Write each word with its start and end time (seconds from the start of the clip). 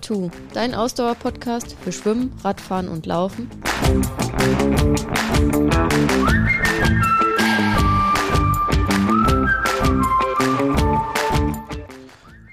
Two, 0.00 0.30
dein 0.54 0.74
Ausdauer-Podcast 0.74 1.76
für 1.82 1.92
Schwimmen, 1.92 2.32
Radfahren 2.42 2.88
und 2.88 3.06
Laufen. 3.06 3.48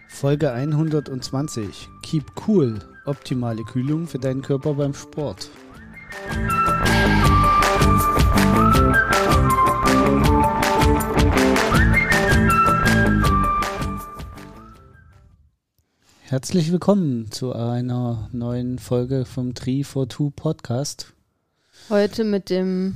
Folge 0.07 0.51
120. 0.51 1.89
Keep 2.01 2.25
cool. 2.47 2.79
Optimale 3.05 3.63
Kühlung 3.63 4.07
für 4.07 4.19
deinen 4.19 4.41
Körper 4.41 4.73
beim 4.73 4.93
Sport. 4.93 5.49
Herzlich 16.29 16.73
willkommen 16.73 17.31
zu 17.31 17.53
einer 17.53 18.27
neuen 18.33 18.79
Folge 18.79 19.23
vom 19.23 19.53
Tree 19.53 19.85
for 19.85 20.09
Two 20.09 20.29
Podcast. 20.29 21.13
Heute 21.87 22.25
mit 22.25 22.49
dem 22.49 22.95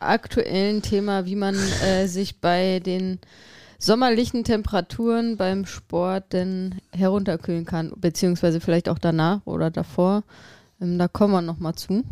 aktuellen 0.00 0.80
Thema, 0.80 1.26
wie 1.26 1.36
man 1.36 1.54
äh, 1.84 2.06
sich 2.06 2.40
bei 2.40 2.80
den 2.80 3.18
sommerlichen 3.78 4.44
Temperaturen 4.44 5.36
beim 5.36 5.66
Sport 5.66 6.32
denn 6.32 6.76
herunterkühlen 6.90 7.66
kann, 7.66 7.92
beziehungsweise 7.96 8.60
vielleicht 8.62 8.88
auch 8.88 8.98
danach 8.98 9.42
oder 9.44 9.70
davor. 9.70 10.24
Ähm, 10.80 10.98
da 10.98 11.06
kommen 11.06 11.34
wir 11.34 11.42
nochmal 11.42 11.74
zu. 11.74 12.02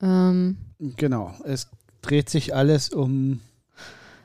Ähm, 0.00 0.56
genau, 0.78 1.34
es 1.44 1.68
dreht 2.00 2.30
sich 2.30 2.54
alles 2.54 2.88
um 2.88 3.40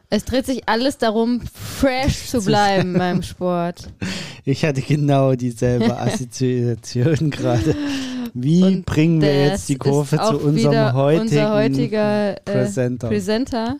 es 0.09 0.25
dreht 0.25 0.45
sich 0.45 0.67
alles 0.67 0.97
darum, 0.97 1.41
fresh 1.41 2.27
zu 2.27 2.41
bleiben 2.43 2.93
beim 2.97 3.23
Sport. 3.23 3.89
Ich 4.45 4.63
hatte 4.63 4.81
genau 4.81 5.35
dieselbe 5.35 5.97
Assoziation 5.99 7.29
gerade. 7.29 7.75
Wie 8.33 8.63
Und 8.63 8.85
bringen 8.85 9.21
wir 9.21 9.47
jetzt 9.47 9.67
die 9.67 9.77
Kurve 9.77 10.17
zu 10.17 10.37
unserem 10.37 10.93
heutigen 10.93 11.21
unser 11.21 11.53
heutiger, 11.53 12.37
äh, 12.37 12.41
Presenter. 12.41 13.07
Presenter? 13.07 13.77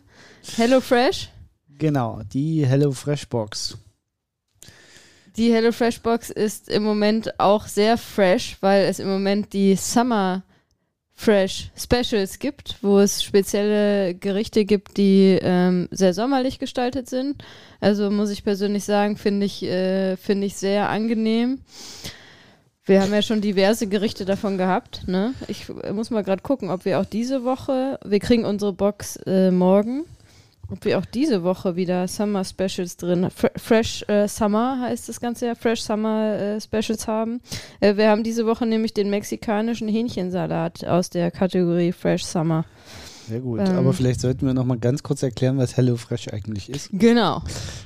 Hello 0.56 0.82
Fresh? 0.82 1.30
Genau, 1.78 2.22
die 2.34 2.66
Hello 2.66 2.92
Fresh 2.92 3.28
Box. 3.28 3.78
Die 5.36 5.54
Hello 5.54 5.72
Fresh 5.72 6.02
Box 6.02 6.32
ist 6.32 6.68
im 6.68 6.84
Moment 6.84 7.40
auch 7.40 7.68
sehr 7.68 7.98
fresh, 7.98 8.58
weil 8.62 8.86
es 8.86 8.98
im 8.98 9.08
Moment 9.08 9.54
die 9.54 9.76
Summer 9.76 10.42
Fresh 11.20 11.72
Specials 11.76 12.38
gibt, 12.38 12.76
wo 12.84 13.00
es 13.00 13.24
spezielle 13.24 14.14
Gerichte 14.14 14.66
gibt, 14.66 14.98
die 14.98 15.40
ähm, 15.42 15.88
sehr 15.90 16.14
sommerlich 16.14 16.60
gestaltet 16.60 17.10
sind. 17.10 17.44
Also 17.82 18.12
muss 18.12 18.30
ich 18.30 18.44
persönlich 18.44 18.84
sagen, 18.84 19.18
finde 19.18 19.48
ich, 19.48 19.64
äh, 19.64 20.16
finde 20.16 20.46
ich 20.46 20.56
sehr 20.56 20.90
angenehm. 20.90 21.60
Wir 22.86 23.02
haben 23.02 23.12
ja 23.12 23.24
schon 23.24 23.42
diverse 23.42 23.88
Gerichte 23.88 24.26
davon 24.26 24.60
gehabt. 24.60 25.08
Ne? 25.08 25.34
Ich 25.48 25.66
muss 25.92 26.12
mal 26.12 26.24
gerade 26.24 26.44
gucken, 26.44 26.70
ob 26.70 26.86
wir 26.86 27.00
auch 27.00 27.06
diese 27.06 27.44
Woche, 27.44 28.00
wir 28.06 28.20
kriegen 28.20 28.46
unsere 28.46 28.72
Box 28.72 29.18
äh, 29.26 29.50
morgen 29.50 30.06
ob 30.70 30.86
wir 30.86 31.00
auch 31.00 31.06
diese 31.06 31.44
Woche 31.44 31.76
wieder 31.76 32.08
Summer 32.08 32.44
Specials 32.44 32.98
drin, 32.98 33.28
Fresh 33.56 34.04
äh, 34.08 34.28
Summer 34.28 34.80
heißt 34.82 35.08
das 35.10 35.20
Ganze 35.20 35.48
ja, 35.48 35.56
Fresh 35.56 35.82
Summer 35.82 36.38
äh, 36.38 36.62
Specials 36.62 37.08
haben. 37.08 37.42
Äh, 37.80 37.96
wir 37.96 38.10
haben 38.10 38.24
diese 38.24 38.46
Woche 38.46 38.66
nämlich 38.66 38.94
den 38.94 39.10
mexikanischen 39.10 39.88
Hähnchensalat 39.88 40.86
aus 40.86 41.10
der 41.10 41.32
Kategorie 41.32 41.92
Fresh 41.92 42.26
Summer. 42.26 42.66
Sehr 43.28 43.42
gut, 43.42 43.60
ähm, 43.60 43.76
aber 43.76 43.92
vielleicht 43.92 44.22
sollten 44.22 44.46
wir 44.46 44.54
noch 44.54 44.66
mal 44.66 44.78
ganz 44.78 45.04
kurz 45.04 45.22
erklären, 45.22 45.58
was 45.58 45.76
HelloFresh 45.76 46.30
eigentlich 46.30 46.70
ist. 46.70 46.90
Genau. 46.94 47.42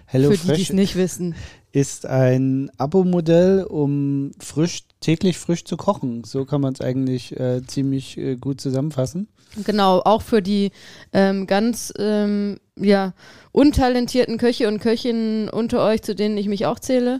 Hello 0.06 0.31
Für 0.31 0.38
die, 0.38 0.57
die 0.57 0.61
es 0.61 0.73
nicht 0.73 0.95
wissen. 0.95 1.33
Ist 1.72 2.06
ein 2.06 2.69
Abo-Modell, 2.77 3.63
um 3.63 4.31
frisch, 4.39 4.83
täglich 5.00 5.39
frisch 5.39 5.63
zu 5.63 5.77
kochen. 5.77 6.23
So 6.25 6.45
kann 6.45 6.61
man 6.61 6.73
es 6.73 6.81
eigentlich 6.81 7.39
äh, 7.39 7.61
ziemlich 7.66 8.17
äh, 8.17 8.35
gut 8.35 8.61
zusammenfassen. 8.61 9.29
Genau, 9.66 10.00
auch 10.00 10.22
für 10.22 10.41
die 10.41 10.72
ähm, 11.11 11.47
ganz 11.47 11.91
ähm, 11.97 12.59
ja, 12.81 13.14
untalentierten 13.51 14.38
Köche 14.38 14.67
und 14.67 14.79
Köchinnen 14.79 15.50
unter 15.50 15.84
euch, 15.84 16.01
zu 16.01 16.16
denen 16.16 16.38
ich 16.38 16.47
mich 16.47 16.66
auch 16.66 16.79
zähle, 16.79 17.19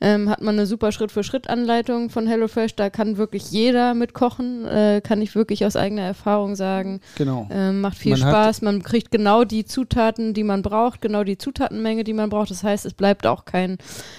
ähm, 0.00 0.30
hat 0.30 0.40
man 0.40 0.56
eine 0.56 0.66
super 0.66 0.92
Schritt-für-Schritt-Anleitung 0.92 2.10
von 2.10 2.26
HelloFresh. 2.26 2.76
Da 2.76 2.88
kann 2.90 3.16
wirklich 3.16 3.50
jeder 3.50 3.94
mitkochen, 3.94 4.64
äh, 4.66 5.00
kann 5.02 5.20
ich 5.20 5.34
wirklich 5.34 5.66
aus 5.66 5.74
eigener 5.74 6.02
Erfahrung 6.02 6.54
sagen. 6.54 7.00
Genau. 7.16 7.48
Ähm, 7.50 7.80
macht 7.80 7.98
viel 7.98 8.12
man 8.12 8.20
Spaß. 8.20 8.62
Man 8.62 8.82
kriegt 8.82 9.10
genau 9.10 9.44
die 9.44 9.64
Zutaten, 9.64 10.34
die 10.34 10.44
man 10.44 10.62
braucht, 10.62 11.00
genau 11.00 11.24
die 11.24 11.38
Zutatenmenge, 11.38 12.04
die 12.04 12.12
man 12.12 12.30
braucht. 12.30 12.50
Das 12.50 12.62
heißt, 12.62 12.86
es 12.86 12.94
bleibt 12.94 13.26
auch 13.26 13.44
kein, 13.44 13.78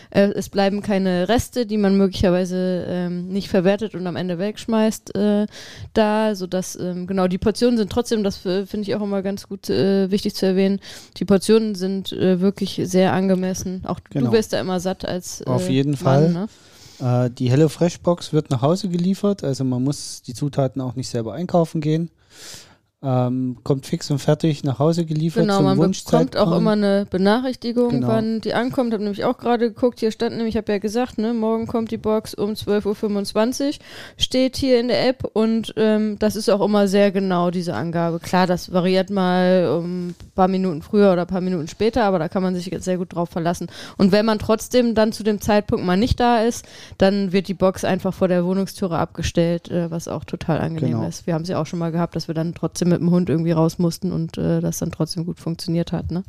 äh, 0.09 0.30
es 0.35 0.50
bleiben 0.50 0.81
keine 0.81 1.30
Reste, 1.30 1.66
die 1.66 1.78
man 1.78 1.97
möglicherweise 1.97 2.85
ähm, 2.90 3.30
nicht 3.30 3.47
verwertet 3.47 3.95
und 3.95 4.06
am 4.06 4.18
Ende 4.18 4.38
wegschmeißt, 4.38 5.16
äh, 5.16 5.45
da, 5.94 6.35
sodass 6.35 6.75
ähm, 6.75 7.07
genau 7.07 7.28
die 7.28 7.38
Portionen 7.38 7.78
sind 7.78 7.91
trotzdem, 7.91 8.24
das 8.24 8.45
äh, 8.45 8.66
finde 8.66 8.90
ich 8.90 8.95
auch 8.95 9.01
immer 9.01 9.22
ganz 9.22 9.47
gut 9.47 9.69
äh, 9.69 10.12
wichtig 10.12 10.35
zu 10.35 10.45
erwähnen, 10.45 10.80
die 11.18 11.25
Portionen 11.25 11.53
sind 11.75 12.12
äh, 12.12 12.40
wirklich 12.41 12.81
sehr 12.84 13.14
angemessen. 13.14 13.84
Auch 13.86 14.00
genau. 14.09 14.28
du 14.28 14.31
wirst 14.34 14.53
da 14.53 14.59
immer 14.59 14.80
satt 14.80 15.06
als 15.06 15.41
äh, 15.41 15.46
Auf 15.46 15.69
jeden 15.69 15.91
Mann, 15.91 15.97
Fall. 15.97 16.30
Ne? 16.31 16.47
Äh, 17.25 17.30
die 17.31 17.50
HelloFresh 17.50 18.00
Box 18.00 18.34
wird 18.34 18.50
nach 18.50 18.62
Hause 18.62 18.90
geliefert, 18.90 19.44
also 19.44 19.63
man 19.63 19.84
muss 19.84 20.22
die 20.22 20.34
Zutaten 20.34 20.81
auch 20.81 20.96
nicht 20.96 21.09
selber 21.09 21.34
einkaufen 21.34 21.81
gehen. 21.81 22.09
Ähm, 23.06 23.58
kommt 23.64 23.86
fix 23.86 24.09
und 24.12 24.19
fertig 24.19 24.64
nach 24.64 24.80
Hause 24.80 25.06
geliefert. 25.06 25.44
Genau, 25.44 25.62
man 25.62 25.78
bekommt 25.78 26.38
auch 26.38 26.56
immer 26.56 26.72
eine 26.72 27.06
Benachrichtigung, 27.09 27.90
genau. 27.90 28.08
wann 28.08 28.40
die 28.40 28.53
ankommt. 28.53 28.94
Habe 28.94 29.03
nämlich 29.03 29.25
auch 29.25 29.38
gerade 29.38 29.74
geguckt, 29.74 30.00
hier 30.00 30.09
stand 30.09 30.38
nämlich, 30.38 30.56
ich 30.56 30.58
habe 30.58 30.72
ja 30.72 30.78
gesagt, 30.78 31.18
ne, 31.18 31.34
morgen 31.34 31.68
kommt 31.68 31.92
die 31.92 31.97
Box 31.97 32.34
um 32.34 32.52
12.25 32.52 33.66
Uhr, 33.66 33.74
steht 34.16 34.56
hier 34.56 34.80
in 34.80 34.88
der 34.88 35.06
App 35.06 35.30
und 35.34 35.74
ähm, 35.75 36.18
das 36.19 36.38
ist 36.38 36.47
auch 36.47 36.62
immer 36.62 36.88
sehr 36.88 37.12
genau, 37.12 37.52
diese 37.52 37.74
Angabe. 37.74 38.19
Klar, 38.19 38.47
das 38.47 38.72
variiert 38.72 39.09
mal 39.09 39.78
um 39.78 40.08
ein 40.08 40.16
paar 40.34 40.47
Minuten 40.47 40.81
früher 40.81 41.12
oder 41.12 41.24
ein 41.24 41.28
paar 41.28 41.42
Minuten 41.42 41.68
später, 41.68 42.06
aber 42.06 42.19
da 42.19 42.30
kann 42.30 42.42
man 42.42 42.56
sich 42.56 42.68
jetzt 42.68 42.86
sehr 42.86 42.97
gut 42.97 43.13
drauf 43.13 43.30
verlassen. 43.30 43.68
Und 43.97 44.13
wenn 44.13 44.25
man 44.25 44.40
trotzdem 44.40 44.96
dann 44.96 45.12
zu 45.12 45.24
dem 45.24 45.42
Zeitpunkt 45.42 45.86
mal 45.86 45.97
nicht 45.97 46.22
da 46.22 46.40
ist, 46.40 46.66
dann 47.00 47.34
wird 47.34 47.50
die 47.50 47.53
Box 47.53 47.84
einfach 47.84 48.13
vor 48.13 48.30
der 48.30 48.46
Wohnungstüre 48.46 48.97
abgestellt, 48.97 49.69
äh, 49.69 49.92
was 49.92 50.08
auch 50.08 50.24
total 50.24 50.62
angenehm 50.62 51.00
genau. 51.00 51.08
ist. 51.09 51.28
Wir 51.28 51.34
haben 51.34 51.44
ja 51.44 51.59
auch 51.59 51.66
schon 51.66 51.80
mal 51.80 51.92
gehabt, 51.92 52.16
dass 52.16 52.30
wir 52.30 52.36
dann 52.36 52.53
trotzdem 52.53 52.93
mit 52.94 53.02
dem 53.02 53.12
Hund 53.12 53.30
irgendwie 53.30 53.52
raus 53.52 53.80
mussten 53.80 54.12
und 54.12 54.38
äh, 54.38 54.62
das 54.62 54.80
dann 54.80 54.92
trotzdem 54.92 55.26
gut 55.26 55.40
funktioniert 55.40 55.92
hat. 55.92 56.12
Ne? 56.12 56.24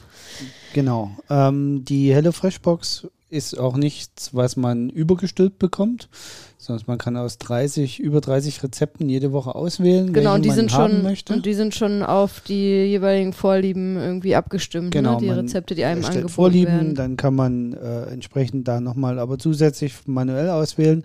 Genau. 0.73 1.11
Ähm, 1.31 1.85
die 1.85 2.13
HelloFresh-Box 2.13 3.07
ist 3.35 3.59
auch 3.59 3.77
nichts, 3.77 4.33
was 4.33 4.57
man 4.57 4.91
übergestülpt 4.91 5.59
bekommt, 5.59 6.09
sondern 6.57 6.85
man 6.87 6.99
kann 6.99 7.17
aus 7.17 7.37
30, 7.39 7.99
über 7.99 8.21
30 8.21 8.63
Rezepten 8.63 9.09
jede 9.09 9.33
Woche 9.33 9.55
auswählen. 9.57 10.13
Genau, 10.13 10.35
und 10.35 10.45
die 10.45 10.51
sind 10.51 10.71
schon 10.71 11.03
möchte. 11.03 11.35
und 11.35 11.45
die 11.45 11.55
sind 11.55 11.75
schon 11.75 12.03
auf 12.05 12.41
die 12.41 12.85
jeweiligen 12.87 13.33
Vorlieben 13.33 13.97
irgendwie 13.97 14.37
abgestimmt, 14.37 14.87
ne? 14.87 14.91
genau, 14.91 15.15
ne? 15.15 15.27
die 15.27 15.31
Rezepte, 15.31 15.75
die 15.75 15.85
einem 15.85 16.05
angeboten 16.05 16.29
Vorlieben, 16.29 16.73
werden. 16.73 16.95
Dann 16.95 17.17
kann 17.17 17.35
man 17.35 17.73
äh, 17.73 18.05
entsprechend 18.05 18.69
da 18.69 18.81
nochmal 18.81 19.19
aber 19.19 19.39
zusätzlich 19.39 19.95
manuell 20.07 20.49
auswählen. 20.49 21.05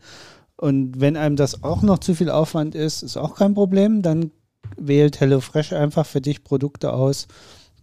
Und 0.56 1.00
wenn 1.00 1.18
einem 1.18 1.36
das 1.36 1.64
auch 1.64 1.81
noch 1.81 2.00
zu 2.00 2.14
viel 2.14 2.30
Aufwand 2.30 2.76
ist, 2.76 3.02
ist 3.02 3.18
auch 3.18 3.36
kein 3.36 3.53
Problem. 3.53 4.02
Dann 4.02 4.31
wählt 4.78 5.19
HelloFresh 5.19 5.74
einfach 5.74 6.06
für 6.06 6.22
dich 6.22 6.44
Produkte 6.44 6.94
aus, 6.94 7.28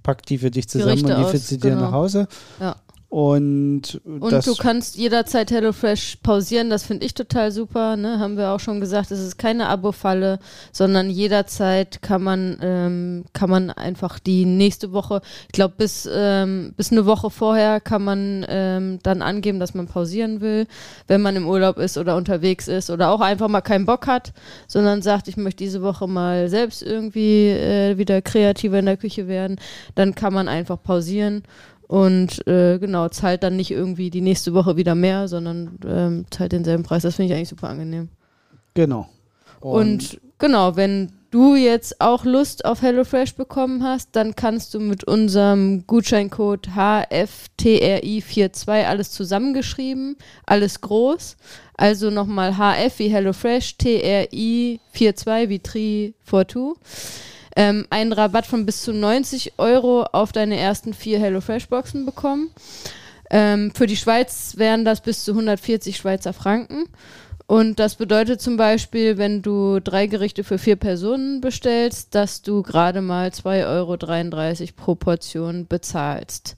packt 0.03 0.29
die 0.29 0.39
für 0.39 0.51
dich 0.51 0.69
zusammen 0.69 1.03
Gerichte 1.03 1.17
und 1.17 1.25
liefert 1.25 1.43
sie 1.43 1.59
dir 1.59 1.71
genau. 1.71 1.83
nach 1.83 1.93
Hause. 1.93 2.29
Ja. 2.61 2.77
Und, 3.17 3.99
und 4.05 4.47
du 4.47 4.55
kannst 4.57 4.97
jederzeit 4.97 5.51
HelloFresh 5.51 6.19
pausieren, 6.23 6.69
das 6.69 6.85
finde 6.85 7.07
ich 7.07 7.15
total 7.15 7.51
super. 7.51 7.97
Ne? 7.97 8.19
Haben 8.19 8.37
wir 8.37 8.51
auch 8.51 8.61
schon 8.61 8.79
gesagt, 8.79 9.11
es 9.11 9.21
ist 9.21 9.39
keine 9.39 9.71
Abo-Falle, 9.71 10.39
sondern 10.71 11.09
jederzeit 11.09 12.03
kann 12.03 12.23
man, 12.23 12.59
ähm, 12.61 13.25
kann 13.33 13.49
man 13.49 13.71
einfach 13.71 14.19
die 14.19 14.45
nächste 14.45 14.93
Woche, 14.93 15.23
ich 15.47 15.53
glaube 15.53 15.77
bis, 15.79 16.07
ähm, 16.13 16.75
bis 16.77 16.93
eine 16.93 17.07
Woche 17.07 17.31
vorher 17.31 17.81
kann 17.81 18.05
man 18.05 18.45
ähm, 18.51 18.99
dann 19.03 19.23
angeben, 19.23 19.61
dass 19.61 19.73
man 19.73 19.87
pausieren 19.87 20.43
will, 20.43 20.67
wenn 21.07 21.23
man 21.23 21.37
im 21.37 21.49
Urlaub 21.49 21.79
ist 21.79 21.97
oder 21.97 22.17
unterwegs 22.17 22.69
ist 22.69 22.91
oder 22.91 23.09
auch 23.09 23.23
einfach 23.23 23.49
mal 23.49 23.63
keinen 23.63 23.87
Bock 23.87 24.07
hat, 24.07 24.35
sondern 24.67 25.01
sagt, 25.01 25.27
ich 25.27 25.39
möchte 25.39 25.65
diese 25.65 25.81
Woche 25.81 26.07
mal 26.07 26.51
selbst 26.51 26.83
irgendwie 26.83 27.49
äh, 27.49 27.97
wieder 27.97 28.21
kreativer 28.21 28.79
in 28.79 28.85
der 28.85 28.99
Küche 28.99 29.27
werden, 29.27 29.57
dann 29.95 30.15
kann 30.15 30.35
man 30.35 30.49
einfach 30.49 30.77
pausieren 30.83 31.45
und 31.89 32.47
äh, 32.47 32.79
genau, 32.79 33.09
zahlt 33.09 33.43
dann 33.43 33.57
nicht 33.57 33.71
irgendwie 33.71 34.11
die 34.11 34.21
nächste 34.21 34.53
Woche 34.55 34.77
wieder 34.77 34.95
mehr, 34.95 35.29
sondern 35.29 35.79
ähm, 35.87 36.27
zahlt 36.31 36.53
denselben 36.53 36.83
Preis. 36.83 37.03
Das 37.03 37.17
finde 37.17 37.33
ich 37.33 37.37
eigentlich 37.37 37.49
super 37.49 37.69
angenehm. 37.69 38.09
Genau. 38.75 39.09
Und, 39.61 40.15
und, 40.15 40.21
genau, 40.39 40.77
wenn 40.77 41.13
du 41.31 41.55
jetzt 41.55 42.01
auch 42.01 42.25
Lust 42.25 42.65
auf 42.65 42.83
HelloFresh 42.83 43.35
bekommen 43.35 43.85
hast, 43.85 44.17
dann 44.17 44.35
kannst 44.35 44.75
du 44.75 44.81
mit 44.81 45.05
unserem 45.05 45.87
Gutscheincode 45.87 46.71
HFTRI42 46.71 48.87
alles 48.87 49.13
zusammengeschrieben, 49.13 50.17
alles 50.45 50.81
groß. 50.81 51.37
Also 51.77 52.11
nochmal 52.11 52.57
HF 52.57 52.99
wie 52.99 53.09
HelloFresh, 53.09 53.77
TRI42 53.81 55.49
wie 55.49 55.59
Tri42 55.59 56.75
ähm, 57.57 57.87
einen 57.91 58.13
Rabatt 58.13 58.47
von 58.47 58.67
bis 58.67 58.83
zu 58.83 58.93
90 58.93 59.55
Euro 59.59 60.05
auf 60.05 60.33
deine 60.33 60.59
ersten 60.59 60.95
vier 60.95 61.19
HelloFresh-Boxen 61.19 62.07
bekommen. 62.07 62.51
Ähm, 63.31 63.73
für 63.75 63.87
die 63.87 63.97
Schweiz 63.97 64.55
wären 64.57 64.85
das 64.85 65.01
bis 65.01 65.25
zu 65.25 65.33
140 65.33 65.97
Schweizer 65.97 66.33
Franken. 66.33 66.85
Und 67.47 67.79
das 67.79 67.95
bedeutet 67.95 68.41
zum 68.41 68.57
Beispiel, 68.57 69.19
wenn 69.19 69.41
du 69.41 69.81
drei 69.81 70.07
Gerichte 70.09 70.43
für 70.45 70.59
vier 70.59 70.77
Personen 70.77 71.41
bestellst, 71.41 72.15
dass 72.15 72.43
du 72.43 72.63
gerade 72.63 73.01
mal 73.01 73.29
2,33 73.29 73.67
Euro 73.69 74.73
pro 74.77 74.95
Portion 74.97 75.67
bezahlst. 75.67 76.57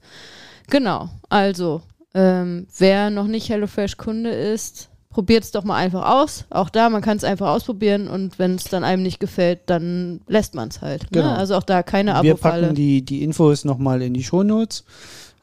Genau, 0.69 1.11
also 1.29 1.83
ähm, 2.15 2.67
wer 2.79 3.11
noch 3.11 3.27
nicht 3.27 3.50
HelloFresh-Kunde 3.50 4.31
ist, 4.31 4.88
probiert 5.10 5.44
es 5.44 5.50
doch 5.50 5.64
mal 5.64 5.76
einfach 5.76 6.08
aus. 6.08 6.44
Auch 6.50 6.70
da, 6.70 6.90
man 6.90 7.02
kann 7.02 7.16
es 7.16 7.25
einfach 7.25 7.49
ausprobieren 7.49 8.08
und 8.08 8.38
wenn 8.38 8.55
es 8.55 8.64
dann 8.64 8.84
einem 8.84 9.02
nicht 9.02 9.20
gefällt, 9.20 9.60
dann 9.66 10.20
lässt 10.28 10.55
man 10.55 10.69
es 10.69 10.81
halt. 10.81 11.02
Ne? 11.05 11.22
Genau. 11.22 11.34
Also 11.34 11.56
auch 11.56 11.62
da 11.62 11.82
keine 11.82 12.12
Wir 12.22 12.32
Abo-Falle. 12.32 12.62
packen 12.62 12.75
die, 12.75 13.05
die 13.05 13.22
Infos 13.22 13.64
nochmal 13.64 14.02
in 14.02 14.14
die 14.14 14.22
Shownotes. 14.22 14.84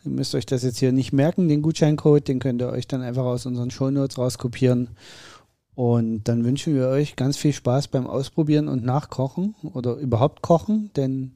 Ihr 0.05 0.11
müsst 0.11 0.35
euch 0.35 0.45
das 0.45 0.63
jetzt 0.63 0.77
hier 0.77 0.91
nicht 0.91 1.13
merken, 1.13 1.47
den 1.47 1.61
Gutscheincode, 1.63 2.27
den 2.27 2.39
könnt 2.39 2.61
ihr 2.61 2.69
euch 2.69 2.87
dann 2.87 3.01
einfach 3.01 3.23
aus 3.23 3.45
unseren 3.45 3.71
Shownotes 3.71 4.17
rauskopieren. 4.17 4.89
Und 5.73 6.23
dann 6.29 6.45
wünschen 6.45 6.73
wir 6.73 6.87
euch 6.87 7.17
ganz 7.17 7.35
viel 7.35 7.51
Spaß 7.51 7.89
beim 7.89 8.07
Ausprobieren 8.07 8.69
und 8.69 8.85
Nachkochen 8.85 9.55
oder 9.73 9.95
überhaupt 9.95 10.41
kochen, 10.41 10.89
denn 10.95 11.33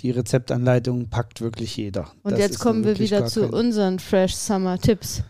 die 0.00 0.10
Rezeptanleitung 0.10 1.08
packt 1.10 1.42
wirklich 1.42 1.76
jeder. 1.76 2.06
Und 2.22 2.32
Das 2.32 2.40
jetzt 2.40 2.60
kommen 2.60 2.84
wir 2.84 2.98
wieder 2.98 3.26
zu 3.26 3.46
unseren 3.48 3.98
Fresh 3.98 4.36
Summer 4.36 4.78
Tipps. 4.78 5.22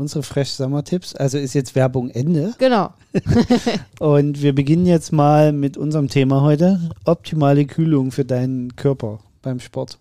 Unsere 0.00 0.22
Fresh 0.22 0.50
Summer 0.50 0.82
Tipps. 0.82 1.14
Also 1.14 1.38
ist 1.38 1.54
jetzt 1.54 1.74
Werbung 1.74 2.10
Ende. 2.10 2.54
Genau. 2.58 2.92
Und 4.00 4.42
wir 4.42 4.54
beginnen 4.54 4.86
jetzt 4.86 5.12
mal 5.12 5.52
mit 5.52 5.76
unserem 5.76 6.08
Thema 6.08 6.40
heute. 6.40 6.90
Optimale 7.04 7.66
Kühlung 7.66 8.10
für 8.10 8.24
deinen 8.24 8.74
Körper 8.76 9.20
beim 9.42 9.60
Sport. 9.60 9.98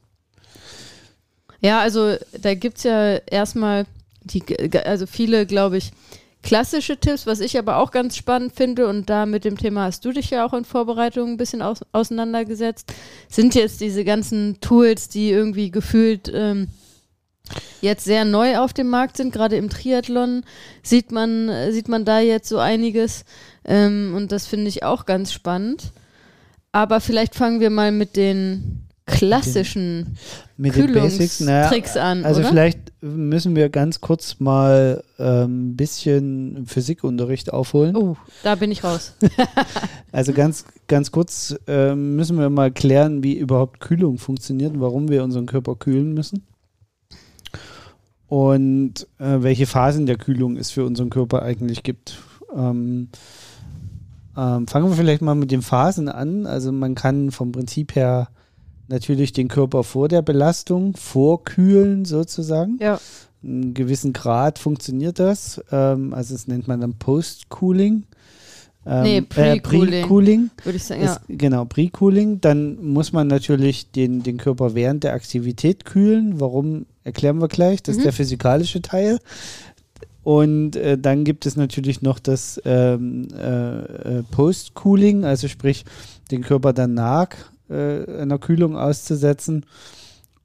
Ja, 1.62 1.82
also 1.82 2.16
da 2.42 2.56
gibt 2.56 2.78
es 2.78 2.84
ja 2.84 3.16
erstmal 3.18 3.86
die, 4.24 4.44
also 4.86 5.06
viele, 5.06 5.46
glaube 5.46 5.78
ich, 5.78 5.92
klassische 6.42 6.98
Tipps, 6.98 7.28
was 7.28 7.42
ich 7.42 7.58
aber 7.58 7.78
auch 7.78 7.92
ganz 7.92 8.16
spannend 8.16 8.54
finde 8.56 8.88
und 8.88 9.10
da 9.10 9.26
mit 9.26 9.44
dem 9.44 9.58
Thema 9.58 9.84
hast 9.84 10.06
du 10.06 10.14
dich 10.14 10.30
ja 10.30 10.46
auch 10.46 10.54
in 10.54 10.64
Vorbereitung 10.64 11.32
ein 11.32 11.38
bisschen 11.38 11.62
aus, 11.62 11.82
auseinandergesetzt, 11.92 12.94
sind 13.28 13.56
jetzt 13.56 13.82
diese 13.82 14.06
ganzen 14.06 14.62
Tools, 14.62 15.10
die 15.10 15.30
irgendwie 15.30 15.70
gefühlt 15.70 16.32
ähm, 16.34 16.70
jetzt 17.82 18.06
sehr 18.06 18.26
neu 18.26 18.58
auf 18.58 18.74
dem 18.74 18.90
Markt 18.90 19.18
sind, 19.18 19.34
gerade 19.34 19.56
im 19.56 19.70
Triathlon 19.70 20.44
sieht 20.84 21.12
man, 21.12 21.50
äh, 21.50 21.72
sieht 21.72 21.88
man 21.88 22.06
da 22.06 22.20
jetzt 22.20 22.50
so 22.50 22.60
einiges 22.60 23.26
ähm, 23.66 24.14
und 24.16 24.32
das 24.32 24.48
finde 24.48 24.68
ich 24.68 24.84
auch 24.84 25.06
ganz 25.06 25.32
spannend. 25.32 25.92
Aber 26.72 27.02
vielleicht 27.02 27.36
fangen 27.36 27.60
wir 27.60 27.72
mal 27.72 27.92
mit 27.92 28.16
den 28.16 28.90
klassischen 29.10 30.18
Mit 30.58 30.76
den 30.76 30.94
Basics. 30.94 31.40
Naja, 31.40 31.68
Kühlungstricks 31.68 31.98
an, 31.98 32.26
also 32.26 32.42
oder? 32.42 32.50
vielleicht 32.50 32.80
müssen 33.02 33.56
wir 33.56 33.70
ganz 33.70 34.02
kurz 34.02 34.40
mal 34.40 35.04
ein 35.18 35.26
ähm, 35.26 35.76
bisschen 35.76 36.66
Physikunterricht 36.68 37.52
aufholen. 37.52 37.96
Oh, 37.96 38.18
da 38.44 38.56
bin 38.56 38.72
ich 38.72 38.84
raus. 38.84 39.14
Also 40.12 40.34
ganz, 40.34 40.66
ganz 40.88 41.12
kurz 41.12 41.56
äh, 41.68 41.94
müssen 41.94 42.40
wir 42.40 42.50
mal 42.50 42.72
klären, 42.72 43.24
wie 43.24 43.38
überhaupt 43.38 43.80
Kühlung 43.80 44.18
funktioniert 44.18 44.74
und 44.74 44.82
warum 44.82 45.08
wir 45.08 45.24
unseren 45.24 45.46
Körper 45.46 45.76
kühlen 45.76 46.16
müssen. 46.16 46.48
Und 48.30 49.08
äh, 49.18 49.42
welche 49.42 49.66
Phasen 49.66 50.06
der 50.06 50.18
Kühlung 50.18 50.56
es 50.56 50.70
für 50.70 50.86
unseren 50.86 51.10
Körper 51.10 51.42
eigentlich 51.42 51.84
gibt. 51.84 52.20
Ähm, 52.56 53.10
ähm, 54.38 54.68
fangen 54.68 54.90
wir 54.90 54.96
vielleicht 54.96 55.22
mal 55.22 55.36
mit 55.36 55.52
den 55.52 55.64
Phasen 55.64 56.08
an. 56.08 56.46
Also 56.46 56.72
man 56.72 56.96
kann 56.96 57.32
vom 57.32 57.52
Prinzip 57.52 57.96
her 57.96 58.30
natürlich 58.88 59.34
den 59.34 59.48
Körper 59.48 59.84
vor 59.84 60.08
der 60.08 60.22
Belastung 60.22 60.96
vorkühlen 60.96 62.06
sozusagen. 62.06 62.78
Ja. 62.80 63.00
einen 63.44 63.74
gewissen 63.74 64.14
Grad 64.14 64.60
funktioniert 64.60 65.20
das. 65.20 65.62
Ähm, 65.72 66.14
also 66.14 66.34
das 66.36 66.48
nennt 66.48 66.68
man 66.68 66.82
dann 66.82 66.94
Post-Cooling. 66.94 68.04
Ähm, 68.86 69.04
Nee, 69.04 69.18
äh, 69.18 69.22
Pre-Cooling. 69.22 70.02
Pre-Cooling. 70.04 70.50
Würde 70.64 70.78
ich 70.78 70.84
sagen, 70.84 71.02
ja. 71.02 71.14
Ist, 71.14 71.22
genau, 71.28 71.66
Pre-Cooling. 71.66 72.42
Dann 72.42 72.84
muss 72.84 73.12
man 73.12 73.28
natürlich 73.28 73.92
den, 73.92 74.24
den 74.24 74.38
Körper 74.38 74.76
während 74.76 75.04
der 75.04 75.14
Aktivität 75.14 75.86
kühlen. 75.86 76.40
Warum, 76.40 76.86
erklären 77.10 77.40
wir 77.42 77.48
gleich. 77.48 77.82
Das 77.84 77.96
Mhm. 77.96 78.00
ist 78.00 78.06
der 78.06 78.14
physikalische 78.14 78.82
Teil. 78.82 79.20
Und 80.24 80.76
äh, 80.76 80.98
dann 80.98 81.24
gibt 81.24 81.46
es 81.46 81.56
natürlich 81.56 82.02
noch 82.02 82.20
das 82.20 82.62
ähm, 82.66 83.28
äh, 83.34 83.80
äh, 84.20 84.24
Post-Cooling, 84.32 85.24
also 85.26 85.48
sprich 85.48 85.86
den 86.30 86.42
Körper 86.44 86.72
danach 86.74 87.30
äh, 87.70 88.22
einer 88.22 88.38
Kühlung 88.38 88.76
auszusetzen. 88.78 89.66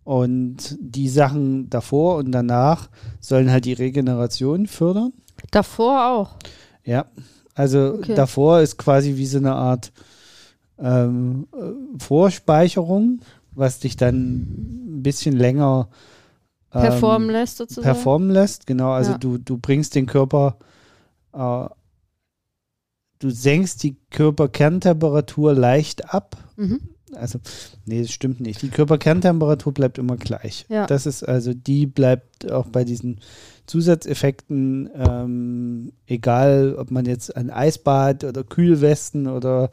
Und 0.04 0.76
die 0.80 1.08
Sachen 1.08 1.70
davor 1.70 2.16
und 2.16 2.30
danach 2.32 2.88
sollen 3.20 3.50
halt 3.50 3.64
die 3.64 3.72
Regeneration 3.72 4.66
fördern. 4.66 5.12
Davor 5.50 6.06
auch. 6.06 6.30
Ja, 6.84 7.06
also 7.54 7.94
Okay. 7.98 8.14
davor 8.14 8.60
ist 8.60 8.76
quasi 8.76 9.16
wie 9.16 9.26
so 9.26 9.38
eine 9.38 9.54
Art 9.54 9.92
ähm, 10.78 11.46
äh, 11.54 11.98
Vorspeicherung, 12.02 13.20
was 13.52 13.78
dich 13.78 13.96
dann 13.96 14.16
ein 14.98 15.02
bisschen 15.02 15.36
länger 15.36 15.88
ähm, 15.88 16.04
Performen 16.80 17.30
lässt 17.30 17.56
sozusagen. 17.58 17.84
performen 17.84 18.30
lässt. 18.30 18.66
Genau, 18.66 18.90
also 18.92 19.12
Ja. 19.12 19.18
du, 19.18 19.38
du 19.38 19.58
bringst 19.58 19.94
den 19.94 20.06
Körper, 20.06 20.58
äh, 21.32 21.66
du 23.18 23.30
senkst 23.30 23.82
die 23.82 23.96
Körperkerntemperatur 24.10 25.54
leicht 25.54 26.12
ab. 26.12 26.36
Mhm. 26.56 26.80
Also, 27.14 27.38
nee, 27.86 28.02
das 28.02 28.10
stimmt 28.10 28.40
nicht. 28.40 28.60
Die 28.62 28.70
Körperkerntemperatur 28.70 29.72
bleibt 29.72 29.98
immer 29.98 30.16
gleich. 30.16 30.66
Ja. 30.68 30.86
Das 30.86 31.06
ist 31.06 31.22
also, 31.22 31.54
die 31.54 31.86
bleibt 31.86 32.50
auch 32.50 32.66
bei 32.66 32.82
diesen 32.82 33.20
Zusatzeffekten, 33.66 34.90
ähm, 34.96 35.92
egal 36.06 36.74
ob 36.76 36.90
man 36.90 37.04
jetzt 37.06 37.36
an 37.36 37.50
Eisbad 37.50 38.24
oder 38.24 38.42
Kühlwesten 38.42 39.28
oder 39.28 39.70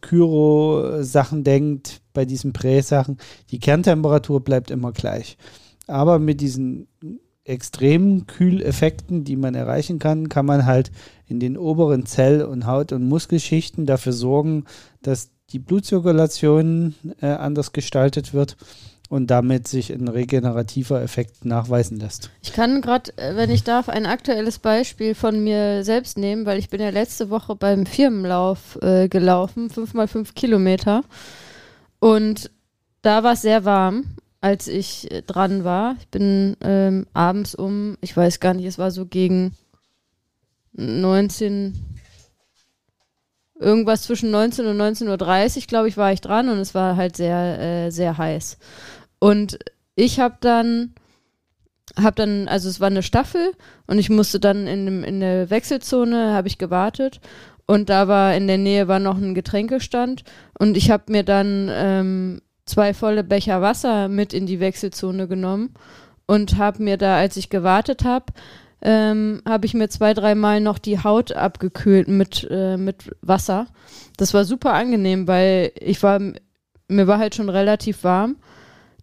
Kyro-Sachen 0.00 1.44
denkt, 1.44 2.00
bei 2.12 2.24
diesen 2.24 2.52
Prä-Sachen, 2.52 3.18
die 3.50 3.58
Kerntemperatur 3.60 4.40
bleibt 4.42 4.70
immer 4.70 4.92
gleich. 4.92 5.36
Aber 5.86 6.18
mit 6.18 6.40
diesen 6.40 6.88
extremen 7.44 8.26
Kühleffekten, 8.26 9.24
die 9.24 9.36
man 9.36 9.54
erreichen 9.54 9.98
kann, 9.98 10.28
kann 10.28 10.46
man 10.46 10.64
halt 10.64 10.92
in 11.26 11.40
den 11.40 11.56
oberen 11.56 12.06
Zell- 12.06 12.44
und 12.44 12.66
Haut- 12.66 12.92
und 12.92 13.08
Muskelschichten 13.08 13.86
dafür 13.86 14.12
sorgen, 14.12 14.64
dass 15.02 15.30
die 15.50 15.58
Blutzirkulation 15.58 16.94
äh, 17.20 17.26
anders 17.26 17.72
gestaltet 17.72 18.32
wird 18.32 18.56
und 19.08 19.26
damit 19.26 19.68
sich 19.68 19.92
ein 19.92 20.08
regenerativer 20.08 21.02
Effekt 21.02 21.44
nachweisen 21.44 21.98
lässt. 21.98 22.30
Ich 22.42 22.52
kann 22.52 22.80
gerade, 22.80 23.12
äh, 23.18 23.36
wenn 23.36 23.50
ich 23.50 23.64
darf, 23.64 23.88
ein 23.88 24.06
aktuelles 24.06 24.58
Beispiel 24.58 25.14
von 25.14 25.44
mir 25.44 25.84
selbst 25.84 26.16
nehmen, 26.16 26.46
weil 26.46 26.58
ich 26.58 26.70
bin 26.70 26.80
ja 26.80 26.88
letzte 26.88 27.28
Woche 27.28 27.54
beim 27.54 27.84
Firmenlauf 27.84 28.78
äh, 28.80 29.08
gelaufen, 29.08 29.68
5 29.68 29.94
mal 29.94 30.08
5 30.08 30.34
Kilometer. 30.34 31.02
Und 31.98 32.50
da 33.02 33.22
war 33.22 33.34
es 33.34 33.42
sehr 33.42 33.64
warm, 33.64 34.04
als 34.42 34.66
ich 34.66 35.10
äh, 35.10 35.22
dran 35.22 35.64
war. 35.64 35.96
Ich 36.00 36.08
bin 36.08 36.56
ähm, 36.60 37.06
abends 37.14 37.54
um, 37.54 37.96
ich 38.02 38.14
weiß 38.14 38.40
gar 38.40 38.52
nicht, 38.52 38.66
es 38.66 38.76
war 38.76 38.90
so 38.90 39.06
gegen 39.06 39.56
19, 40.72 41.74
irgendwas 43.58 44.02
zwischen 44.02 44.30
19 44.32 44.66
und 44.66 44.76
19.30 44.80 45.56
Uhr, 45.56 45.62
glaube 45.68 45.88
ich, 45.88 45.96
war 45.96 46.12
ich 46.12 46.20
dran 46.20 46.48
und 46.48 46.58
es 46.58 46.74
war 46.74 46.96
halt 46.96 47.16
sehr, 47.16 47.60
äh, 47.60 47.90
sehr 47.90 48.18
heiß. 48.18 48.58
Und 49.20 49.58
ich 49.94 50.18
habe 50.18 50.38
dann, 50.40 50.94
habe 51.96 52.16
dann, 52.16 52.48
also 52.48 52.68
es 52.68 52.80
war 52.80 52.88
eine 52.88 53.04
Staffel 53.04 53.52
und 53.86 53.98
ich 54.00 54.10
musste 54.10 54.40
dann 54.40 54.66
in, 54.66 55.04
in 55.04 55.20
der 55.20 55.50
Wechselzone, 55.50 56.34
habe 56.34 56.48
ich 56.48 56.58
gewartet 56.58 57.20
und 57.66 57.90
da 57.90 58.08
war 58.08 58.34
in 58.34 58.48
der 58.48 58.58
Nähe 58.58 58.88
war 58.88 58.98
noch 58.98 59.18
ein 59.18 59.36
Getränkestand 59.36 60.24
und 60.58 60.76
ich 60.76 60.90
habe 60.90 61.12
mir 61.12 61.22
dann 61.22 61.68
ähm, 61.70 62.42
zwei 62.64 62.94
volle 62.94 63.24
Becher 63.24 63.60
Wasser 63.60 64.08
mit 64.08 64.32
in 64.32 64.46
die 64.46 64.60
Wechselzone 64.60 65.28
genommen 65.28 65.74
und 66.26 66.58
habe 66.58 66.82
mir 66.82 66.96
da, 66.96 67.16
als 67.16 67.36
ich 67.36 67.50
gewartet 67.50 68.04
habe, 68.04 68.26
ähm, 68.80 69.42
habe 69.48 69.66
ich 69.66 69.74
mir 69.74 69.88
zwei, 69.88 70.12
dreimal 70.12 70.60
noch 70.60 70.78
die 70.78 71.02
Haut 71.02 71.32
abgekühlt 71.32 72.08
mit, 72.08 72.46
äh, 72.50 72.76
mit 72.76 73.14
Wasser. 73.22 73.66
Das 74.16 74.34
war 74.34 74.44
super 74.44 74.72
angenehm, 74.74 75.28
weil 75.28 75.72
ich 75.78 76.02
war, 76.02 76.20
mir 76.88 77.06
war 77.06 77.18
halt 77.18 77.34
schon 77.34 77.48
relativ 77.48 78.02
warm 78.04 78.36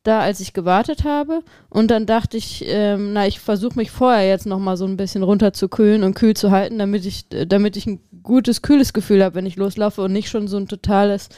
da, 0.04 0.22
als 0.22 0.40
ich 0.40 0.54
gewartet 0.54 1.04
habe. 1.04 1.44
Und 1.70 1.92
dann 1.92 2.06
dachte 2.06 2.38
ich, 2.38 2.64
ähm, 2.68 3.14
na, 3.14 3.28
ich 3.28 3.40
versuche 3.40 3.76
mich 3.76 3.92
vorher 3.92 4.28
jetzt 4.28 4.46
noch 4.46 4.60
mal 4.60 4.78
so 4.78 4.86
ein 4.86 4.98
bisschen 4.98 5.24
runterzukühlen 5.24 6.04
und 6.04 6.16
kühl 6.16 6.36
zu 6.36 6.52
halten, 6.52 6.80
damit 6.80 7.06
ich, 7.06 7.28
damit 7.30 7.78
ich 7.78 7.86
ein 7.86 8.00
gutes, 8.24 8.62
kühles 8.62 8.94
Gefühl 8.94 9.24
habe, 9.24 9.36
wenn 9.36 9.46
ich 9.46 9.56
loslaufe 9.56 10.02
und 10.02 10.14
nicht 10.14 10.30
schon 10.30 10.48
so 10.48 10.58
ein 10.58 10.68
totales 10.68 11.30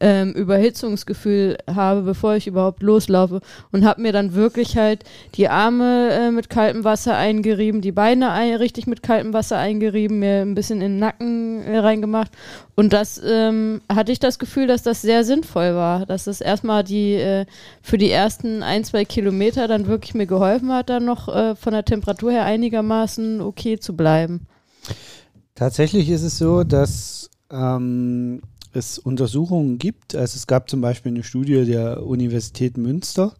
ähm, 0.00 0.32
Überhitzungsgefühl 0.32 1.58
habe, 1.72 2.02
bevor 2.02 2.34
ich 2.34 2.46
überhaupt 2.46 2.82
loslaufe. 2.82 3.40
Und 3.72 3.84
habe 3.84 4.02
mir 4.02 4.12
dann 4.12 4.34
wirklich 4.34 4.76
halt 4.76 5.04
die 5.34 5.48
Arme 5.48 6.10
äh, 6.10 6.30
mit 6.30 6.50
kaltem 6.50 6.84
Wasser 6.84 7.16
eingerieben, 7.16 7.80
die 7.80 7.92
Beine 7.92 8.30
ein, 8.30 8.54
richtig 8.54 8.86
mit 8.86 9.02
kaltem 9.02 9.32
Wasser 9.32 9.58
eingerieben, 9.58 10.18
mir 10.18 10.42
ein 10.42 10.54
bisschen 10.54 10.80
in 10.80 10.92
den 10.92 10.98
Nacken 10.98 11.62
äh, 11.62 11.78
reingemacht. 11.78 12.32
Und 12.74 12.92
das 12.92 13.20
ähm, 13.24 13.80
hatte 13.88 14.12
ich 14.12 14.18
das 14.18 14.38
Gefühl, 14.38 14.66
dass 14.66 14.82
das 14.82 15.02
sehr 15.02 15.24
sinnvoll 15.24 15.74
war, 15.74 16.06
dass 16.06 16.24
das 16.24 16.40
erstmal 16.40 16.82
die 16.82 17.14
äh, 17.14 17.46
für 17.82 17.98
die 17.98 18.10
ersten 18.10 18.62
ein, 18.62 18.84
zwei 18.84 19.04
Kilometer 19.04 19.68
dann 19.68 19.86
wirklich 19.86 20.14
mir 20.14 20.26
geholfen 20.26 20.72
hat, 20.72 20.90
dann 20.90 21.04
noch 21.04 21.28
äh, 21.28 21.54
von 21.54 21.72
der 21.72 21.84
Temperatur 21.84 22.32
her 22.32 22.44
einigermaßen 22.44 23.40
okay 23.40 23.78
zu 23.78 23.94
bleiben. 23.94 24.46
Tatsächlich 25.54 26.10
ist 26.10 26.22
es 26.22 26.38
so, 26.38 26.64
dass 26.64 27.30
ähm, 27.52 28.42
es 28.76 28.98
Untersuchungen 28.98 29.78
gibt. 29.78 30.14
Also 30.14 30.36
es 30.36 30.46
gab 30.46 30.68
zum 30.70 30.80
Beispiel 30.80 31.12
eine 31.12 31.22
Studie 31.24 31.64
der 31.64 32.04
Universität 32.04 32.76
Münster, 32.76 33.34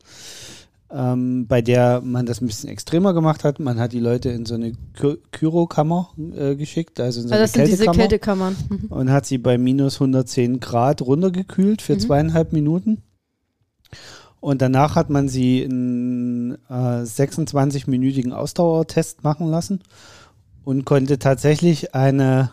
ähm, 0.90 1.46
bei 1.46 1.60
der 1.62 2.00
man 2.02 2.26
das 2.26 2.40
ein 2.40 2.46
bisschen 2.46 2.68
extremer 2.70 3.14
gemacht 3.14 3.44
hat. 3.44 3.58
Man 3.60 3.78
hat 3.78 3.92
die 3.92 4.00
Leute 4.00 4.30
in 4.30 4.46
so 4.46 4.54
eine 4.54 4.72
Ky 4.94 5.16
Kyrokammer 5.32 6.10
äh, 6.36 6.54
geschickt, 6.56 7.00
also 7.00 7.20
in 7.20 7.28
so 7.28 7.34
Also 7.34 7.34
eine 7.34 7.42
das 7.44 7.52
sind 7.52 7.66
diese 7.66 7.76
Kältekammer 7.84 8.08
Kältekammern. 8.08 8.56
Mhm. 8.68 8.86
und 8.90 9.10
hat 9.10 9.26
sie 9.26 9.38
bei 9.38 9.58
minus 9.58 9.94
110 9.96 10.60
Grad 10.60 11.02
runtergekühlt 11.02 11.82
für 11.82 11.94
Mhm. 11.94 12.00
zweieinhalb 12.00 12.52
Minuten. 12.52 13.02
Und 14.40 14.60
danach 14.60 14.94
hat 14.94 15.08
man 15.08 15.28
sie 15.28 15.64
einen 15.64 16.58
äh, 16.68 17.02
26-minütigen 17.02 18.32
Ausdauertest 18.32 19.24
machen 19.24 19.46
lassen 19.48 19.80
und 20.64 20.84
konnte 20.84 21.18
tatsächlich 21.18 21.94
eine, 21.94 22.50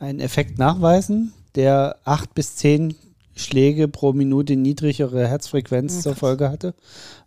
einen 0.00 0.18
Effekt 0.18 0.58
nachweisen, 0.58 1.32
der 1.54 1.96
acht 2.04 2.34
bis 2.34 2.56
zehn 2.56 2.94
Schläge 3.34 3.88
pro 3.88 4.12
Minute 4.12 4.56
niedrigere 4.56 5.26
Herzfrequenz 5.26 5.96
Ja, 5.96 6.00
zur 6.02 6.12
krass. 6.12 6.20
Folge 6.20 6.50
hatte, 6.50 6.74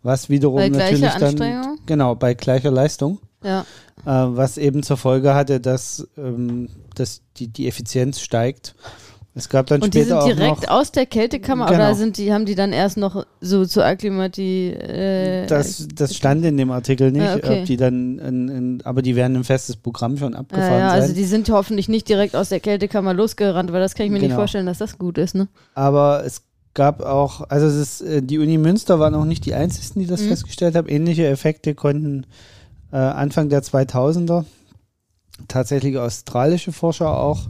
was 0.02 0.28
wiederum 0.30 0.58
Bei 0.58 0.68
natürlich 0.68 1.12
dann 1.14 1.78
genau 1.84 2.14
bei 2.14 2.34
gleicher 2.34 2.70
Leistung 2.70 3.18
Ja. 3.42 3.62
äh, 3.62 3.64
was 4.04 4.56
eben 4.56 4.82
zur 4.84 4.96
Folge 4.98 5.34
hatte, 5.34 5.58
dass, 5.60 6.06
ähm, 6.16 6.68
dass 6.94 7.22
die, 7.38 7.48
die 7.48 7.66
Effizienz 7.66 8.20
steigt. 8.20 8.76
Es 9.38 9.50
gab 9.50 9.66
dann 9.66 9.82
Und 9.82 9.92
die 9.92 10.00
später 10.00 10.22
sind 10.22 10.32
auch 10.32 10.36
direkt 10.38 10.70
aus 10.70 10.92
der 10.92 11.04
Kältekammer 11.04 11.66
Genau. 11.66 11.76
oder 11.78 11.94
sind 11.94 12.16
die, 12.16 12.32
haben 12.32 12.46
die 12.46 12.54
dann 12.54 12.72
erst 12.72 12.96
noch 12.96 13.26
so 13.42 13.66
zu 13.66 13.84
Akklimati 13.84 14.70
äh, 14.70 15.46
das, 15.46 15.86
das 15.94 16.16
stand 16.16 16.42
in 16.46 16.56
dem 16.56 16.70
Artikel 16.70 17.12
nicht, 17.12 17.20
Ah, 17.22 17.36
okay. 17.36 17.60
ob 17.60 17.66
die 17.66 17.76
dann, 17.76 18.18
in, 18.18 18.48
in, 18.48 18.82
aber 18.84 19.02
die 19.02 19.14
werden 19.14 19.36
ein 19.36 19.44
festes 19.44 19.76
Programm 19.76 20.16
schon 20.16 20.32
ja, 20.32 20.38
abgefahren 20.38 20.80
ja, 20.80 20.90
sein. 20.90 21.02
also 21.02 21.14
die 21.14 21.24
sind 21.24 21.50
hoffentlich 21.50 21.90
nicht 21.90 22.08
direkt 22.08 22.34
aus 22.34 22.48
der 22.48 22.60
Kältekammer 22.60 23.12
losgerannt, 23.12 23.70
weil 23.72 23.80
das 23.80 23.94
kann 23.94 24.06
ich 24.06 24.10
mir 24.12 24.20
nicht 24.20 24.28
Genau. 24.28 24.40
vorstellen, 24.40 24.64
dass 24.64 24.78
das 24.78 24.96
gut 24.96 25.18
ist, 25.18 25.34
ne? 25.34 25.48
aber 25.74 26.22
es 26.24 26.40
gab 26.72 27.02
auch, 27.02 27.42
also 27.50 27.66
ist, 27.66 28.00
äh, 28.00 28.22
die 28.22 28.38
Uni 28.38 28.56
Münster 28.56 28.98
waren 28.98 29.14
auch 29.14 29.26
nicht 29.26 29.44
die 29.44 29.52
einzigen, 29.52 30.00
die 30.00 30.06
das 30.06 30.22
Mhm. 30.22 30.28
festgestellt 30.28 30.74
haben. 30.76 30.88
Ähnliche 30.88 31.26
Effekte 31.26 31.74
konnten 31.74 32.24
äh, 32.90 32.96
Anfang 32.96 33.50
der 33.50 33.62
2000er 33.62 34.44
tatsächlich 35.48 35.98
australische 35.98 36.72
Forscher 36.72 37.18
auch 37.18 37.48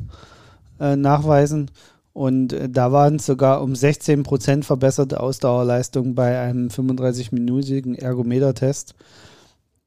äh, 0.81 0.97
nachweisen. 0.97 1.71
Und 2.13 2.53
äh, 2.53 2.69
da 2.69 2.93
waren 2.93 3.17
es 3.17 3.27
sogar 3.27 3.63
um 3.63 3.75
16 3.77 4.23
Prozent 4.23 4.65
verbesserte 4.65 5.21
Ausdauerleistung 5.21 6.15
bei 6.15 6.41
einem 6.41 6.69
35-minütigen 6.69 7.95
Ergometer-Test 7.95 8.95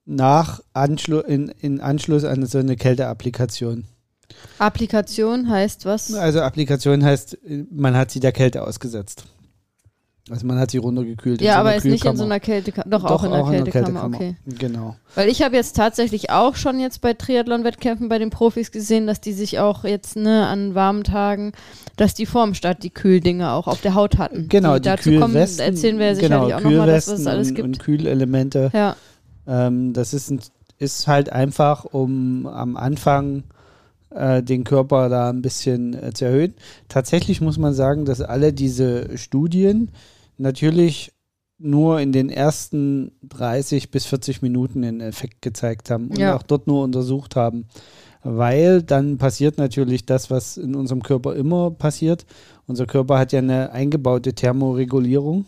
nach 0.06 0.62
Anschlu 0.74 1.20
in, 1.20 1.50
in 1.60 1.82
Anschluss 1.82 2.24
an 2.24 2.46
so 2.46 2.58
eine 2.58 2.76
Kälteapplikation. 2.76 3.86
Applikation 4.58 5.50
heißt 5.50 5.86
was? 5.86 6.14
Also 6.14 6.42
Applikation 6.42 7.04
heißt, 7.04 7.38
äh, 7.46 7.66
man 7.72 7.96
hat 7.96 8.12
sie 8.12 8.20
der 8.20 8.32
Kälte 8.32 8.64
ausgesetzt. 8.64 9.26
Also 10.30 10.46
man 10.46 10.60
hat 10.60 10.72
sie 10.72 10.78
runtergekühlt. 10.78 11.42
ja, 11.42 11.54
so 11.54 11.60
aber 11.60 11.76
ist 11.76 11.86
nicht 11.86 12.06
in 12.06 12.16
so 12.16 12.24
einer 12.24 12.40
Kältekammer. 12.40 12.90
Doch, 12.90 13.04
auch 13.04 13.24
in 13.24 13.34
einer 13.34 13.50
Kältekammer, 13.50 14.06
okay. 14.06 14.36
Genau. 14.46 14.96
Weil 15.16 15.30
ich 15.30 15.42
habe 15.42 15.56
jetzt 15.56 15.76
tatsächlich 15.76 16.30
auch 16.30 16.56
schon 16.56 16.80
jetzt 16.80 17.02
bei 17.02 17.14
Triathlon-Wettkämpfen 17.14 18.10
bei 18.10 18.20
den 18.20 18.30
Profis 18.30 18.72
gesehen, 18.72 19.08
dass 19.08 19.22
die 19.22 19.34
sich 19.34 19.60
auch 19.60 19.84
jetzt 19.84 20.16
ne, 20.16 20.48
an 20.48 20.76
warmen 20.76 21.04
Tagen, 21.04 21.54
dass 21.96 22.14
die 22.14 22.26
vorm 22.26 22.54
Start 22.54 22.84
die 22.84 22.92
Kühldinge 22.92 23.52
auch 23.52 23.68
auf 23.68 23.82
der 23.82 23.96
Haut 23.96 24.18
hatten. 24.18 24.48
Genau, 24.50 24.76
die, 24.76 24.82
die, 24.82 24.90
dazu 24.90 25.10
kommen, 25.12 25.34
Kühlwesten. 25.34 25.66
erzählen 25.66 26.00
wir 26.00 26.16
sicherlich 26.16 26.38
genau, 26.38 26.58
auch 26.58 26.62
nochmal, 26.62 26.88
was 26.88 27.06
Kühlwesten 27.06 27.16
es 27.16 27.28
alles 27.28 27.50
und, 27.50 27.56
gibt. 27.56 27.66
und 27.66 27.80
Kühlelemente. 27.80 28.72
ja, 28.74 28.96
Ähm, 29.48 29.94
das 29.94 30.14
ist, 30.14 30.30
ein, 30.30 30.40
ist 30.78 31.08
halt 31.08 31.32
einfach, 31.32 31.86
um 31.86 32.46
am 32.46 32.78
Anfang 32.78 33.44
äh, 34.12 34.42
den 34.44 34.64
Körper 34.64 35.10
da 35.10 35.30
ein 35.30 35.42
bisschen 35.42 35.94
äh, 35.94 36.14
zu 36.14 36.26
erhöhen. 36.26 36.54
Tatsächlich 36.88 37.42
muss 37.42 37.58
man 37.58 37.74
sagen, 37.74 38.06
dass 38.06 38.22
alle 38.22 38.54
diese 38.54 39.18
Studien 39.18 39.92
natürlich 40.40 41.12
nur 41.58 42.00
in 42.00 42.12
den 42.12 42.30
ersten 42.30 43.12
30 43.24 43.92
bis 43.92 44.06
40 44.06 44.42
Minuten 44.42 44.82
den 44.82 45.02
Effekt 45.02 45.42
gezeigt 45.42 45.90
haben 45.92 46.08
und 46.08 46.18
Ja. 46.18 46.36
auch 46.36 46.44
dort 46.44 46.68
nur 46.68 46.84
untersucht 46.84 47.36
haben. 47.36 47.66
Weil 48.24 48.82
dann 48.82 49.18
passiert 49.18 49.58
natürlich 49.58 50.06
das, 50.06 50.30
was 50.30 50.58
in 50.58 50.76
unserem 50.76 51.04
Körper 51.04 51.36
immer 51.36 51.72
passiert. 51.72 52.26
Unser 52.68 52.86
Körper 52.86 53.18
hat 53.18 53.32
ja 53.32 53.40
eine 53.40 53.72
eingebaute 53.72 54.34
Thermoregulierung. 54.34 55.46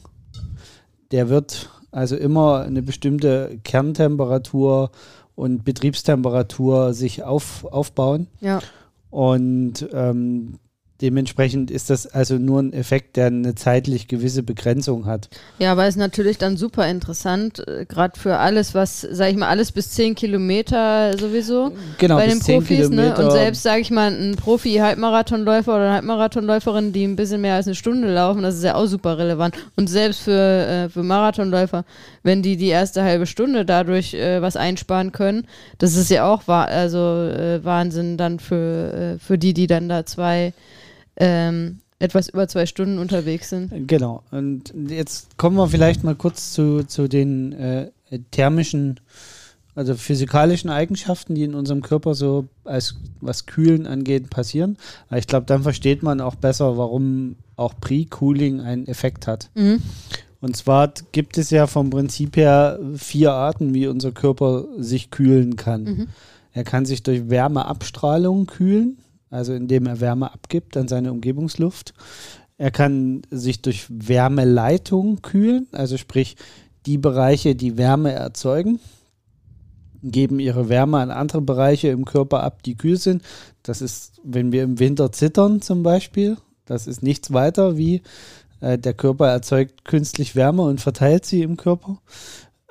Der 1.12 1.28
wird 1.30 1.70
also 1.92 2.16
immer 2.16 2.62
eine 2.62 2.82
bestimmte 2.82 3.60
Kerntemperatur 3.64 4.92
und 5.36 5.64
Betriebstemperatur 5.66 6.94
sich 6.94 7.24
auf, 7.24 7.66
aufbauen. 7.66 8.28
ja. 8.40 8.60
Und 9.10 9.90
ähm, 9.92 10.54
dementsprechend 11.02 11.72
ist 11.72 11.90
das 11.90 12.08
also 12.08 12.36
nur 12.36 12.62
ein 12.62 12.74
Effekt, 12.74 13.18
der 13.18 13.28
eine 13.28 13.56
zeitlich 13.56 14.08
gewisse 14.08 14.44
Begrenzung 14.44 15.06
hat. 15.06 15.30
Ja, 15.60 15.72
aber 15.72 15.88
ist 15.88 15.98
natürlich 15.98 16.38
dann 16.38 16.58
super 16.58 16.88
interessant, 16.88 17.66
äh, 17.68 17.86
gerade 17.86 18.20
für 18.20 18.38
alles, 18.38 18.74
was, 18.74 19.02
sag 19.02 19.32
ich 19.32 19.38
mal, 19.38 19.48
alles 19.48 19.72
bis 19.72 19.92
10 19.92 20.16
Kilometer 20.16 21.18
sowieso 21.18 21.72
Genau, 21.98 22.18
bei 22.18 22.28
den 22.28 22.42
10 22.42 22.60
Profis, 22.60 22.90
ne? 22.90 23.16
Und 23.16 23.32
selbst, 23.32 23.64
sag 23.64 23.80
ich 23.80 23.92
mal, 23.92 24.12
ein 24.12 24.36
Profi-Halbmarathonläufer 24.36 25.74
oder 25.74 25.86
eine 25.86 25.94
Halbmarathonläuferin, 25.96 26.94
die 26.94 27.04
ein 27.06 27.16
bisschen 27.16 27.42
mehr 27.42 27.56
als 27.56 27.68
eine 27.68 27.76
Stunde 27.76 28.14
laufen, 28.14 28.44
das 28.44 28.56
ist 28.56 28.64
ja 28.64 28.76
auch 28.76 28.86
super 28.86 29.18
relevant. 29.18 29.56
Und 29.76 29.88
selbst 29.88 30.22
für, 30.22 30.32
äh, 30.32 30.90
für 30.90 31.04
Marathonläufer, 31.04 31.86
wenn 32.24 32.42
die 32.42 32.58
die 32.58 32.68
erste 32.68 33.04
halbe 33.04 33.26
Stunde 33.26 33.66
dadurch 33.66 34.14
äh, 34.14 34.42
was 34.42 34.56
einsparen 34.56 35.12
können, 35.12 35.48
das 35.78 35.96
ist 35.96 36.10
ja 36.10 36.32
auch 36.32 36.48
wa 36.48 36.64
also 36.64 36.98
äh, 36.98 37.64
Wahnsinn 37.64 38.18
dann 38.18 38.40
für, 38.40 39.16
äh, 39.16 39.20
für 39.20 39.38
die, 39.38 39.54
die 39.54 39.68
dann 39.68 39.90
da 39.90 40.06
zwei 40.06 40.54
ähm, 41.18 41.80
etwas 42.00 42.30
über 42.30 42.48
zwei 42.48 42.66
Stunden 42.66 42.98
unterwegs 42.98 43.50
sind. 43.50 43.88
Genau. 43.88 44.24
Und 44.32 44.74
jetzt 44.88 45.38
kommen 45.38 45.56
wir 45.56 45.68
vielleicht 45.68 46.04
mal 46.04 46.16
kurz 46.16 46.52
zu, 46.52 46.84
zu 46.84 47.08
den 47.08 47.54
äh, 47.54 47.92
thermischen, 48.32 49.00
also 49.76 49.94
physikalischen 49.96 50.70
Eigenschaften, 50.70 51.36
die 51.36 51.44
in 51.44 51.54
unserem 51.54 51.82
Körper 51.82 52.16
so 52.16 52.48
als 52.64 52.96
was 53.22 53.46
Kühlen 53.46 53.86
angeht 53.86 54.30
passieren. 54.32 54.78
Aber 55.10 55.20
ich 55.20 55.28
glaube, 55.28 55.46
dann 55.46 55.62
versteht 55.62 56.02
man 56.02 56.22
auch 56.22 56.36
besser, 56.36 56.76
warum 56.78 57.36
auch 57.56 57.76
Pre-Cooling 57.80 58.62
einen 58.62 58.88
Effekt 58.88 59.28
hat. 59.28 59.50
Mhm. 59.54 59.82
Und 60.42 60.58
zwar 60.58 60.92
gibt 61.12 61.38
es 61.38 61.52
ja 61.52 61.68
vom 61.68 61.92
Prinzip 61.92 62.36
her 62.36 62.80
vier 62.96 63.32
Arten, 63.34 63.76
wie 63.76 63.86
unser 63.86 64.12
Körper 64.12 64.66
sich 64.80 65.12
kühlen 65.12 65.56
kann. 65.56 65.84
Mhm. 65.84 66.08
Er 66.54 66.64
kann 66.64 66.86
sich 66.86 67.04
durch 67.04 67.30
Wärmeabstrahlung 67.30 68.48
kühlen, 68.48 68.98
also 69.32 69.54
indem 69.54 69.88
er 69.88 70.00
Wärme 70.00 70.32
abgibt 70.32 70.78
an 70.78 70.88
seine 70.88 71.12
Umgebungsluft. 71.12 71.96
Er 72.58 72.70
kann 72.70 73.24
sich 73.32 73.64
durch 73.64 73.88
Wärmeleitung 73.90 75.24
kühlen, 75.24 75.68
also 75.72 75.98
sprich 75.98 76.36
die 76.86 77.00
Bereiche, 77.00 77.56
die 77.56 77.78
Wärme 77.78 78.12
erzeugen, 78.12 78.80
geben 80.04 80.40
ihre 80.40 80.70
Wärme 80.70 81.00
an 81.00 81.12
andere 81.12 81.42
Bereiche 81.42 81.88
im 81.88 82.06
Körper 82.06 82.44
ab, 82.44 82.62
die 82.64 82.76
kühl 82.76 82.98
sind. 82.98 83.24
Das 83.64 83.82
ist, 83.82 84.20
wenn 84.24 84.52
wir 84.52 84.64
im 84.64 84.80
Winter 84.80 85.12
zittern 85.12 85.62
zum 85.62 85.84
Beispiel, 85.84 86.38
das 86.66 86.88
ist 86.88 87.04
nichts 87.04 87.34
weiter 87.34 87.78
wie 87.78 88.02
äh, 88.60 88.78
der 88.78 88.94
Körper 88.94 89.28
erzeugt 89.30 89.86
künstlich 89.86 90.36
Wärme 90.36 90.64
und 90.64 90.82
verteilt 90.82 91.26
sie 91.26 91.42
im 91.42 91.58
Körper. 91.58 91.98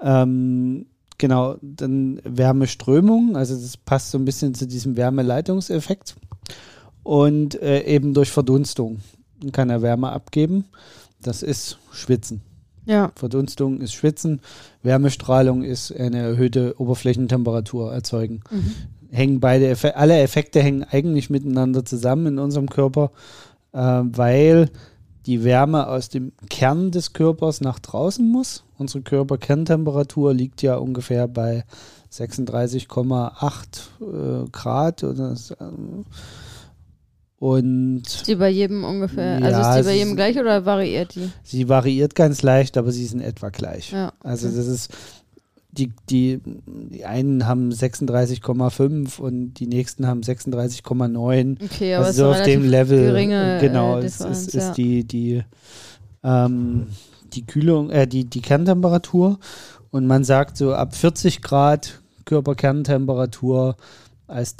Ähm, 0.00 0.86
genau, 1.18 1.56
dann 1.60 2.20
Wärmeströmung, 2.24 3.36
also 3.36 3.54
das 3.54 3.76
passt 3.76 4.10
so 4.10 4.18
ein 4.18 4.24
bisschen 4.24 4.54
zu 4.54 4.66
diesem 4.66 4.96
Wärmeleitungseffekt. 4.96 6.16
Und 7.02 7.60
äh, 7.60 7.84
eben 7.84 8.14
durch 8.14 8.30
Verdunstung 8.30 9.00
kann 9.52 9.70
er 9.70 9.82
Wärme 9.82 10.12
abgeben. 10.12 10.66
Das 11.22 11.42
ist 11.42 11.78
Schwitzen. 11.92 12.42
Ja. 12.86 13.12
Verdunstung 13.14 13.80
ist 13.80 13.92
Schwitzen, 13.92 14.40
Wärmestrahlung 14.82 15.62
ist 15.62 15.94
eine 15.94 16.18
erhöhte 16.18 16.74
Oberflächentemperatur 16.78 17.92
erzeugen. 17.92 18.40
Mhm. 18.50 18.74
Hängen 19.10 19.40
beide 19.40 19.68
Effe 19.68 19.96
alle 19.96 20.18
Effekte 20.20 20.62
hängen 20.62 20.84
eigentlich 20.84 21.30
miteinander 21.30 21.84
zusammen 21.84 22.26
in 22.26 22.38
unserem 22.38 22.68
Körper, 22.68 23.10
äh, 23.72 23.78
weil 23.78 24.70
die 25.26 25.44
Wärme 25.44 25.88
aus 25.88 26.08
dem 26.08 26.32
Kern 26.48 26.90
des 26.90 27.12
Körpers 27.12 27.60
nach 27.60 27.78
draußen 27.78 28.26
muss. 28.26 28.64
Unsere 28.78 29.02
Körperkerntemperatur 29.02 30.32
liegt 30.32 30.62
ja 30.62 30.76
ungefähr 30.76 31.28
bei 31.28 31.64
36,8 32.12 33.60
äh, 34.00 34.48
Grad 34.50 35.04
oder 35.04 35.36
so. 35.36 35.54
Und 37.40 38.02
Ist 38.06 38.28
die 38.28 38.34
bei 38.36 38.50
jedem 38.50 38.84
ungefähr, 38.84 39.40
Ja, 39.40 39.46
also 39.46 39.60
ist 39.60 39.78
die 39.78 39.90
bei 39.90 39.94
jedem 39.96 40.10
ist- 40.10 40.16
gleich 40.16 40.38
oder 40.38 40.64
variiert 40.66 41.14
die? 41.16 41.30
sie 41.42 41.68
variiert 41.68 42.14
ganz 42.14 42.42
leicht, 42.42 42.76
aber 42.76 42.92
sie 42.92 43.02
ist 43.04 43.14
in 43.14 43.20
etwa 43.22 43.48
gleich. 43.48 43.90
Ja. 43.92 44.12
Also 44.22 44.46
das 44.48 44.66
ist 44.68 44.92
die, 45.72 45.90
die, 46.10 46.40
die 46.66 47.04
einen 47.04 47.46
haben 47.46 47.70
36,5 47.72 49.18
und 49.20 49.54
die 49.54 49.66
nächsten 49.68 50.06
haben 50.06 50.20
36,9. 50.20 51.56
Okay, 51.64 51.94
aber 51.94 52.06
Also 52.06 52.10
es 52.10 52.16
so 52.16 52.30
ist 52.32 52.38
auf 52.40 52.44
dem 52.44 52.68
Level, 52.68 53.06
geringe, 53.06 53.56
äh, 53.56 53.60
genau, 53.60 53.96
äh, 53.98 54.04
es 54.04 54.18
Differenz, 54.18 54.46
ist, 54.48 54.54
ja. 54.54 54.68
ist 54.68 54.76
die, 54.76 55.04
die, 55.04 55.42
ähm, 56.22 56.88
die 57.32 57.46
Kühlung, 57.46 57.88
äh, 57.90 58.06
die, 58.06 58.24
die 58.24 58.42
Kerntemperatur 58.42 59.38
und 59.90 60.06
man 60.06 60.24
sagt 60.24 60.56
so 60.58 60.74
ab 60.74 60.94
40 60.94 61.40
Grad 61.40 62.00
Körperkerntemperatur 62.26 63.76
als 64.26 64.56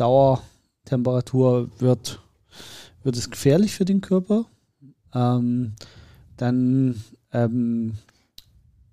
Temperatur 0.85 1.69
wird, 1.79 2.21
wird 3.03 3.17
es 3.17 3.31
gefährlich 3.31 3.75
für 3.75 3.85
den 3.85 4.01
Körper. 4.01 4.47
Ähm, 5.15 5.73
dann 6.37 7.03
ähm, 7.33 7.95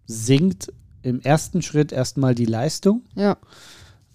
sinkt 0.05 0.73
im 1.01 1.21
ersten 1.21 1.61
Schritt 1.61 1.91
erstmal 1.91 2.35
die 2.35 2.45
Leistung. 2.45 3.03
Ja. 3.15 3.37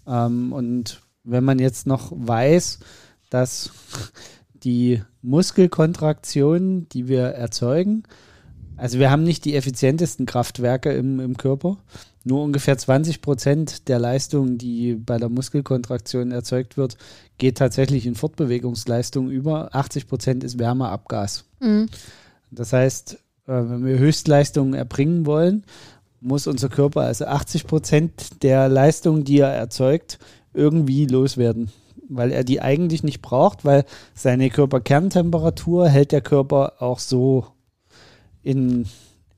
Ähm, 0.06 0.52
und 0.52 1.00
wenn 1.25 1.44
man 1.44 1.58
jetzt 1.58 1.87
noch 1.87 2.12
weiß, 2.14 2.80
dass 3.30 3.70
die 4.54 5.02
Muskelkontraktionen, 5.22 6.88
die 6.88 7.08
wir 7.08 7.22
erzeugen, 7.22 8.04
also 8.76 8.99
wir 8.99 9.11
haben 9.11 9.22
nicht 9.22 9.44
die 9.44 9.54
effizientesten 9.54 10.26
Kraftwerke 10.26 10.92
im, 10.92 11.20
im 11.20 11.37
Körper. 11.37 11.78
Nur 12.25 12.43
ungefähr 12.43 12.79
20 12.79 13.21
Prozent 13.21 13.88
der 13.88 13.99
Leistung, 13.99 14.57
die 14.57 14.95
bei 14.95 15.19
der 15.19 15.29
Muskelkontraktion 15.29 16.31
erzeugt 16.31 16.76
wird, 16.76 16.97
geht 17.38 17.59
tatsächlich 17.59 18.07
in 18.07 18.14
Fortbewegungsleistung 18.14 19.29
über. 19.29 19.75
80 19.75 20.07
Prozent 20.07 20.45
ist 20.45 20.59
Wärmeabgas. 20.59 21.45
Mhm. 21.61 21.88
Das 22.50 22.73
heißt, 22.73 23.14
äh, 23.14 23.19
wenn 23.47 23.85
wir 23.85 23.99
Höchstleistungen 23.99 24.75
erbringen 24.75 25.26
wollen, 25.26 25.64
muss 26.21 26.47
unser 26.47 26.69
Körper 26.69 27.02
also 27.02 27.26
80 27.26 27.67
Prozent 27.67 28.43
der 28.45 28.69
Leistung, 28.69 29.25
die 29.25 29.41
er 29.41 29.52
erzeugt, 29.52 30.19
irgendwie 30.55 31.07
loswerden. 31.07 31.71
Weil 32.09 32.31
er 32.31 32.45
die 32.45 32.61
eigentlich 32.61 33.02
nicht 33.02 33.23
braucht, 33.23 33.64
weil 33.64 33.85
seine 34.14 34.50
Körperkerntemperatur 34.50 35.88
hält 35.88 36.12
der 36.12 36.21
Körper 36.21 36.75
auch 36.81 36.99
so 36.99 37.47
in, 38.43 38.87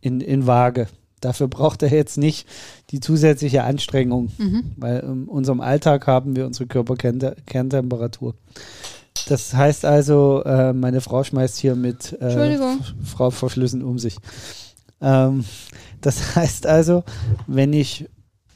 in, 0.00 0.20
in 0.20 0.46
Waage. 0.46 0.88
Dafür 1.24 1.48
braucht 1.48 1.82
er 1.82 1.90
jetzt 1.90 2.18
nicht 2.18 2.46
die 2.90 3.00
zusätzliche 3.00 3.64
Anstrengung, 3.64 4.30
Mhm. 4.38 4.72
weil 4.76 4.98
in 5.00 5.24
unserem 5.24 5.60
Alltag 5.60 6.06
haben 6.06 6.36
wir 6.36 6.46
unsere 6.46 6.66
Körperkerntemperatur. 6.66 8.34
Das 9.28 9.54
heißt 9.54 9.84
also, 9.84 10.42
äh, 10.44 10.72
meine 10.72 11.00
Frau 11.00 11.24
schmeißt 11.24 11.56
hier 11.58 11.76
mit 11.76 12.12
äh, 12.20 12.58
Frau 13.04 13.30
Verschlüssen 13.30 13.82
um 13.82 13.98
sich. 13.98 14.16
Ähm, 15.00 15.44
das 16.00 16.16
heißt 16.36 16.66
also, 16.66 17.04
wenn 17.46 17.72
ich 17.72 18.06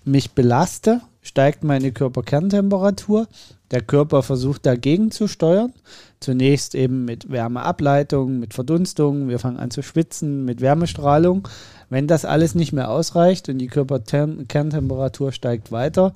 mich 0.04 0.32
belaste, 0.32 1.00
steigt 1.22 1.64
meine 1.64 1.92
Körperkerntemperatur. 1.92 3.28
Der 3.70 3.82
Körper 3.82 4.22
versucht 4.22 4.64
dagegen 4.64 5.10
zu 5.10 5.28
steuern. 5.28 5.74
Zunächst 6.20 6.74
eben 6.74 7.04
mit 7.04 7.30
Wärmeableitung, 7.30 8.38
mit 8.38 8.54
Verdunstung. 8.54 9.28
Wir 9.28 9.38
fangen 9.38 9.58
an 9.58 9.70
zu 9.70 9.82
schwitzen, 9.82 10.44
mit 10.46 10.60
Wärmestrahlung. 10.62 11.46
Wenn 11.90 12.06
das 12.06 12.24
alles 12.24 12.54
nicht 12.54 12.72
mehr 12.72 12.90
ausreicht 12.90 13.48
und 13.48 13.58
die 13.58 13.68
Körperkerntemperatur 13.68 15.32
steigt 15.32 15.72
weiter, 15.72 16.14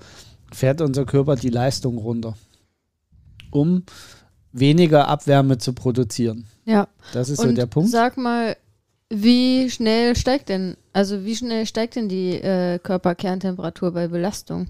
fährt 0.52 0.80
unser 0.80 1.06
Körper 1.06 1.36
die 1.36 1.48
Leistung 1.48 1.98
runter, 1.98 2.34
um 3.50 3.84
weniger 4.52 5.08
Abwärme 5.08 5.58
zu 5.58 5.72
produzieren. 5.72 6.46
Ja. 6.64 6.88
Das 7.12 7.28
ist 7.30 7.38
Und 7.40 7.50
so 7.50 7.54
der 7.54 7.66
Punkt. 7.66 7.90
sag 7.90 8.16
mal, 8.16 8.56
wie 9.08 9.70
schnell 9.70 10.14
steigt 10.16 10.48
denn, 10.48 10.76
also 10.92 11.24
wie 11.24 11.36
schnell 11.36 11.66
steigt 11.66 11.96
denn 11.96 12.08
die 12.08 12.34
äh, 12.34 12.78
Körperkerntemperatur 12.78 13.92
bei 13.92 14.08
Belastung? 14.08 14.68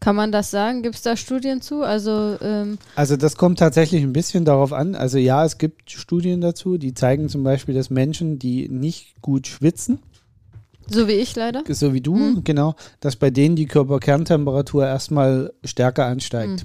Kann 0.00 0.16
man 0.16 0.32
das 0.32 0.50
sagen? 0.50 0.82
Gibt 0.82 0.96
es 0.96 1.02
da 1.02 1.16
Studien 1.16 1.62
zu? 1.62 1.82
Also, 1.82 2.36
ähm, 2.42 2.78
Also 2.94 3.16
das 3.16 3.36
kommt 3.36 3.58
tatsächlich 3.58 4.02
ein 4.02 4.12
bisschen 4.12 4.44
darauf 4.44 4.72
an. 4.74 4.94
Also 4.94 5.16
ja, 5.16 5.44
es 5.46 5.56
gibt 5.56 5.90
Studien 5.90 6.42
dazu, 6.42 6.76
die 6.76 6.92
zeigen 6.92 7.28
zum 7.30 7.42
Beispiel, 7.42 7.74
dass 7.74 7.88
Menschen, 7.88 8.38
die 8.38 8.68
nicht 8.68 9.14
gut 9.22 9.46
schwitzen, 9.46 10.00
so 10.88 11.08
wie 11.08 11.12
ich 11.12 11.34
leider. 11.36 11.62
so 11.68 11.92
wie 11.94 12.00
du, 12.00 12.14
Mhm. 12.16 12.44
genau, 12.44 12.74
dass 13.00 13.16
bei 13.16 13.30
denen 13.30 13.56
die 13.56 13.66
Körperkerntemperatur 13.66 14.86
erstmal 14.86 15.52
stärker 15.64 16.06
ansteigt. 16.06 16.64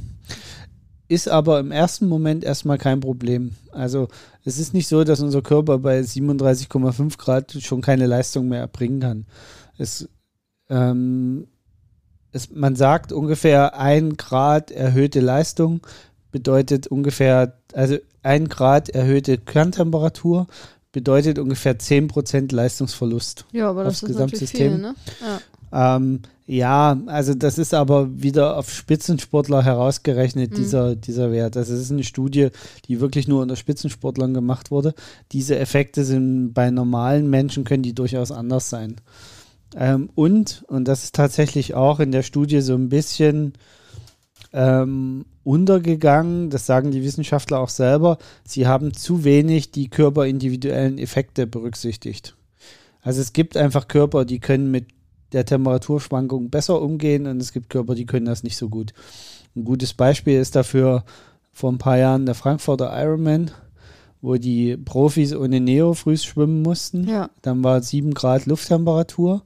Ist 1.07 1.27
aber 1.27 1.59
im 1.59 1.71
ersten 1.71 2.07
Moment 2.07 2.43
erstmal 2.43 2.77
kein 2.77 2.99
Problem. 2.99 3.55
Also 3.71 4.09
es 4.45 4.59
ist 4.59 4.73
nicht 4.75 4.87
so, 4.87 5.03
dass 5.03 5.21
unser 5.21 5.41
Körper 5.41 5.79
bei 5.79 6.01
37,5 6.03 7.17
Grad 7.17 7.51
schon 7.61 7.81
keine 7.81 8.05
Leistung 8.05 8.47
mehr 8.47 8.59
erbringen 8.59 8.99
kann. 8.99 9.25
Es, 9.79 10.07
ähm, 10.69 11.47
es, 12.31 12.51
man 12.51 12.75
sagt 12.75 13.11
ungefähr 13.11 13.75
ein 13.79 14.17
Grad 14.17 14.69
erhöhte 14.69 15.19
Leistung 15.19 15.81
bedeutet 16.31 16.85
ungefähr, 16.85 17.57
also 17.73 17.97
ein 18.21 18.47
Grad 18.47 18.89
erhöhte 18.89 19.39
Kerntemperatur 19.39 20.45
bedeutet 20.91 21.37
ungefähr 21.39 21.77
10% 21.77 22.53
Leistungsverlust. 22.53 23.45
Ja, 23.51 23.69
aber 23.69 23.83
das 23.83 23.95
Aufs 23.95 24.03
ist 24.03 24.07
Gesamtsystem. 24.09 24.71
viel, 24.73 24.81
ne? 24.81 24.95
Ja. 25.21 25.95
Ähm, 25.97 26.21
ja, 26.47 26.99
also 27.05 27.35
das 27.35 27.59
ist 27.59 27.75
aber 27.75 28.09
wieder 28.23 28.57
auf 28.57 28.71
Spitzensportler 28.73 29.63
herausgerechnet, 29.63 30.49
Mhm. 30.51 30.55
dieser, 30.55 30.95
dieser 30.95 31.31
Wert. 31.31 31.55
Also 31.57 31.75
es 31.75 31.81
ist 31.81 31.91
eine 31.91 32.03
Studie, 32.03 32.49
die 32.87 32.99
wirklich 32.99 33.27
nur 33.27 33.43
unter 33.43 33.55
Spitzensportlern 33.55 34.33
gemacht 34.33 34.71
wurde. 34.71 34.95
Diese 35.31 35.59
Effekte 35.59 36.03
sind 36.05 36.53
bei 36.53 36.71
normalen 36.71 37.29
Menschen, 37.29 37.65
können 37.65 37.83
die 37.83 37.93
durchaus 37.93 38.31
anders 38.31 38.69
sein. 38.71 38.95
Ähm, 39.75 40.09
und, 40.15 40.63
und 40.67 40.87
das 40.87 41.03
ist 41.03 41.13
tatsächlich 41.13 41.75
auch 41.75 41.99
in 41.99 42.11
der 42.11 42.23
Studie 42.23 42.61
so 42.61 42.73
ein 42.73 42.89
bisschen 42.89 43.53
ähm, 44.53 45.25
untergegangen, 45.43 46.49
das 46.49 46.65
sagen 46.65 46.91
die 46.91 47.03
Wissenschaftler 47.03 47.59
auch 47.59 47.69
selber, 47.69 48.17
sie 48.43 48.67
haben 48.67 48.93
zu 48.93 49.23
wenig 49.23 49.71
die 49.71 49.89
körperindividuellen 49.89 50.97
Effekte 50.97 51.47
berücksichtigt. 51.47 52.35
Also 53.01 53.21
es 53.21 53.33
gibt 53.33 53.55
einfach 53.55 53.87
Körper, 53.87 54.25
die 54.25 54.39
können 54.39 54.71
mit 54.71 54.87
der 55.31 55.45
Temperaturschwankung 55.45 56.49
besser 56.49 56.81
umgehen 56.81 57.27
und 57.27 57.41
es 57.41 57.53
gibt 57.53 57.69
Körper, 57.69 57.95
die 57.95 58.05
können 58.05 58.25
das 58.25 58.43
nicht 58.43 58.57
so 58.57 58.69
gut. 58.69 58.93
Ein 59.55 59.63
gutes 59.63 59.93
Beispiel 59.93 60.39
ist 60.39 60.55
dafür 60.55 61.03
vor 61.51 61.71
ein 61.71 61.77
paar 61.77 61.97
Jahren 61.97 62.25
der 62.25 62.35
Frankfurter 62.35 62.91
Ironman, 62.99 63.51
wo 64.21 64.35
die 64.35 64.77
Profis 64.77 65.33
ohne 65.35 65.59
Neo 65.59 65.93
früh 65.93 66.17
schwimmen 66.17 66.61
mussten. 66.61 67.07
Ja. 67.07 67.29
Dann 67.41 67.63
war 67.63 67.81
7 67.81 68.13
Grad 68.13 68.45
Lufttemperatur. 68.45 69.43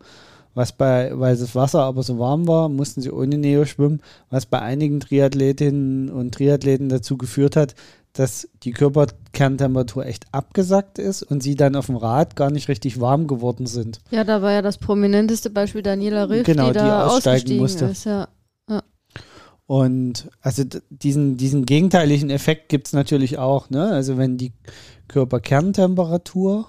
Was 0.56 0.72
bei, 0.72 1.12
weil 1.18 1.36
das 1.36 1.56
Wasser 1.56 1.82
aber 1.84 2.04
so 2.04 2.20
warm 2.20 2.48
war, 2.48 2.70
mussten 2.70 3.02
sie 3.02 3.12
ohne 3.12 3.38
Neo 3.38 3.66
schwimmen, 3.66 4.02
was 4.30 4.46
bei 4.46 4.60
einigen 4.62 5.00
Triathletinnen 5.00 6.10
und 6.10 6.36
Triathleten 6.36 6.89
dazu 6.89 7.18
geführt 7.18 7.56
hat, 7.56 7.74
dass 8.13 8.48
die 8.62 8.72
Körperkerntemperatur 8.72 10.06
echt 10.06 10.26
abgesackt 10.32 11.00
ist 11.00 11.24
und 11.24 11.42
sie 11.42 11.56
dann 11.56 11.76
auf 11.76 11.88
dem 11.88 11.96
Rad 11.96 12.36
gar 12.36 12.52
nicht 12.52 12.68
richtig 12.68 13.02
warm 13.02 13.26
geworden 13.26 13.66
sind. 13.66 14.00
ja, 14.12 14.24
da 14.24 14.44
war 14.44 14.52
ja 14.52 14.62
das 14.62 14.78
prominenteste 14.78 15.50
Beispiel 15.50 15.82
Daniela 15.82 16.30
Riff, 16.30 16.46
Genau, 16.46 16.68
die 16.68 16.74
die 16.74 16.80
da 16.80 17.08
aussteigen 17.08 17.58
musste. 17.58 17.86
ist. 17.86 18.06
Ja. 18.06 18.28
Und 19.66 20.30
also 20.42 20.63
diesen, 20.89 21.38
diesen 21.38 21.66
gegenteiligen 21.66 22.30
Effekt 22.30 22.70
gibt 22.70 22.88
es 22.88 22.94
natürlich 22.94 23.38
auch. 23.38 23.70
Ne? 23.70 23.88
Also 23.88 24.18
wenn 24.18 24.38
die 24.38 24.52
Körperkerntemperatur 25.08 26.68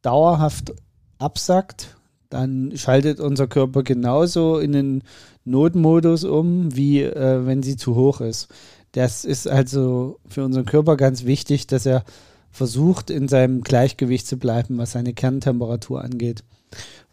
dauerhaft 0.00 0.72
absackt, 1.18 1.96
dann 2.34 2.72
schaltet 2.76 3.20
unser 3.20 3.46
Körper 3.46 3.82
genauso 3.82 4.58
in 4.58 4.72
den 4.72 5.02
Notmodus 5.44 6.24
um, 6.24 6.74
wie 6.74 7.02
äh, 7.02 7.46
wenn 7.46 7.62
sie 7.62 7.76
zu 7.76 7.94
hoch 7.94 8.20
ist. 8.20 8.48
Das 8.92 9.24
ist 9.24 9.48
also 9.48 10.18
für 10.28 10.44
unseren 10.44 10.66
Körper 10.66 10.96
ganz 10.96 11.24
wichtig, 11.24 11.66
dass 11.66 11.86
er 11.86 12.04
versucht, 12.50 13.10
in 13.10 13.26
seinem 13.26 13.62
Gleichgewicht 13.62 14.26
zu 14.26 14.36
bleiben, 14.36 14.78
was 14.78 14.92
seine 14.92 15.12
Kerntemperatur 15.12 16.02
angeht. 16.02 16.44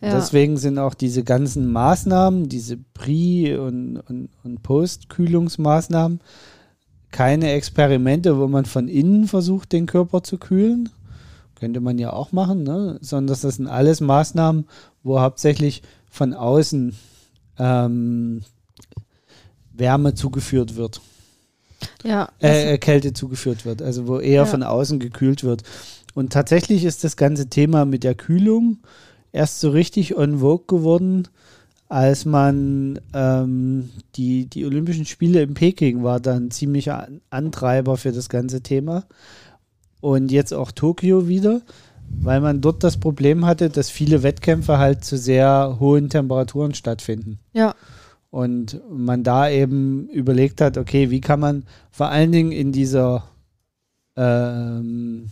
Ja. 0.01 0.15
Deswegen 0.15 0.57
sind 0.57 0.79
auch 0.79 0.93
diese 0.93 1.23
ganzen 1.23 1.71
Maßnahmen, 1.71 2.49
diese 2.49 2.77
Pre- 2.77 3.62
und, 3.62 3.97
und, 3.97 4.29
und 4.43 4.63
Post-Kühlungsmaßnahmen, 4.63 6.19
keine 7.12 7.51
Experimente, 7.51 8.38
wo 8.39 8.47
man 8.47 8.65
von 8.65 8.88
innen 8.88 9.27
versucht, 9.27 9.71
den 9.71 9.86
Körper 9.86 10.23
zu 10.23 10.38
kühlen. 10.38 10.89
Könnte 11.55 11.79
man 11.79 11.99
ja 11.99 12.13
auch 12.13 12.31
machen, 12.31 12.63
ne? 12.63 12.97
sondern 13.01 13.27
das 13.27 13.41
sind 13.41 13.67
alles 13.67 14.01
Maßnahmen, 14.01 14.65
wo 15.03 15.19
hauptsächlich 15.19 15.81
von 16.09 16.33
außen 16.33 16.95
ähm, 17.57 18.41
Wärme 19.73 20.13
zugeführt 20.13 20.75
wird, 20.75 21.01
ja. 22.03 22.29
äh, 22.41 22.73
äh, 22.73 22.77
Kälte 22.77 23.13
zugeführt 23.13 23.65
wird, 23.65 23.81
also 23.81 24.07
wo 24.07 24.19
eher 24.19 24.41
Ja. 24.41 24.45
von 24.45 24.63
außen 24.63 24.99
gekühlt 24.99 25.43
wird. 25.43 25.63
Und 26.13 26.33
tatsächlich 26.33 26.83
ist 26.83 27.03
das 27.03 27.15
ganze 27.15 27.47
Thema 27.47 27.85
mit 27.85 28.03
der 28.03 28.15
Kühlung 28.15 28.79
erst 29.31 29.61
so 29.61 29.69
richtig 29.69 30.17
on 30.17 30.39
vogue 30.39 30.65
geworden, 30.67 31.27
als 31.87 32.25
man 32.25 32.99
ähm, 33.13 33.89
die, 34.15 34.45
die 34.45 34.65
Olympischen 34.65 35.05
Spiele 35.05 35.41
in 35.41 35.53
Peking 35.53 36.03
war 36.03 36.19
dann 36.19 36.51
ziemlicher 36.51 37.03
An- 37.05 37.21
Antreiber 37.29 37.97
für 37.97 38.11
das 38.11 38.29
ganze 38.29 38.61
Thema. 38.61 39.05
Und 40.01 40.31
jetzt 40.31 40.53
auch 40.53 40.71
Tokio 40.71 41.27
wieder, 41.27 41.61
weil 42.19 42.41
man 42.41 42.62
dort 42.62 42.84
das 42.84 42.97
Problem 42.97 43.45
hatte, 43.45 43.69
dass 43.69 43.89
viele 43.89 44.24
Wettkämpfe 44.24 44.78
halt 44.78 45.04
zu 45.04 45.17
sehr 45.17 45.78
hohen 45.80 46.10
Temperaturen 46.10 46.74
stattfinden. 46.74 47.39
ja. 47.54 47.76
Und 48.30 48.80
man 48.89 49.24
da 49.26 49.50
eben 49.50 50.08
überlegt 50.08 50.62
hat, 50.62 50.78
okay, 50.78 51.10
wie 51.10 51.19
kann 51.19 51.41
man 51.41 51.63
vor 51.91 52.08
allen 52.08 52.32
Dingen 52.32 52.54
in 52.54 52.71
dieser 52.71 53.26
ähm, 54.15 55.26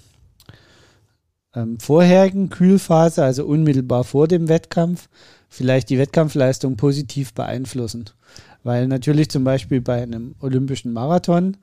ähm, 1.55 1.79
vorherigen 1.79 2.49
Kühlphase, 2.49 3.23
also 3.23 3.45
unmittelbar 3.45 4.03
vor 4.03 4.27
dem 4.27 4.49
Wettkampf, 4.49 5.09
vielleicht 5.47 5.89
die 5.89 5.97
Wettkampfleistung 5.97 6.75
positiv 6.77 7.33
beeinflussen. 7.33 8.05
Weil 8.63 8.87
natürlich 8.87 9.29
zum 9.29 9.43
Beispiel 9.43 9.81
bei 9.81 10.01
einem 10.01 10.35
olympischen 10.41 10.93
Marathon 10.93 11.57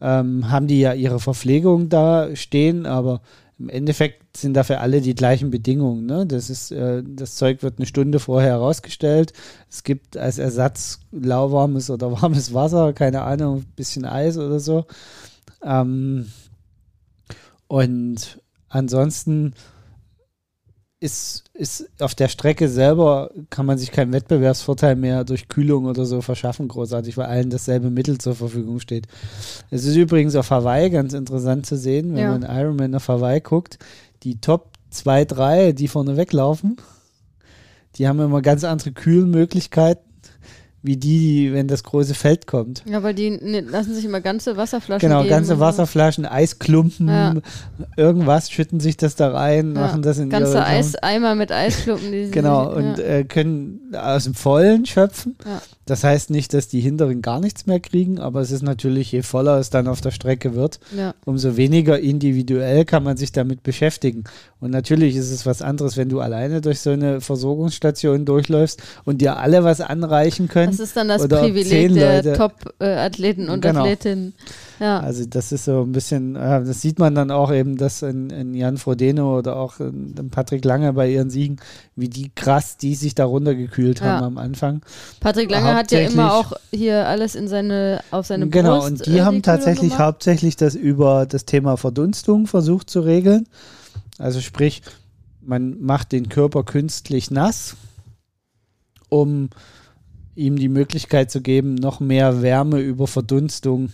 ähm, 0.00 0.50
haben 0.50 0.66
die 0.66 0.80
ja 0.80 0.92
ihre 0.92 1.20
Verpflegung 1.20 1.88
da 1.88 2.34
stehen, 2.34 2.84
aber 2.86 3.22
im 3.58 3.68
Endeffekt 3.68 4.36
sind 4.36 4.54
dafür 4.54 4.80
alle 4.80 5.00
die 5.00 5.14
gleichen 5.14 5.50
Bedingungen. 5.50 6.06
Ne? 6.06 6.26
Das, 6.26 6.50
ist, 6.50 6.72
äh, 6.72 7.02
das 7.06 7.36
Zeug 7.36 7.62
wird 7.62 7.78
eine 7.78 7.86
Stunde 7.86 8.18
vorher 8.18 8.50
herausgestellt. 8.50 9.32
Es 9.70 9.84
gibt 9.84 10.16
als 10.16 10.38
Ersatz 10.38 11.00
lauwarmes 11.12 11.90
oder 11.90 12.10
warmes 12.22 12.52
Wasser, 12.52 12.92
keine 12.92 13.22
Ahnung, 13.22 13.58
ein 13.58 13.72
bisschen 13.76 14.04
Eis 14.04 14.38
oder 14.38 14.58
so. 14.58 14.86
Ähm, 15.62 16.30
und 17.68 18.40
ansonsten 18.68 19.54
ist, 21.04 21.44
ist 21.52 21.90
auf 22.00 22.14
der 22.14 22.28
Strecke 22.28 22.66
selber 22.66 23.30
kann 23.50 23.66
man 23.66 23.76
sich 23.76 23.92
keinen 23.92 24.14
Wettbewerbsvorteil 24.14 24.96
mehr 24.96 25.24
durch 25.24 25.48
Kühlung 25.48 25.84
oder 25.84 26.06
so 26.06 26.22
verschaffen, 26.22 26.66
großartig, 26.66 27.18
weil 27.18 27.26
allen 27.26 27.50
dasselbe 27.50 27.90
Mittel 27.90 28.16
zur 28.16 28.34
Verfügung 28.34 28.80
steht. 28.80 29.06
Es 29.70 29.84
ist 29.84 29.96
übrigens 29.96 30.34
auf 30.34 30.50
Hawaii 30.50 30.88
ganz 30.88 31.12
interessant 31.12 31.66
zu 31.66 31.76
sehen, 31.76 32.14
wenn 32.14 32.22
ja. 32.22 32.30
man 32.30 32.42
Ironman 32.42 32.94
auf 32.94 33.08
Hawaii 33.08 33.42
guckt, 33.42 33.78
die 34.22 34.40
Top 34.40 34.70
2, 34.88 35.26
3, 35.26 35.72
die 35.72 35.88
vorne 35.88 36.16
weglaufen, 36.16 36.78
die 37.96 38.08
haben 38.08 38.20
immer 38.20 38.40
ganz 38.40 38.64
andere 38.64 38.92
Kühlmöglichkeiten 38.92 40.13
wie 40.84 40.98
die, 40.98 41.50
wenn 41.54 41.66
das 41.66 41.82
große 41.82 42.12
Feld 42.12 42.46
kommt. 42.46 42.82
Ja, 42.86 43.02
weil 43.02 43.14
die 43.14 43.30
ne, 43.30 43.60
lassen 43.60 43.94
sich 43.94 44.04
immer 44.04 44.20
ganze 44.20 44.58
Wasserflaschen 44.58 45.08
Genau, 45.08 45.24
ganze 45.24 45.58
Wasserflaschen, 45.58 46.26
Eisklumpen, 46.26 47.08
ja. 47.08 47.34
irgendwas 47.96 48.50
schütten 48.50 48.80
sich 48.80 48.98
das 48.98 49.16
da 49.16 49.32
rein, 49.32 49.74
ja. 49.74 49.80
machen 49.80 50.02
das 50.02 50.18
in 50.18 50.28
Ganze 50.28 50.62
Eiseimer 50.62 51.34
mit 51.36 51.50
Eisklumpen. 51.50 52.12
Die 52.12 52.30
genau, 52.30 52.70
und 52.70 52.98
äh, 52.98 53.24
können 53.24 53.94
aus 53.96 54.24
dem 54.24 54.34
Vollen 54.34 54.84
schöpfen. 54.84 55.36
Das 55.86 56.04
heißt 56.04 56.30
nicht, 56.30 56.54
dass 56.54 56.68
die 56.68 56.80
Hinteren 56.80 57.22
gar 57.22 57.40
nichts 57.40 57.66
mehr 57.66 57.80
kriegen, 57.80 58.18
aber 58.18 58.40
es 58.40 58.50
ist 58.50 58.62
natürlich, 58.62 59.12
je 59.12 59.22
voller 59.22 59.58
es 59.58 59.70
dann 59.70 59.88
auf 59.88 60.00
der 60.00 60.10
Strecke 60.10 60.54
wird, 60.54 60.80
umso 61.24 61.56
weniger 61.56 61.98
individuell 61.98 62.84
kann 62.84 63.02
man 63.02 63.16
sich 63.16 63.32
damit 63.32 63.62
beschäftigen. 63.62 64.24
Und 64.60 64.70
natürlich 64.70 65.16
ist 65.16 65.30
es 65.30 65.44
was 65.46 65.62
anderes, 65.62 65.96
wenn 65.96 66.08
du 66.08 66.20
alleine 66.20 66.60
durch 66.60 66.80
so 66.80 66.90
eine 66.90 67.20
Versorgungsstation 67.20 68.24
durchläufst 68.24 68.82
und 69.04 69.20
dir 69.20 69.36
alle 69.38 69.64
was 69.64 69.80
anreichen 69.80 70.48
können 70.48 70.74
das 70.76 70.80
ist 70.80 70.96
dann 70.96 71.08
das 71.08 71.26
Privileg 71.28 71.94
der 71.94 72.34
Top-Athleten 72.34 73.48
und 73.48 73.60
genau. 73.60 73.80
Athletinnen. 73.80 74.34
Ja. 74.80 75.00
Also 75.00 75.24
das 75.26 75.52
ist 75.52 75.64
so 75.64 75.82
ein 75.82 75.92
bisschen, 75.92 76.36
äh, 76.36 76.64
das 76.64 76.80
sieht 76.80 76.98
man 76.98 77.14
dann 77.14 77.30
auch 77.30 77.52
eben, 77.52 77.76
dass 77.76 78.02
in, 78.02 78.30
in 78.30 78.54
Jan 78.54 78.76
Frodeno 78.76 79.38
oder 79.38 79.56
auch 79.56 79.80
in, 79.80 80.14
in, 80.18 80.30
Patrick 80.30 80.64
Lange 80.64 80.92
bei 80.92 81.08
ihren 81.08 81.30
Siegen, 81.30 81.58
wie 81.96 82.08
die 82.08 82.30
krass, 82.34 82.76
die 82.76 82.94
sich 82.94 83.14
da 83.14 83.24
runtergekühlt 83.24 84.00
ja. 84.00 84.06
haben 84.06 84.24
am 84.24 84.38
Anfang. 84.38 84.82
Patrick 85.20 85.50
Lange 85.50 85.74
hat 85.74 85.92
ja 85.92 86.00
immer 86.00 86.34
auch 86.34 86.52
hier 86.72 87.06
alles 87.06 87.34
in 87.34 87.48
seine, 87.48 88.00
auf 88.10 88.26
seine 88.26 88.48
genau, 88.48 88.80
Brust. 88.80 88.88
Genau, 88.88 89.00
und 89.00 89.06
die 89.06 89.18
äh, 89.18 89.22
haben 89.22 89.36
die 89.36 89.42
tatsächlich 89.42 89.90
gemacht. 89.90 90.06
hauptsächlich 90.06 90.56
das 90.56 90.74
über 90.74 91.26
das 91.26 91.44
Thema 91.44 91.76
Verdunstung 91.76 92.46
versucht 92.46 92.90
zu 92.90 93.00
regeln. 93.00 93.46
Also 94.18 94.40
sprich, 94.40 94.82
man 95.40 95.80
macht 95.80 96.12
den 96.12 96.28
Körper 96.28 96.64
künstlich 96.64 97.30
nass, 97.30 97.76
um 99.08 99.50
ihm 100.34 100.56
die 100.56 100.68
Möglichkeit 100.68 101.30
zu 101.30 101.40
geben, 101.40 101.74
noch 101.74 102.00
mehr 102.00 102.42
Wärme 102.42 102.80
über 102.80 103.06
Verdunstung 103.06 103.90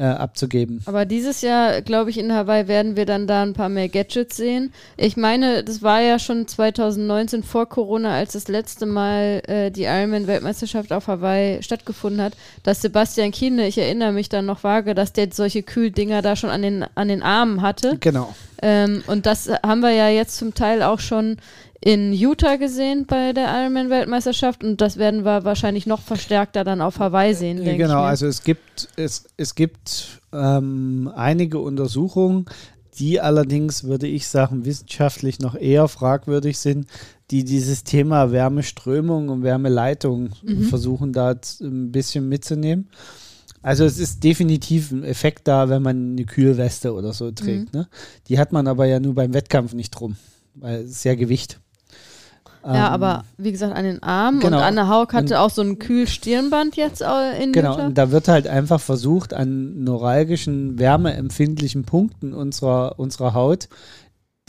äh, 0.00 0.04
abzugeben. 0.04 0.80
Aber 0.86 1.04
dieses 1.04 1.42
Jahr, 1.42 1.82
glaube 1.82 2.08
ich, 2.08 2.16
in 2.16 2.32
Hawaii 2.32 2.68
werden 2.68 2.96
wir 2.96 3.04
dann 3.04 3.26
da 3.26 3.42
ein 3.42 3.52
paar 3.52 3.68
mehr 3.68 3.90
Gadgets 3.90 4.38
sehen. 4.38 4.72
Ich 4.96 5.18
meine, 5.18 5.62
das 5.62 5.82
war 5.82 6.00
ja 6.00 6.18
schon 6.18 6.48
2019 6.48 7.42
vor 7.42 7.68
Corona, 7.68 8.14
als 8.14 8.32
das 8.32 8.48
letzte 8.48 8.86
Mal 8.86 9.42
äh, 9.46 9.70
die 9.70 9.82
Ironman-Weltmeisterschaft 9.82 10.90
auf 10.94 11.06
Hawaii 11.06 11.62
stattgefunden 11.62 12.22
hat, 12.22 12.32
dass 12.62 12.80
Sebastian 12.80 13.30
Kiene, 13.30 13.66
ich 13.66 13.76
erinnere 13.76 14.12
mich 14.12 14.30
dann 14.30 14.46
noch 14.46 14.64
vage, 14.64 14.94
dass 14.94 15.12
der 15.12 15.28
solche 15.32 15.62
Kühldinger 15.62 16.22
da 16.22 16.34
schon 16.34 16.48
an 16.48 16.62
den, 16.62 16.86
an 16.94 17.08
den 17.08 17.22
Armen 17.22 17.60
hatte. 17.60 17.98
Genau. 18.00 18.34
Ähm, 18.62 19.02
und 19.06 19.26
das 19.26 19.50
haben 19.62 19.80
wir 19.80 19.92
ja 19.92 20.08
jetzt 20.08 20.38
zum 20.38 20.54
Teil 20.54 20.82
auch 20.82 21.00
schon 21.00 21.36
in 21.80 22.12
Utah 22.12 22.56
gesehen 22.56 23.06
bei 23.06 23.32
der 23.32 23.46
Ironman-Weltmeisterschaft 23.46 24.62
und 24.62 24.80
das 24.80 24.98
werden 24.98 25.24
wir 25.24 25.44
wahrscheinlich 25.44 25.86
noch 25.86 26.00
verstärkter 26.00 26.62
dann 26.62 26.82
auf 26.82 26.98
Hawaii 26.98 27.34
sehen. 27.34 27.56
Denke 27.56 27.84
genau, 27.84 28.02
also 28.02 28.26
es 28.26 28.44
gibt, 28.44 28.88
es, 28.96 29.24
es 29.38 29.54
gibt 29.54 30.20
ähm, 30.32 31.10
einige 31.14 31.58
Untersuchungen, 31.58 32.44
die 32.98 33.18
allerdings, 33.18 33.84
würde 33.84 34.06
ich 34.06 34.28
sagen, 34.28 34.66
wissenschaftlich 34.66 35.38
noch 35.38 35.54
eher 35.54 35.88
fragwürdig 35.88 36.58
sind, 36.58 36.86
die 37.30 37.44
dieses 37.44 37.82
Thema 37.82 38.30
Wärmeströmung 38.30 39.30
und 39.30 39.42
Wärmeleitung 39.42 40.30
mhm. 40.42 40.64
versuchen, 40.64 41.14
da 41.14 41.34
ein 41.62 41.92
bisschen 41.92 42.28
mitzunehmen. 42.28 42.90
Also 43.62 43.84
es 43.84 43.98
ist 43.98 44.22
definitiv 44.22 44.90
ein 44.90 45.04
Effekt 45.04 45.48
da, 45.48 45.68
wenn 45.70 45.82
man 45.82 46.12
eine 46.12 46.24
Kühlweste 46.26 46.92
oder 46.92 47.14
so 47.14 47.30
trägt. 47.30 47.72
Mhm. 47.72 47.80
Ne? 47.80 47.88
Die 48.28 48.38
hat 48.38 48.52
man 48.52 48.66
aber 48.66 48.84
ja 48.86 49.00
nur 49.00 49.14
beim 49.14 49.32
Wettkampf 49.32 49.72
nicht 49.72 49.90
drum, 49.90 50.16
weil 50.54 50.80
es 50.80 50.90
ist 50.90 51.04
ja 51.04 51.14
Gewicht. 51.14 51.60
Ja, 52.64 52.88
ähm, 52.88 52.92
aber 52.92 53.24
wie 53.38 53.52
gesagt, 53.52 53.74
an 53.74 53.84
den 53.84 54.02
Armen 54.02 54.40
genau. 54.40 54.58
und 54.58 54.62
Anne 54.62 54.88
Haug 54.88 55.12
hatte 55.12 55.34
und, 55.34 55.40
auch 55.40 55.50
so 55.50 55.62
ein 55.62 55.78
Kühlstirnband 55.78 56.76
jetzt 56.76 57.02
in 57.40 57.52
Genau, 57.52 57.80
und 57.80 57.96
da 57.96 58.10
wird 58.10 58.28
halt 58.28 58.46
einfach 58.46 58.80
versucht, 58.80 59.32
an 59.32 59.82
neuralgischen, 59.82 60.78
wärmeempfindlichen 60.78 61.84
Punkten 61.84 62.34
unserer, 62.34 62.98
unserer 62.98 63.34
Haut 63.34 63.68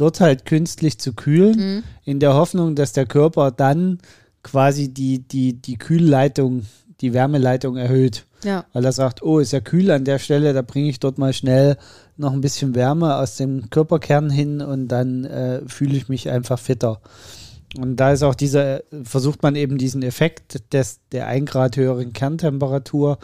dort 0.01 0.19
halt 0.19 0.45
künstlich 0.45 0.97
zu 0.97 1.13
kühlen, 1.13 1.57
mhm. 1.57 1.83
in 2.03 2.19
der 2.19 2.33
Hoffnung, 2.33 2.75
dass 2.75 2.91
der 2.91 3.05
Körper 3.05 3.51
dann 3.51 3.99
quasi 4.43 4.89
die, 4.89 5.19
die, 5.19 5.53
die 5.53 5.77
Kühlleitung, 5.77 6.65
die 7.01 7.13
Wärmeleitung 7.13 7.77
erhöht. 7.77 8.25
Ja. 8.43 8.65
Weil 8.73 8.85
er 8.85 8.91
sagt, 8.91 9.21
oh, 9.21 9.37
ist 9.37 9.53
ja 9.53 9.59
kühl 9.59 9.91
an 9.91 10.03
der 10.03 10.17
Stelle, 10.17 10.53
da 10.53 10.63
bringe 10.63 10.89
ich 10.89 10.99
dort 10.99 11.19
mal 11.19 11.33
schnell 11.33 11.77
noch 12.17 12.33
ein 12.33 12.41
bisschen 12.41 12.73
Wärme 12.73 13.15
aus 13.17 13.37
dem 13.37 13.69
Körperkern 13.69 14.31
hin 14.31 14.61
und 14.61 14.87
dann 14.87 15.25
äh, 15.25 15.61
fühle 15.67 15.95
ich 15.95 16.09
mich 16.09 16.29
einfach 16.29 16.57
fitter. 16.57 16.99
Und 17.77 17.95
da 17.97 18.11
ist 18.11 18.23
auch 18.23 18.35
dieser, 18.35 18.83
versucht 19.03 19.43
man 19.43 19.55
eben 19.55 19.77
diesen 19.77 20.03
Effekt 20.03 20.73
des, 20.73 20.99
der 21.11 21.27
1 21.27 21.49
Grad 21.49 21.77
höheren 21.77 22.13
Kerntemperatur 22.13 23.17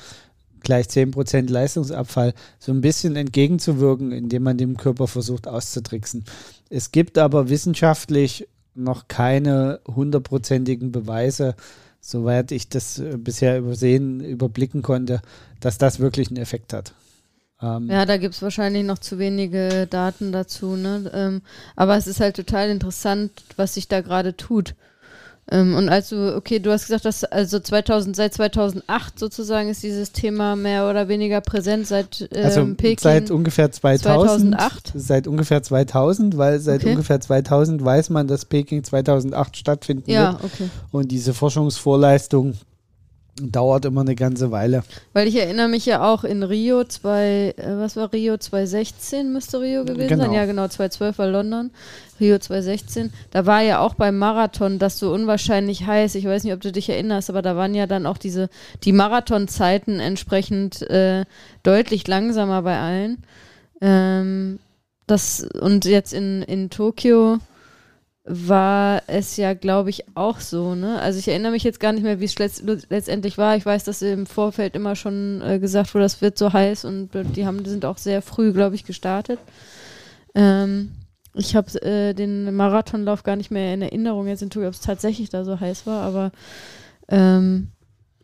gleich 0.61 0.87
10% 0.87 1.49
Leistungsabfall 1.49 2.33
so 2.59 2.71
ein 2.71 2.81
bisschen 2.81 3.15
entgegenzuwirken, 3.15 4.11
indem 4.11 4.43
man 4.43 4.57
dem 4.57 4.77
Körper 4.77 5.07
versucht 5.07 5.47
auszutricksen. 5.47 6.25
Es 6.69 6.91
gibt 6.91 7.17
aber 7.17 7.49
wissenschaftlich 7.49 8.47
noch 8.75 9.07
keine 9.07 9.79
hundertprozentigen 9.87 10.91
Beweise, 10.91 11.55
soweit 11.99 12.51
ich 12.51 12.69
das 12.69 12.99
äh, 12.99 13.17
bisher 13.17 13.57
übersehen, 13.57 14.21
überblicken 14.21 14.81
konnte, 14.81 15.21
dass 15.59 15.77
das 15.77 15.99
wirklich 15.99 16.27
einen 16.29 16.37
Effekt 16.37 16.73
hat. 16.73 16.93
Ähm, 17.61 17.89
ja, 17.89 18.05
da 18.05 18.17
gibt 18.17 18.35
es 18.35 18.41
wahrscheinlich 18.41 18.85
noch 18.85 18.99
zu 18.99 19.19
wenige 19.19 19.87
Daten 19.87 20.31
dazu. 20.31 20.75
Ne? 20.75 21.09
Ähm, 21.13 21.41
aber 21.75 21.97
es 21.97 22.07
ist 22.07 22.19
halt 22.19 22.35
total 22.35 22.69
interessant, 22.69 23.31
was 23.55 23.73
sich 23.73 23.87
da 23.87 24.01
gerade 24.01 24.35
tut. 24.35 24.75
Ähm, 25.49 25.75
und 25.75 25.87
also, 25.87 26.35
okay, 26.35 26.59
du 26.59 26.71
hast 26.71 26.87
gesagt, 26.87 27.05
dass 27.05 27.23
also 27.23 27.59
2000, 27.59 28.15
seit 28.15 28.33
2008 28.33 29.17
sozusagen 29.17 29.69
ist 29.69 29.81
dieses 29.81 30.11
Thema 30.11 30.57
mehr 30.57 30.89
oder 30.89 31.07
weniger 31.07 31.39
präsent 31.39 31.87
seit 31.87 32.27
ähm, 32.33 32.45
also 32.45 32.65
Peking. 32.75 32.99
Seit 32.99 33.31
ungefähr 33.31 33.71
2000. 33.71 34.55
2008? 34.55 34.91
Seit 34.93 35.25
ungefähr 35.25 35.63
2000, 35.63 36.37
weil 36.37 36.59
seit 36.59 36.81
okay. 36.81 36.91
ungefähr 36.91 37.21
2000 37.21 37.83
weiß 37.83 38.09
man, 38.09 38.27
dass 38.27 38.43
Peking 38.43 38.83
2008 38.83 39.55
stattfinden 39.55 40.11
ja, 40.11 40.33
wird. 40.33 40.43
Okay. 40.43 40.69
Und 40.91 41.11
diese 41.11 41.33
Forschungsvorleistung 41.33 42.55
dauert 43.41 43.85
immer 43.85 44.01
eine 44.01 44.15
ganze 44.15 44.51
Weile. 44.51 44.83
Weil 45.13 45.27
ich 45.27 45.35
erinnere 45.35 45.67
mich 45.67 45.85
ja 45.85 46.03
auch 46.03 46.23
in 46.23 46.43
Rio 46.43 46.83
2, 46.83 47.53
äh, 47.57 47.77
was 47.77 47.95
war 47.95 48.11
Rio 48.11 48.37
2016 48.37 49.31
müsste 49.31 49.61
Rio 49.61 49.85
gewesen 49.85 50.09
genau. 50.09 50.25
sein? 50.25 50.33
Ja, 50.33 50.45
genau, 50.45 50.67
2012 50.67 51.17
war 51.17 51.27
London, 51.27 51.71
Rio 52.19 52.37
2016. 52.37 53.11
Da 53.31 53.45
war 53.45 53.61
ja 53.61 53.79
auch 53.79 53.93
beim 53.93 54.17
Marathon 54.17 54.79
das 54.79 54.99
so 54.99 55.13
unwahrscheinlich 55.13 55.85
heiß. 55.85 56.15
Ich 56.15 56.25
weiß 56.25 56.43
nicht, 56.43 56.53
ob 56.53 56.61
du 56.61 56.71
dich 56.71 56.89
erinnerst, 56.89 57.29
aber 57.29 57.41
da 57.41 57.55
waren 57.55 57.75
ja 57.75 57.87
dann 57.87 58.05
auch 58.05 58.17
diese, 58.17 58.49
die 58.83 58.93
Marathonzeiten 58.93 59.99
entsprechend 59.99 60.81
äh, 60.89 61.25
deutlich 61.63 62.07
langsamer 62.07 62.61
bei 62.63 62.79
allen. 62.79 63.23
Ähm, 63.81 64.59
das, 65.05 65.47
und 65.61 65.85
jetzt 65.85 66.13
in, 66.13 66.41
in 66.41 66.69
Tokio 66.69 67.39
war 68.27 69.03
es 69.07 69.37
ja, 69.37 69.53
glaube 69.53 69.89
ich, 69.89 70.03
auch 70.15 70.39
so. 70.39 70.75
Ne? 70.75 70.99
Also 70.99 71.17
ich 71.17 71.27
erinnere 71.27 71.53
mich 71.53 71.63
jetzt 71.63 71.79
gar 71.79 71.93
nicht 71.93 72.03
mehr, 72.03 72.19
wie 72.19 72.25
es 72.25 72.37
letzt, 72.37 72.63
letztendlich 72.89 73.37
war. 73.37 73.55
Ich 73.55 73.65
weiß, 73.65 73.85
dass 73.85 74.01
im 74.01 74.25
Vorfeld 74.25 74.75
immer 74.75 74.95
schon 74.95 75.41
äh, 75.41 75.59
gesagt 75.59 75.93
wurde, 75.93 76.03
das 76.03 76.21
wird 76.21 76.37
so 76.37 76.51
heiß 76.51 76.85
und 76.85 77.09
die 77.13 77.45
haben, 77.45 77.63
die 77.63 77.69
sind 77.69 77.85
auch 77.85 77.97
sehr 77.97 78.21
früh, 78.21 78.51
glaube 78.51 78.75
ich, 78.75 78.83
gestartet. 78.83 79.39
Ähm, 80.35 80.91
ich 81.33 81.55
habe 81.55 81.81
äh, 81.81 82.13
den 82.13 82.53
Marathonlauf 82.53 83.23
gar 83.23 83.37
nicht 83.37 83.51
mehr 83.51 83.73
in 83.73 83.81
Erinnerung 83.81 84.27
jetzt 84.27 84.41
in 84.41 84.49
ob 84.51 84.73
es 84.73 84.81
tatsächlich 84.81 85.29
da 85.29 85.45
so 85.45 85.59
heiß 85.59 85.87
war, 85.87 86.01
aber 86.03 86.31
ähm, 87.07 87.69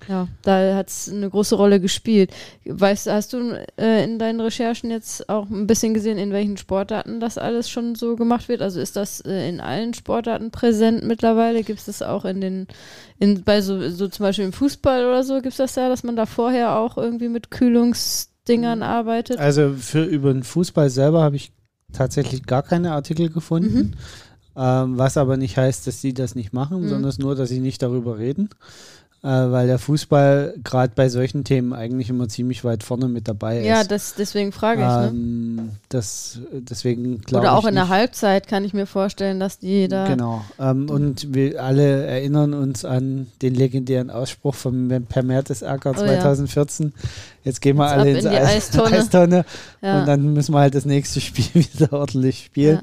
ja, 0.07 0.27
da 0.41 0.75
hat 0.75 0.89
es 0.89 1.09
eine 1.09 1.29
große 1.29 1.55
Rolle 1.55 1.79
gespielt. 1.79 2.31
Weißt 2.65 3.07
hast 3.07 3.33
du 3.33 3.57
äh, 3.77 4.03
in 4.03 4.19
deinen 4.19 4.39
Recherchen 4.41 4.91
jetzt 4.91 5.29
auch 5.29 5.49
ein 5.49 5.67
bisschen 5.67 5.93
gesehen, 5.93 6.17
in 6.17 6.31
welchen 6.31 6.57
Sportarten 6.57 7.19
das 7.19 7.37
alles 7.37 7.69
schon 7.69 7.95
so 7.95 8.15
gemacht 8.15 8.49
wird? 8.49 8.61
Also 8.61 8.79
ist 8.79 8.95
das 8.95 9.21
äh, 9.21 9.47
in 9.49 9.61
allen 9.61 9.93
Sportarten 9.93 10.51
präsent 10.51 11.03
mittlerweile? 11.03 11.63
Gibt 11.63 11.79
es 11.79 11.85
das 11.85 12.01
auch 12.01 12.25
in 12.25 12.41
den, 12.41 12.67
in, 13.19 13.43
bei 13.43 13.61
so, 13.61 13.89
so 13.89 14.07
zum 14.07 14.23
Beispiel 14.23 14.45
im 14.45 14.53
Fußball 14.53 15.05
oder 15.05 15.23
so, 15.23 15.35
gibt 15.35 15.47
es 15.53 15.57
das 15.57 15.75
ja, 15.75 15.89
dass 15.89 16.03
man 16.03 16.15
da 16.15 16.25
vorher 16.25 16.77
auch 16.77 16.97
irgendwie 16.97 17.29
mit 17.29 17.51
Kühlungs 17.51 18.29
Dingern 18.47 18.83
arbeitet? 18.83 19.37
Also 19.37 19.73
für 19.77 20.03
über 20.03 20.33
den 20.33 20.43
Fußball 20.43 20.89
selber 20.89 21.23
habe 21.23 21.37
ich 21.37 21.53
tatsächlich 21.93 22.45
gar 22.45 22.63
keine 22.63 22.91
Artikel 22.91 23.29
gefunden. 23.29 23.77
Mhm. 23.77 23.93
Ähm, 24.55 24.97
was 24.99 25.17
aber 25.17 25.37
nicht 25.37 25.57
heißt, 25.57 25.87
dass 25.87 26.01
sie 26.01 26.13
das 26.13 26.35
nicht 26.35 26.53
machen, 26.53 26.81
Mhm. 26.81 26.89
sondern 26.89 27.13
nur, 27.17 27.35
dass 27.35 27.49
sie 27.49 27.59
nicht 27.59 27.81
darüber 27.81 28.17
reden. 28.19 28.49
Äh, 29.25 29.51
weil 29.51 29.67
der 29.67 29.79
Fußball 29.79 30.55
gerade 30.65 30.91
bei 30.97 31.07
solchen 31.07 31.45
Themen 31.45 31.71
eigentlich 31.71 32.09
immer 32.09 32.27
ziemlich 32.27 32.65
weit 32.65 32.83
vorne 32.83 33.07
mit 33.07 33.29
dabei 33.29 33.59
ist. 33.59 33.65
Ja, 33.65 33.85
das, 33.85 34.15
deswegen 34.15 34.51
frage 34.51 34.81
ich. 34.81 34.87
Ne? 34.87 35.07
ähm, 35.13 35.69
das, 35.87 36.39
deswegen. 36.51 37.21
Oder 37.31 37.53
auch 37.53 37.65
in 37.65 37.75
der 37.75 37.87
Halbzeit 37.87 38.49
kann 38.49 38.65
ich 38.65 38.73
mir 38.73 38.85
vorstellen, 38.85 39.39
dass 39.39 39.59
die 39.59 39.87
da. 39.87 40.07
Genau. 40.07 40.43
Ähm, 40.59 40.89
und 40.89 41.33
wir 41.33 41.63
alle 41.63 42.05
erinnern 42.05 42.53
uns 42.53 42.83
an 42.83 43.27
den 43.41 43.55
legendären 43.55 44.09
Ausspruch 44.09 44.55
von 44.55 44.89
Per 45.07 45.23
Mertesacker 45.23 45.91
Oh 45.97 46.03
ja. 46.03 46.19
2014. 46.19 46.91
Jetzt 47.45 47.61
gehen 47.61 47.77
wir 47.77 47.85
Jetzt 47.85 47.93
alle 47.93 48.11
ins 48.11 48.25
in 48.25 48.31
die 48.31 48.37
Eis 48.37 48.49
Eistonne. 48.49 48.97
Eistonne 48.97 49.45
Ja. 49.81 49.99
und 50.01 50.05
dann 50.05 50.33
müssen 50.33 50.53
wir 50.53 50.59
halt 50.59 50.75
das 50.75 50.83
nächste 50.83 51.21
Spiel 51.21 51.45
wieder 51.53 51.93
ordentlich 51.93 52.43
spielen. 52.45 52.81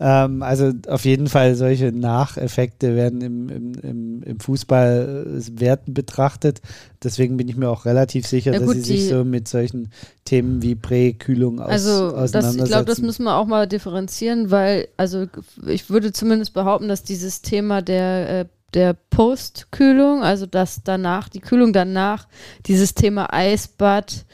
Ähm, 0.00 0.42
also 0.42 0.72
auf 0.86 1.04
jeden 1.04 1.26
Fall 1.26 1.56
solche 1.56 1.90
Nacheffekte 1.90 2.94
werden 2.94 3.20
im, 3.20 3.48
im, 3.48 4.22
im, 4.22 4.40
Fußball 4.40 5.26
äh, 5.38 5.60
Werten 5.60 5.92
betrachtet. 5.92 6.60
Deswegen 7.02 7.36
bin 7.36 7.48
ich 7.48 7.56
mir 7.56 7.68
auch 7.68 7.84
relativ 7.84 8.26
sicher, 8.26 8.52
Ja, 8.52 8.60
dass 8.60 8.68
gut, 8.68 8.76
sie 8.76 8.82
sich 8.82 9.08
so 9.08 9.24
mit 9.24 9.48
solchen 9.48 9.90
Themen 10.24 10.62
wie 10.62 10.76
Präkühlung 10.76 11.60
aus, 11.60 11.70
Also 11.70 11.92
auseinandersetzen. 12.14 12.62
ich 12.62 12.70
glaube, 12.70 12.84
das 12.84 13.00
müssen 13.00 13.24
wir 13.24 13.34
auch 13.34 13.46
mal 13.46 13.66
differenzieren, 13.66 14.52
weil, 14.52 14.86
also 14.96 15.26
ich 15.66 15.90
würde 15.90 16.12
zumindest 16.12 16.54
behaupten, 16.54 16.86
dass 16.86 17.02
dieses 17.02 17.42
Thema 17.42 17.82
der, 17.82 18.40
äh, 18.40 18.44
der 18.74 18.94
Postkühlung, 19.10 20.22
also 20.22 20.46
dass 20.46 20.82
danach, 20.84 21.28
die 21.28 21.40
Kühlung 21.40 21.72
danach, 21.72 22.28
dieses 22.66 22.94
Thema 22.94 23.32
Eisbad, 23.32 24.26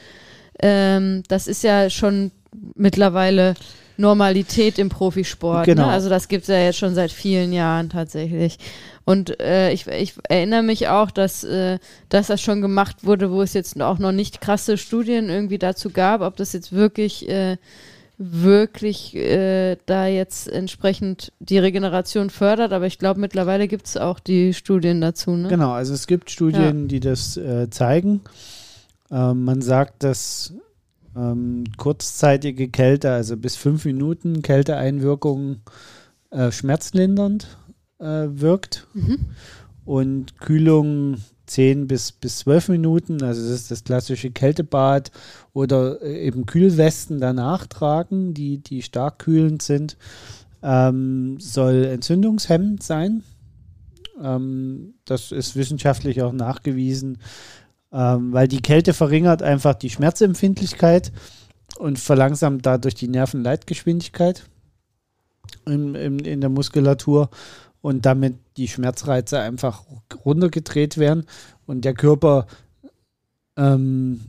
ähm, 0.59 1.23
das 1.27 1.47
ist 1.47 1.63
ja 1.63 1.89
schon 1.89 2.31
mittlerweile 2.75 3.55
Normalität 3.97 4.79
im 4.79 4.89
Profisport. 4.89 5.65
Genau. 5.65 5.87
Ne? 5.87 5.91
Also 5.91 6.09
das 6.09 6.27
gibt 6.27 6.43
es 6.43 6.47
ja 6.49 6.59
jetzt 6.59 6.77
schon 6.77 6.95
seit 6.95 7.11
vielen 7.11 7.53
Jahren 7.53 7.89
tatsächlich. 7.89 8.57
Und 9.05 9.39
äh, 9.39 9.71
ich, 9.71 9.87
ich 9.87 10.13
erinnere 10.23 10.63
mich 10.63 10.87
auch, 10.87 11.11
dass, 11.11 11.43
äh, 11.43 11.77
dass 12.09 12.27
das 12.27 12.41
schon 12.41 12.61
gemacht 12.61 13.05
wurde, 13.05 13.31
wo 13.31 13.41
es 13.41 13.53
jetzt 13.53 13.79
auch 13.81 13.99
noch 13.99 14.11
nicht 14.11 14.41
krasse 14.41 14.77
Studien 14.77 15.29
irgendwie 15.29 15.59
dazu 15.59 15.91
gab, 15.91 16.21
ob 16.21 16.35
das 16.37 16.53
jetzt 16.53 16.73
wirklich, 16.73 17.29
äh, 17.29 17.57
wirklich 18.17 19.15
äh, 19.15 19.77
da 19.85 20.07
jetzt 20.07 20.47
entsprechend 20.47 21.31
die 21.39 21.59
Regeneration 21.59 22.31
fördert. 22.31 22.73
Aber 22.73 22.87
ich 22.87 22.97
glaube, 22.97 23.19
mittlerweile 23.19 23.67
gibt 23.67 23.85
es 23.85 23.97
auch 23.97 24.19
die 24.19 24.53
Studien 24.55 25.01
dazu. 25.01 25.31
Ne? 25.31 25.49
Genau, 25.49 25.71
also 25.71 25.93
es 25.93 26.07
gibt 26.07 26.31
Studien, 26.31 26.87
die 26.87 26.99
das 26.99 27.37
äh, 27.37 27.69
zeigen. 27.69 28.21
Ähm, 29.11 29.43
man 29.43 29.61
sagt, 29.61 30.03
dass 30.03 30.53
ähm, 31.15 31.63
kurzzeitige 31.77 32.69
Kälte, 32.69 33.11
also 33.11 33.37
bis 33.37 33.55
fünf 33.55 33.85
Minuten 33.85 34.41
Kälteeinwirkung 34.41 35.57
äh, 36.31 36.51
schmerzlindernd 36.51 37.57
äh, 37.99 38.27
wirkt 38.27 38.87
Mhm. 38.93 39.19
und 39.85 40.39
Kühlung 40.39 41.17
10 41.47 41.87
bis, 41.87 42.11
bis 42.11 42.39
12 42.39 42.69
Minuten, 42.69 43.23
also 43.23 43.41
das 43.41 43.51
ist 43.51 43.71
das 43.71 43.83
klassische 43.83 44.31
Kältebad 44.31 45.11
oder 45.53 46.01
äh, 46.01 46.25
eben 46.25 46.45
Kühlwesten 46.45 47.19
danach 47.19 47.67
tragen, 47.67 48.33
die, 48.33 48.57
die 48.57 48.81
stark 48.81 49.19
kühlend 49.19 49.61
sind, 49.61 49.97
ähm, 50.63 51.39
soll 51.39 51.85
entzündungshemmend 51.85 52.81
sein. 52.81 53.23
Ähm, 54.21 54.95
das 55.05 55.31
ist 55.31 55.55
wissenschaftlich 55.55 56.21
auch 56.23 56.33
nachgewiesen, 56.33 57.19
ähm, 57.91 58.33
weil 58.33 58.47
die 58.47 58.61
Kälte 58.61 58.93
verringert 58.93 59.41
einfach 59.41 59.75
die 59.75 59.89
Schmerzempfindlichkeit 59.89 61.11
und 61.77 61.99
verlangsamt 61.99 62.65
dadurch 62.65 62.95
die 62.95 63.07
Nervenleitgeschwindigkeit 63.07 64.47
in, 65.65 65.95
in, 65.95 66.19
in 66.19 66.41
der 66.41 66.49
Muskulatur 66.49 67.29
und 67.81 68.05
damit 68.05 68.37
die 68.57 68.67
Schmerzreize 68.67 69.39
einfach 69.39 69.83
runtergedreht 70.25 70.97
werden 70.97 71.25
und 71.65 71.85
der 71.85 71.93
Körper 71.93 72.47
ähm, 73.57 74.21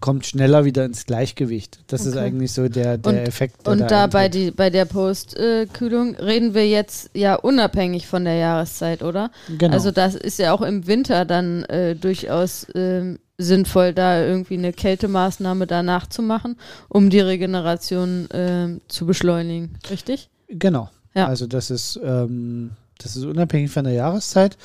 kommt 0.00 0.24
schneller 0.26 0.64
wieder 0.64 0.84
ins 0.84 1.04
Gleichgewicht. 1.06 1.80
Das 1.88 2.06
ist 2.06 2.14
Okay. 2.16 2.24
eigentlich 2.26 2.52
so 2.52 2.68
der, 2.68 2.96
der 2.98 3.12
Und- 3.12 3.18
Effekt. 3.28 3.66
Der 3.66 3.72
Und 3.72 3.80
da 3.90 4.06
bei, 4.06 4.24
eintritt. 4.26 4.34
die, 4.34 4.50
bei 4.50 4.70
der 4.70 4.84
Postkühlung 4.86 6.16
reden 6.16 6.54
wir 6.54 6.66
jetzt 6.68 7.10
ja 7.14 7.34
unabhängig 7.36 8.06
von 8.06 8.24
der 8.24 8.34
Jahreszeit, 8.34 9.02
oder? 9.02 9.30
genau. 9.58 9.74
Also 9.74 9.90
das 9.90 10.14
ist 10.14 10.38
ja 10.38 10.52
auch 10.52 10.62
im 10.62 10.86
Winter 10.86 11.24
dann 11.24 11.64
äh, 11.64 11.94
durchaus 11.94 12.66
ähm, 12.74 13.18
sinnvoll, 13.38 13.92
da 13.94 14.22
irgendwie 14.24 14.54
eine 14.58 14.72
Kältemaßnahme 14.72 15.66
danach 15.66 16.06
zu 16.08 16.22
machen, 16.22 16.56
um 16.88 17.10
die 17.10 17.20
Regeneration 17.20 18.28
ähm, 18.32 18.80
zu 18.88 19.06
beschleunigen, 19.06 19.78
richtig? 19.90 20.28
Genau. 20.48 20.90
Ja. 21.14 21.26
Also 21.26 21.46
das 21.46 21.70
ist, 21.70 21.98
ähm, 22.02 22.70
das 22.98 23.16
ist 23.16 23.24
unabhängig 23.24 23.70
von 23.70 23.84
der 23.84 23.94
Jahreszeit. 23.94 24.56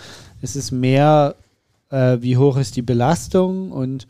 Es 0.42 0.56
ist 0.56 0.72
mehr, 0.72 1.36
äh, 1.90 2.18
wie 2.22 2.38
hoch 2.38 2.58
ist 2.58 2.76
die 2.76 2.82
Belastung 2.82 3.72
und 3.72 4.08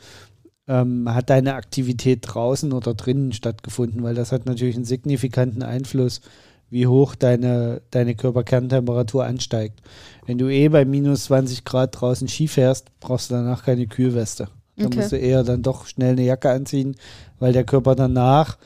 ähm, 0.68 1.14
hat 1.14 1.30
deine 1.30 1.56
Aktivität 1.56 2.20
draußen 2.24 2.74
oder 2.74 2.94
drinnen 2.94 3.34
stattgefunden, 3.34 4.04
weil 4.04 4.16
das 4.16 4.32
hat 4.32 4.46
natürlich 4.46 4.76
einen 4.76 4.86
signifikanten 4.86 5.64
Einfluss, 5.64 6.22
wie 6.70 6.88
hoch 6.88 7.16
deine, 7.16 7.82
deine 7.92 8.16
Körperkerntemperatur 8.16 9.24
ansteigt. 9.26 9.82
Wenn 10.26 10.38
du 10.38 10.50
eh 10.50 10.68
bei 10.70 10.84
minus 10.86 11.26
20 11.26 11.64
Grad 11.64 12.00
draußen 12.00 12.28
Ski 12.28 12.48
fährst, 12.48 12.88
brauchst 13.00 13.30
du 13.30 13.36
danach 13.36 13.64
keine 13.64 13.88
Kühlweste. 13.88 14.50
Da 14.80 14.88
Okay. 14.88 14.98
musst 14.98 15.12
du 15.12 15.18
eher 15.18 15.44
dann 15.44 15.62
doch 15.62 15.86
schnell 15.88 16.14
eine 16.14 16.24
Jacke 16.26 16.50
anziehen, 16.50 16.96
weil 17.40 17.54
der 17.54 17.64
Körper 17.64 17.96
danach 17.96 18.58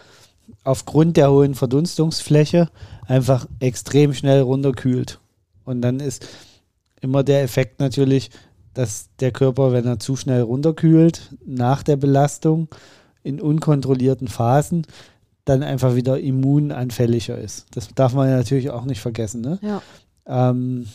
aufgrund 0.63 1.17
der 1.17 1.29
hohen 1.31 1.55
Verdunstungsfläche 1.55 2.69
einfach 3.05 3.47
extrem 3.59 4.13
schnell 4.13 4.41
runterkühlt. 4.41 5.19
Und 5.65 5.81
dann 5.81 5.99
ist 5.99 6.25
immer 7.01 7.23
der 7.23 7.43
Effekt 7.43 7.79
natürlich, 7.79 8.31
dass 8.73 9.10
der 9.19 9.32
Körper, 9.32 9.71
wenn 9.71 9.86
er 9.86 9.99
zu 9.99 10.15
schnell 10.15 10.41
runterkühlt, 10.41 11.36
nach 11.45 11.84
der 11.84 11.97
Belastung 11.97 12.69
in 13.23 13.41
unkontrollierten 13.41 14.27
Phasen, 14.27 14.86
dann 15.45 15.63
einfach 15.63 15.95
wieder 15.95 16.19
immunanfälliger 16.19 17.38
ist. 17.38 17.65
Das 17.71 17.89
darf 17.95 18.13
man 18.13 18.29
ja 18.29 18.38
natürlich 18.38 18.69
auch 18.69 18.86
nicht 18.86 19.01
vergessen. 19.01 19.41
Ne? 19.41 19.60
Ja. 19.62 19.82
Ähm, 20.27 20.86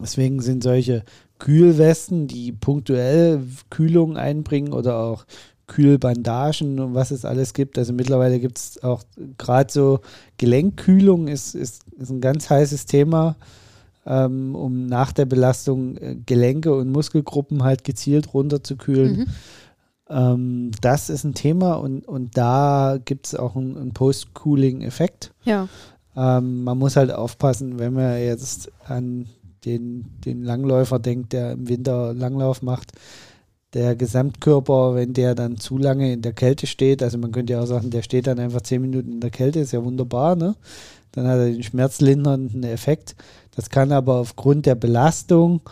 deswegen 0.00 0.40
sind 0.40 0.62
solche 0.62 1.04
Kühlwesten, 1.38 2.26
die 2.26 2.52
punktuell 2.52 3.42
Kühlung 3.70 4.16
einbringen 4.16 4.72
oder 4.72 4.98
auch 4.98 5.24
Kühlbandagen 5.66 6.80
und 6.80 6.94
was 6.94 7.10
es 7.10 7.24
alles 7.24 7.52
gibt. 7.52 7.78
Also 7.78 7.92
mittlerweile 7.92 8.40
gibt 8.40 8.58
es 8.58 8.82
auch 8.82 9.02
gerade 9.36 9.70
so 9.70 10.00
Gelenkkühlung 10.38 11.28
ist, 11.28 11.54
ist, 11.54 11.84
ist 11.98 12.10
ein 12.10 12.20
ganz 12.20 12.50
heißes 12.50 12.86
Thema, 12.86 13.36
ähm, 14.08 14.54
um 14.54 14.86
nach 14.86 15.12
der 15.12 15.26
Belastung 15.26 15.96
äh, 15.98 16.16
Gelenke 16.24 16.74
und 16.74 16.90
Muskelgruppen 16.90 17.62
halt 17.62 17.84
gezielt 17.84 18.32
runterzukühlen. 18.32 19.18
Mhm. 19.18 19.26
Ähm, 20.08 20.70
das 20.80 21.10
ist 21.10 21.24
ein 21.24 21.34
Thema 21.34 21.74
und, 21.74 22.08
und 22.08 22.36
da 22.36 22.98
gibt 23.04 23.26
es 23.26 23.34
auch 23.34 23.54
einen, 23.54 23.76
einen 23.76 23.92
Post-Cooling-Effekt. 23.92 25.34
Ja. 25.44 25.68
Ähm, 26.16 26.64
man 26.64 26.78
muss 26.78 26.96
halt 26.96 27.12
aufpassen, 27.12 27.78
wenn 27.78 27.92
man 27.92 28.18
jetzt 28.18 28.72
an 28.86 29.26
den, 29.66 30.06
den 30.24 30.42
Langläufer 30.42 30.98
denkt, 30.98 31.34
der 31.34 31.52
im 31.52 31.68
Winter 31.68 32.14
Langlauf 32.14 32.62
macht, 32.62 32.92
der 33.74 33.96
Gesamtkörper, 33.96 34.94
wenn 34.94 35.12
der 35.12 35.34
dann 35.34 35.58
zu 35.58 35.76
lange 35.76 36.10
in 36.14 36.22
der 36.22 36.32
Kälte 36.32 36.66
steht, 36.66 37.02
also 37.02 37.18
man 37.18 37.32
könnte 37.32 37.52
ja 37.52 37.60
auch 37.60 37.66
sagen, 37.66 37.90
der 37.90 38.00
steht 38.00 38.26
dann 38.26 38.38
einfach 38.38 38.62
zehn 38.62 38.80
Minuten 38.80 39.12
in 39.12 39.20
der 39.20 39.30
Kälte, 39.30 39.60
ist 39.60 39.72
ja 39.72 39.84
wunderbar, 39.84 40.36
ne? 40.36 40.54
Dann 41.12 41.26
hat 41.26 41.38
er 41.38 41.46
den 41.50 41.62
schmerzlindernden 41.62 42.62
Effekt. 42.64 43.16
Das 43.54 43.70
kann 43.70 43.92
aber 43.92 44.16
aufgrund 44.16 44.66
der 44.66 44.74
Belastung 44.74 45.62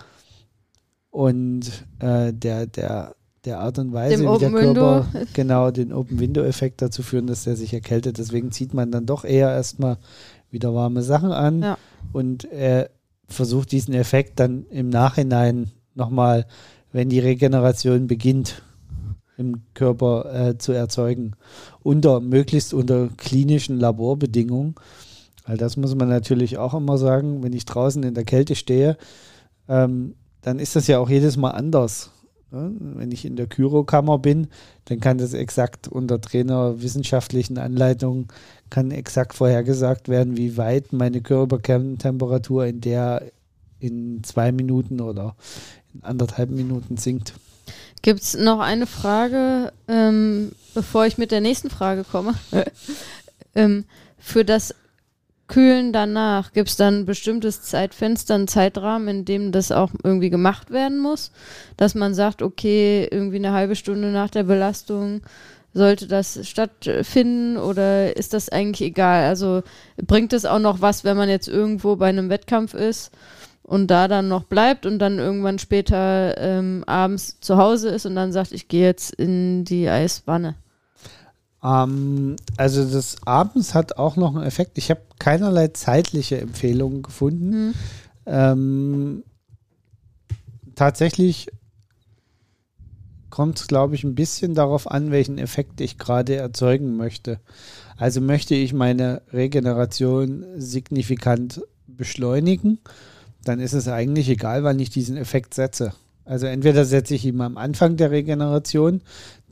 und 1.11 1.85
äh, 1.99 2.33
der, 2.33 2.67
der, 2.67 3.15
der 3.45 3.61
Art 3.61 3.79
und 3.79 3.93
Weise, 3.93 4.17
Dem 4.23 4.35
wie 4.35 4.39
der 4.39 4.49
Open 4.49 4.55
Window. 4.55 4.81
Körper 4.81 5.07
genau 5.33 5.71
den 5.71 5.93
Open 5.93 6.19
Window 6.19 6.43
Effekt 6.43 6.83
dazu 6.83 7.03
führen, 7.03 7.27
dass 7.27 7.47
er 7.47 7.57
sich 7.57 7.73
erkältet. 7.73 8.19
Deswegen 8.19 8.51
zieht 8.53 8.75
man 8.75 8.91
dann 8.91 9.07
doch 9.07 9.25
eher 9.25 9.51
erstmal 9.51 9.99
wieder 10.51 10.75
warme 10.75 11.03
Sachen 11.03 11.33
an 11.33 11.63
Ja. 11.63 11.79
und 12.13 12.45
er 12.45 12.91
versucht 13.29 13.73
diesen 13.73 13.95
Effekt 13.95 14.39
dann 14.41 14.67
im 14.71 14.89
Nachhinein 14.89 15.71
nochmal, 15.95 16.47
wenn 16.93 17.09
die 17.09 17.19
Regeneration 17.19 18.07
beginnt, 18.07 18.63
im 19.39 19.63
Körper 19.75 20.49
äh, 20.49 20.59
zu 20.59 20.73
erzeugen. 20.73 21.33
Unter, 21.83 22.21
möglichst 22.21 22.73
unter 22.73 23.09
klinischen 23.17 23.79
Laborbedingungen. 23.79 24.77
Weil 25.47 25.57
das 25.57 25.77
muss 25.77 25.95
man 25.95 26.09
natürlich 26.09 26.59
auch 26.59 26.75
immer 26.75 26.99
sagen, 26.99 27.43
wenn 27.43 27.53
ich 27.53 27.65
draußen 27.65 28.03
in 28.03 28.15
der 28.15 28.25
Kälte 28.25 28.55
stehe, 28.55 28.97
ähm, 29.69 30.15
dann 30.43 30.59
ist 30.59 30.77
das 30.77 30.87
ja 30.87 30.99
auch 30.99 31.09
jedes 31.09 31.37
Mal 31.37 31.51
anders. 31.51 32.11
Ne? 32.51 32.73
Wenn 32.79 33.13
ich 33.13 33.25
in 33.25 33.37
der 33.37 33.47
Kyrokammer 33.47 34.19
bin, 34.19 34.49
dann 34.87 35.01
kann 35.01 35.19
das 35.19 35.35
exakt 35.35 35.89
unter 35.89 36.21
trainerwissenschaftlichen 36.21 37.59
Anleitungen 37.59 38.29
kann 38.71 38.91
exakt 38.91 39.35
vorhergesagt 39.35 40.09
werden, 40.09 40.37
wie 40.37 40.57
weit 40.57 40.93
meine 40.93 41.21
Körperkerntemperatur 41.21 42.67
in 42.67 42.81
der 42.81 43.23
in 43.79 44.25
zwei 44.25 44.53
Minuten 44.53 45.01
oder 45.01 45.37
in 45.95 46.03
anderthalb 46.03 46.51
Minuten 46.51 46.97
sinkt. 46.97 47.35
Gibt 48.03 48.23
es 48.23 48.35
noch 48.35 48.61
eine 48.61 48.87
Frage, 48.87 49.73
ähm, 49.87 50.53
bevor 50.75 51.07
ich 51.07 51.19
mit 51.19 51.31
der 51.31 51.41
nächsten 51.41 51.71
Frage 51.71 52.05
komme? 52.05 52.35
ähm, 53.55 53.85
für 54.19 54.45
das 54.45 54.75
Kühlen 55.49 55.93
danach, 55.93 56.53
gibt 56.53 56.69
es 56.69 56.77
dann 56.77 57.01
ein 57.01 57.07
bestimmtes 57.07 57.63
Zeitfenster, 57.63 58.35
einen 58.35 58.49
Zeitrahmen, 58.49 59.09
in 59.09 59.25
dem 59.25 59.53
das 59.53 59.71
auch 59.71 59.91
irgendwie 60.03 60.31
gemacht 60.31 60.71
werden 60.71 60.99
muss? 60.99 61.31
Dass 61.77 61.95
man 61.95 62.15
sagt, 62.15 62.43
okay, 62.43 63.07
irgendwie 63.11 63.37
eine 63.37 63.53
halbe 63.53 63.77
Stunde 63.77 64.09
nach 64.09 64.31
der 64.31 64.43
Belastung 64.43 65.23
sollte 65.73 66.07
das 66.07 66.49
stattfinden 66.49 67.59
oder 67.59 68.17
ist 68.17 68.33
das 68.33 68.49
eigentlich 68.49 68.89
egal? 68.89 69.25
Also 69.25 69.63
bringt 69.97 70.33
es 70.33 70.47
auch 70.47 70.59
noch 70.59 70.81
was, 70.81 71.05
wenn 71.05 71.17
man 71.17 71.29
jetzt 71.29 71.49
irgendwo 71.49 71.97
bei 71.97 72.09
einem 72.09 72.31
Wettkampf 72.31 72.75
ist 72.75 73.13
und 73.63 73.89
da 73.89 74.09
dann 74.09 74.29
noch 74.29 74.45
bleibt 74.45 74.87
und 74.87 74.99
dann 74.99 75.19
irgendwann 75.19 75.59
später 75.59 76.37
ähm, 76.39 76.83
abends 76.87 77.41
zu 77.41 77.59
Hause 77.59 77.91
ist 77.91 78.07
und 78.07 78.17
dann 78.17 78.33
sagt, 78.33 78.53
ich 78.53 78.69
gehe 78.69 78.87
jetzt 78.87 79.15
in 79.15 79.65
die 79.65 79.89
Eiswanne? 79.89 80.55
Ähm, 81.67 82.37
also 82.57 82.89
das 82.89 83.17
abends 83.25 83.75
hat 83.75 83.99
auch 83.99 84.17
noch 84.17 84.35
einen 84.35 84.45
Effekt. 84.45 84.79
Ich 84.79 84.91
habe 84.91 85.01
keinerlei 85.19 85.69
zeitliche 85.69 86.41
Empfehlungen 86.41 87.03
gefunden. 87.03 87.53
Hm. 87.53 87.75
Ähm, 88.27 89.25
tatsächlich 90.75 91.49
kommt 93.31 93.59
es, 93.59 93.67
glaube 93.67 93.95
ich, 93.95 94.05
ein 94.05 94.15
bisschen 94.15 94.55
darauf 94.55 94.91
an, 94.91 95.11
welchen 95.11 95.39
Effekt 95.39 95.81
ich 95.81 95.99
gerade 95.99 96.37
erzeugen 96.37 96.97
möchte. 96.97 97.41
Also 97.97 98.21
möchte 98.21 98.55
ich 98.55 98.73
meine 98.73 99.23
Regeneration 99.33 100.45
signifikant 100.57 101.63
beschleunigen, 101.87 102.79
dann 103.45 103.61
ist 103.61 103.73
es 103.73 103.89
eigentlich 103.89 104.29
egal, 104.29 104.65
wann 104.65 104.79
ich 104.79 104.91
diesen 104.91 105.17
Effekt 105.17 105.55
setze. 105.55 105.93
Also 106.25 106.47
entweder 106.47 106.85
setze 106.85 107.15
ich 107.15 107.25
ihn 107.25 107.41
am 107.41 107.57
Anfang 107.57 107.97
der 107.97 108.11
Regeneration, 108.11 109.03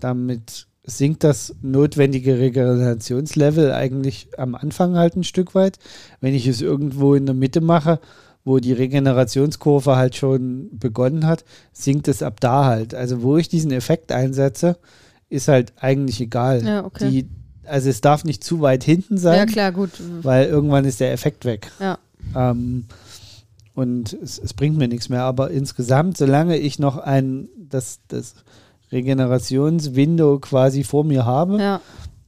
damit 0.00 0.66
sinkt 0.84 1.24
das 1.24 1.54
notwendige 1.62 2.38
Regenerationslevel 2.38 3.72
eigentlich 3.72 4.28
am 4.36 4.54
Anfang 4.54 4.96
halt 4.96 5.16
ein 5.16 5.24
Stück 5.24 5.54
weit. 5.54 5.78
Wenn 6.20 6.34
ich 6.34 6.46
es 6.46 6.60
irgendwo 6.60 7.14
in 7.14 7.26
der 7.26 7.34
Mitte 7.34 7.60
mache, 7.60 8.00
wo 8.44 8.58
die 8.58 8.74
Regenerationskurve 8.74 9.96
halt 9.96 10.14
schon 10.14 10.68
begonnen 10.78 11.26
hat, 11.26 11.44
sinkt 11.72 12.08
es 12.08 12.22
ab 12.22 12.40
da 12.40 12.66
halt. 12.66 12.94
Also 12.94 13.22
wo 13.22 13.38
ich 13.38 13.48
diesen 13.48 13.70
Effekt 13.70 14.12
einsetze, 14.12 14.76
ist 15.30 15.48
halt 15.48 15.72
eigentlich 15.80 16.20
egal. 16.20 16.62
Ja, 16.62 16.84
okay. 16.84 17.10
Die, 17.10 17.28
also 17.66 17.88
es 17.88 18.02
darf 18.02 18.24
nicht 18.24 18.44
zu 18.44 18.60
weit 18.60 18.84
hinten 18.84 19.16
sein. 19.16 19.38
Ja, 19.38 19.46
klar, 19.46 19.72
gut. 19.72 19.90
Weil 20.22 20.46
irgendwann 20.46 20.84
ist 20.84 21.00
der 21.00 21.12
Effekt 21.12 21.46
weg. 21.46 21.70
Ja. 21.80 21.98
Ähm, 22.36 22.84
und 23.74 24.12
es, 24.12 24.38
es, 24.38 24.52
bringt 24.52 24.76
mir 24.76 24.88
nichts 24.88 25.08
mehr. 25.08 25.22
Aber 25.22 25.50
insgesamt, 25.50 26.18
solange 26.18 26.58
ich 26.58 26.78
noch 26.78 26.98
ein, 26.98 27.48
das, 27.56 28.00
das 28.08 28.34
Regenerationswindow 28.94 30.40
quasi 30.40 30.84
vor 30.84 31.04
mir 31.04 31.26
habe 31.26 31.58
ja. 31.60 31.80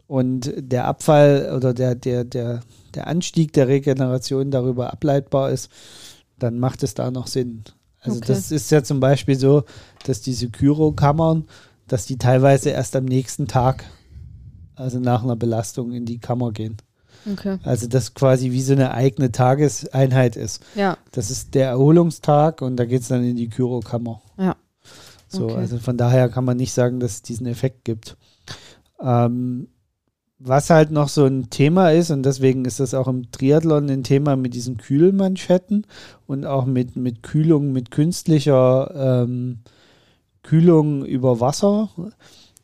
und 0.06 0.52
der 0.58 0.86
Abfall 0.86 1.52
oder 1.56 1.72
der, 1.72 1.94
der, 1.94 2.24
der, 2.24 2.60
der 2.94 3.06
Anstieg 3.06 3.52
der 3.52 3.68
Regeneration 3.68 4.50
darüber 4.50 4.92
ableitbar 4.92 5.50
ist, 5.50 5.70
dann 6.38 6.58
macht 6.58 6.82
es 6.82 6.94
da 6.94 7.10
noch 7.10 7.26
Sinn. 7.26 7.64
Also 8.00 8.18
Okay. 8.18 8.26
das 8.28 8.52
ist 8.52 8.70
ja 8.70 8.82
zum 8.82 9.00
Beispiel 9.00 9.38
so, 9.38 9.64
dass 10.04 10.20
diese 10.20 10.48
Kyrokammern, 10.50 11.46
dass 11.88 12.06
die 12.06 12.18
teilweise 12.18 12.70
erst 12.70 12.94
am 12.96 13.04
nächsten 13.04 13.46
Tag, 13.48 13.84
also 14.74 14.98
nach 14.98 15.24
einer 15.24 15.36
Belastung 15.36 15.92
in 15.92 16.04
die 16.04 16.18
Kammer 16.18 16.52
gehen. 16.52 16.76
Okay. 17.32 17.58
Also 17.64 17.88
das 17.88 18.14
quasi 18.14 18.52
wie 18.52 18.62
so 18.62 18.72
eine 18.74 18.92
eigene 18.92 19.32
Tageseinheit 19.32 20.36
ist. 20.36 20.62
Ja. 20.76 20.96
Das 21.10 21.30
ist 21.30 21.54
der 21.54 21.68
Erholungstag 21.68 22.62
und 22.62 22.76
da 22.76 22.84
geht 22.84 23.02
es 23.02 23.08
dann 23.08 23.24
in 23.24 23.36
die 23.36 23.48
Kyrokammer. 23.48 24.22
Ja. 24.38 24.54
So, 25.36 25.46
Okay. 25.46 25.56
also 25.56 25.78
von 25.78 25.96
daher 25.96 26.28
kann 26.28 26.44
man 26.44 26.56
nicht 26.56 26.72
sagen, 26.72 27.00
dass 27.00 27.12
es 27.14 27.22
diesen 27.22 27.46
Effekt 27.46 27.84
gibt. 27.84 28.16
Ähm, 29.00 29.68
was 30.38 30.68
halt 30.68 30.90
noch 30.90 31.08
so 31.08 31.24
ein 31.24 31.48
Thema 31.48 31.90
ist, 31.92 32.10
und 32.10 32.22
deswegen 32.22 32.66
ist 32.66 32.78
das 32.80 32.92
auch 32.92 33.08
im 33.08 33.30
Triathlon 33.30 33.88
ein 33.88 34.02
Thema 34.04 34.36
mit 34.36 34.54
diesen 34.54 34.76
Kühlmanschetten 34.76 35.86
und 36.26 36.44
auch 36.44 36.66
mit, 36.66 36.94
mit 36.94 37.22
Kühlung, 37.22 37.72
mit 37.72 37.90
künstlicher 37.90 39.22
ähm, 39.24 39.60
Kühlung 40.42 41.04
über 41.06 41.40
Wasser. 41.40 41.88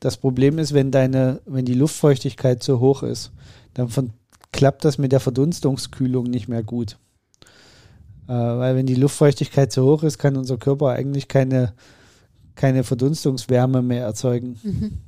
Das 0.01 0.17
Problem 0.19 0.59
ist, 0.59 0.75
wenn 0.75 0.91
deine, 0.91 1.41
wenn 1.47 1.65
die 1.65 1.75
Luftfeuchtigkeit 1.75 2.63
zu 2.63 2.79
hoch 2.79 3.03
ist, 3.03 3.33
dann 3.75 3.89
von, 3.89 4.11
klappt 4.53 4.85
das 4.85 4.99
mit 4.99 5.13
der 5.13 5.21
Verdunstungskühlung 5.21 6.25
nicht 6.25 6.49
mehr 6.49 6.63
gut. 6.63 6.99
Äh, 8.29 8.33
weil 8.33 8.77
wenn 8.77 8.87
die 8.87 8.95
Luftfeuchtigkeit 8.95 9.73
zu 9.73 9.83
hoch 9.85 10.03
ist, 10.03 10.19
kann 10.19 10.37
unser 10.37 10.59
Körper 10.59 10.91
eigentlich 10.91 11.27
keine, 11.27 11.73
keine 12.55 12.85
Verdunstungswärme 12.85 13.83
mehr 13.83 14.05
erzeugen. 14.05 14.59
Mhm. 14.63 14.99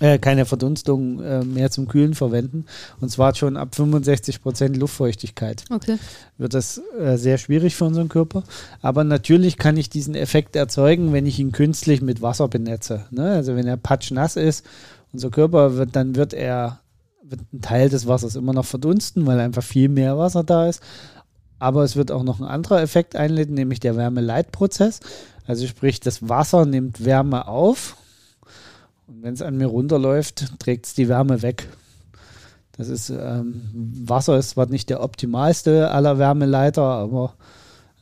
Äh, 0.00 0.18
keine 0.18 0.44
Verdunstung 0.44 1.20
äh, 1.22 1.44
mehr 1.44 1.70
zum 1.70 1.86
Kühlen 1.86 2.14
verwenden. 2.14 2.64
Und 3.00 3.10
zwar 3.10 3.32
schon 3.36 3.56
ab 3.56 3.76
65 3.76 4.42
Prozent 4.42 4.76
Luftfeuchtigkeit 4.76 5.64
Okay. 5.70 5.98
wird 6.36 6.52
das 6.52 6.82
äh, 6.98 7.16
sehr 7.16 7.38
schwierig 7.38 7.76
für 7.76 7.84
unseren 7.84 8.08
Körper. 8.08 8.42
Aber 8.82 9.04
natürlich 9.04 9.56
kann 9.56 9.76
ich 9.76 9.90
diesen 9.90 10.16
Effekt 10.16 10.56
erzeugen, 10.56 11.12
wenn 11.12 11.26
ich 11.26 11.38
ihn 11.38 11.52
künstlich 11.52 12.02
mit 12.02 12.22
Wasser 12.22 12.48
benetze. 12.48 13.04
Ne? 13.12 13.30
Also 13.30 13.54
wenn 13.54 13.68
er 13.68 13.76
patschnass 13.76 14.34
ist, 14.34 14.66
unser 15.12 15.30
Körper 15.30 15.76
wird, 15.76 15.94
dann 15.94 16.16
wird 16.16 16.34
er, 16.34 16.80
wird 17.22 17.42
ein 17.52 17.60
Teil 17.60 17.88
des 17.88 18.08
Wassers 18.08 18.34
immer 18.34 18.52
noch 18.52 18.64
verdunsten, 18.66 19.24
weil 19.26 19.38
einfach 19.38 19.62
viel 19.62 19.88
mehr 19.88 20.18
Wasser 20.18 20.42
da 20.42 20.68
ist. 20.68 20.82
Aber 21.60 21.84
es 21.84 21.94
wird 21.94 22.10
auch 22.10 22.24
noch 22.24 22.40
ein 22.40 22.46
anderer 22.46 22.82
Effekt 22.82 23.14
einleiten, 23.14 23.54
nämlich 23.54 23.78
der 23.78 23.96
Wärmeleitprozess. 23.96 24.98
Also 25.46 25.66
sprich, 25.66 26.00
das 26.00 26.28
Wasser 26.28 26.64
nimmt 26.64 27.04
Wärme 27.04 27.48
auf 27.48 27.96
und 29.06 29.22
wenn 29.22 29.34
es 29.34 29.42
an 29.42 29.56
mir 29.56 29.66
runterläuft, 29.66 30.58
trägt 30.58 30.86
es 30.86 30.94
die 30.94 31.08
Wärme 31.08 31.42
weg. 31.42 31.68
Das 32.76 32.88
ist, 32.88 33.10
ähm, 33.10 33.70
Wasser 33.72 34.38
ist 34.38 34.50
zwar 34.50 34.66
nicht 34.66 34.90
der 34.90 35.02
optimalste 35.02 35.90
aller 35.90 36.18
Wärmeleiter, 36.18 36.82
aber 36.82 37.34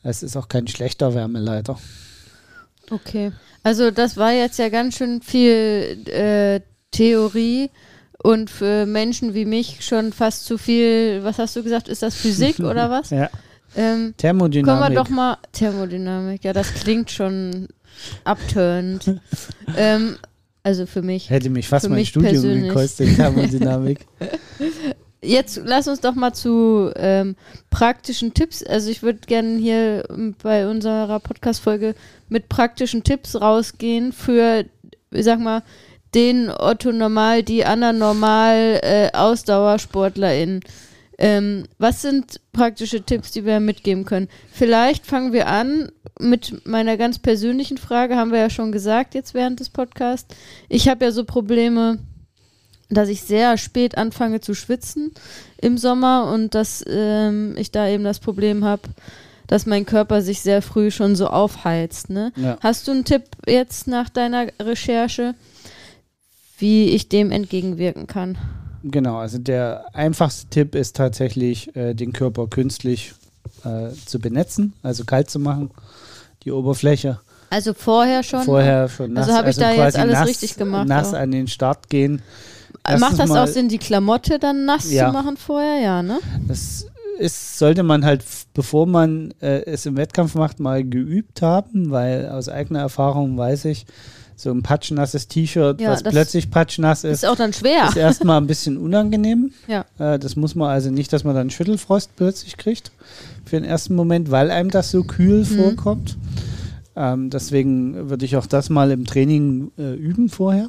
es 0.01 0.23
ist 0.23 0.35
auch 0.35 0.47
kein 0.47 0.67
schlechter 0.67 1.13
Wärmeleiter. 1.13 1.77
Okay. 2.89 3.31
Also 3.61 3.91
das 3.91 4.17
war 4.17 4.31
jetzt 4.31 4.59
ja 4.59 4.69
ganz 4.69 4.97
schön 4.97 5.21
viel 5.21 6.05
äh, 6.07 6.61
Theorie 6.91 7.69
und 8.21 8.49
für 8.49 8.85
Menschen 8.85 9.33
wie 9.33 9.45
mich 9.45 9.85
schon 9.85 10.11
fast 10.11 10.45
zu 10.45 10.57
viel, 10.57 11.23
was 11.23 11.39
hast 11.39 11.55
du 11.55 11.63
gesagt, 11.63 11.87
ist 11.87 12.01
das 12.01 12.15
Physik 12.15 12.59
oder 12.59 12.89
was? 12.89 13.09
Ja. 13.09 13.29
Ähm, 13.75 14.13
Thermodynamik. 14.17 14.81
Kommen 14.81 14.93
wir 14.93 15.03
doch 15.03 15.09
mal. 15.09 15.37
Thermodynamik, 15.51 16.43
ja, 16.43 16.53
das 16.53 16.73
klingt 16.73 17.11
schon 17.11 17.67
abturnt. 18.23 19.19
ähm, 19.77 20.17
also 20.63 20.85
für 20.85 21.01
mich. 21.01 21.29
Hätte 21.29 21.49
mich 21.49 21.67
fast 21.67 21.89
mein 21.89 21.99
mich 21.99 22.09
Studium 22.09 22.31
persönlich. 22.33 22.69
gekostet, 22.69 23.15
Thermodynamik. 23.15 24.05
Jetzt 25.23 25.61
lass 25.63 25.87
uns 25.87 26.01
doch 26.01 26.15
mal 26.15 26.33
zu 26.33 26.91
ähm, 26.97 27.35
praktischen 27.69 28.33
Tipps. 28.33 28.61
Also 28.61 28.91
ich 28.91 29.03
würde 29.03 29.19
gerne 29.25 29.57
hier 29.57 30.03
bei 30.41 30.67
unserer 30.67 31.19
Podcast-Folge 31.19 31.95
mit 32.27 32.49
praktischen 32.49 33.03
Tipps 33.03 33.39
rausgehen 33.39 34.11
für, 34.11 34.65
ich 35.11 35.23
sag 35.23 35.39
mal, 35.39 35.63
den 36.13 36.49
Otto 36.49 36.91
Normal, 36.91 37.41
die 37.41 37.65
anderen 37.65 37.99
Normal 37.99 38.79
äh, 38.83 39.09
AusdauersportlerInnen. 39.13 40.59
Ähm, 41.17 41.65
was 41.77 42.01
sind 42.01 42.41
praktische 42.53 43.01
Tipps, 43.01 43.31
die 43.31 43.45
wir 43.45 43.59
mitgeben 43.59 44.05
können? 44.05 44.29
Vielleicht 44.51 45.05
fangen 45.05 45.33
wir 45.33 45.47
an 45.47 45.91
mit 46.19 46.65
meiner 46.65 46.97
ganz 46.97 47.19
persönlichen 47.19 47.77
Frage, 47.77 48.15
haben 48.15 48.31
wir 48.31 48.39
ja 48.39 48.49
schon 48.49 48.71
gesagt 48.71 49.15
jetzt 49.15 49.33
während 49.33 49.59
des 49.59 49.69
Podcasts. 49.69 50.35
Ich 50.69 50.87
habe 50.87 51.05
ja 51.05 51.11
so 51.11 51.23
Probleme, 51.23 51.99
dass 52.89 53.09
ich 53.09 53.21
sehr 53.21 53.57
spät 53.57 53.97
anfange 53.97 54.41
zu 54.41 54.53
schwitzen 54.53 55.11
im 55.61 55.77
Sommer 55.77 56.31
und 56.31 56.55
dass 56.55 56.83
ähm, 56.87 57.55
ich 57.57 57.71
da 57.71 57.87
eben 57.87 58.03
das 58.03 58.19
Problem 58.19 58.63
habe, 58.63 58.83
dass 59.47 59.65
mein 59.65 59.85
Körper 59.85 60.21
sich 60.21 60.41
sehr 60.41 60.61
früh 60.61 60.91
schon 60.91 61.15
so 61.15 61.27
aufheizt. 61.27 62.09
Ne? 62.09 62.31
Ja. 62.35 62.57
Hast 62.61 62.87
du 62.87 62.91
einen 62.91 63.05
Tipp 63.05 63.23
jetzt 63.47 63.87
nach 63.87 64.09
deiner 64.09 64.47
Recherche, 64.59 65.35
wie 66.57 66.89
ich 66.89 67.09
dem 67.09 67.31
entgegenwirken 67.31 68.07
kann? 68.07 68.37
Genau, 68.83 69.17
also 69.17 69.37
der 69.37 69.85
einfachste 69.93 70.47
Tipp 70.49 70.75
ist 70.75 70.95
tatsächlich, 70.95 71.75
äh, 71.75 71.93
den 71.93 72.11
Körper 72.13 72.47
künstlich 72.47 73.13
äh, 73.63 73.89
zu 74.05 74.19
benetzen, 74.19 74.73
also 74.83 75.05
kalt 75.05 75.29
zu 75.29 75.39
machen, 75.39 75.71
die 76.43 76.51
Oberfläche. 76.51 77.19
Also 77.49 77.73
vorher 77.73 78.23
schon? 78.23 78.41
Vorher 78.43 78.89
schon 78.89 79.13
nass. 79.13 79.27
Also 79.27 79.37
habe 79.37 79.49
ich 79.51 79.55
da 79.57 79.71
jetzt 79.71 79.97
alles 79.97 80.13
nass, 80.19 80.27
richtig 80.27 80.57
gemacht, 80.57 80.87
Nass 80.87 81.13
auch. 81.13 81.19
an 81.19 81.31
den 81.31 81.47
Start 81.47 81.89
gehen. 81.89 82.21
Macht 82.83 83.01
Erstens 83.01 83.17
das 83.19 83.29
mal- 83.29 83.43
auch 83.43 83.47
Sinn, 83.47 83.69
die 83.69 83.77
Klamotte 83.77 84.39
dann 84.39 84.65
nass 84.65 84.91
Ja. 84.91 85.07
zu 85.07 85.13
machen 85.13 85.37
vorher? 85.37 85.79
Ja, 85.79 86.03
ne? 86.03 86.19
Das 86.47 86.87
ist, 87.19 87.57
sollte 87.59 87.83
man 87.83 88.03
halt, 88.03 88.25
bevor 88.53 88.85
man 88.87 89.33
äh, 89.39 89.61
es 89.65 89.85
im 89.85 89.95
Wettkampf 89.95 90.35
macht, 90.35 90.59
mal 90.59 90.83
geübt 90.83 91.41
haben, 91.41 91.91
weil 91.91 92.27
aus 92.27 92.49
eigener 92.49 92.79
Erfahrung 92.79 93.37
weiß 93.37 93.65
ich, 93.65 93.85
so 94.43 94.51
ein 94.51 94.61
patschnasses 94.61 95.27
T-Shirt, 95.27 95.81
Ja, 95.81 95.91
was 95.91 96.03
das 96.03 96.13
plötzlich 96.13 96.51
patschnass 96.51 97.03
ist, 97.03 97.23
Ist 97.23 97.25
auch 97.29 97.35
dann 97.35 97.53
schwer. 97.53 97.87
ist 97.87 97.97
erstmal 97.97 98.37
ein 98.39 98.47
bisschen 98.47 98.77
unangenehm. 98.77 99.51
Ja. 99.67 99.85
Äh, 99.97 100.19
das 100.19 100.35
muss 100.35 100.53
man 100.55 100.69
also 100.69 100.91
nicht, 100.91 101.11
dass 101.13 101.23
man 101.23 101.33
dann 101.35 101.49
Schüttelfrost 101.49 102.15
plötzlich 102.15 102.57
kriegt 102.57 102.91
für 103.45 103.55
den 103.55 103.63
ersten 103.65 103.95
Moment, 103.95 104.29
weil 104.31 104.51
einem 104.51 104.69
das 104.69 104.91
so 104.91 105.03
kühl 105.03 105.39
Mhm. 105.39 105.45
vorkommt. 105.45 106.17
Ähm, 106.95 107.29
deswegen 107.31 108.09
würde 108.09 108.25
ich 108.25 108.37
auch 108.37 108.45
das 108.45 108.69
mal 108.69 108.91
im 108.91 109.05
Training 109.05 109.71
äh, 109.79 109.93
üben 109.95 110.29
vorher. 110.29 110.67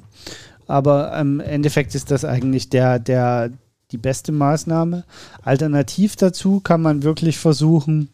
Aber 0.66 1.14
im 1.18 1.40
Endeffekt 1.40 1.94
ist 1.94 2.10
das 2.10 2.24
eigentlich 2.24 2.70
der, 2.70 2.98
der, 2.98 3.50
die 3.90 3.98
beste 3.98 4.32
Maßnahme. 4.32 5.04
Alternativ 5.42 6.16
dazu 6.16 6.60
kann 6.60 6.80
man 6.80 7.02
wirklich 7.02 7.36
versuchen, 7.38 8.08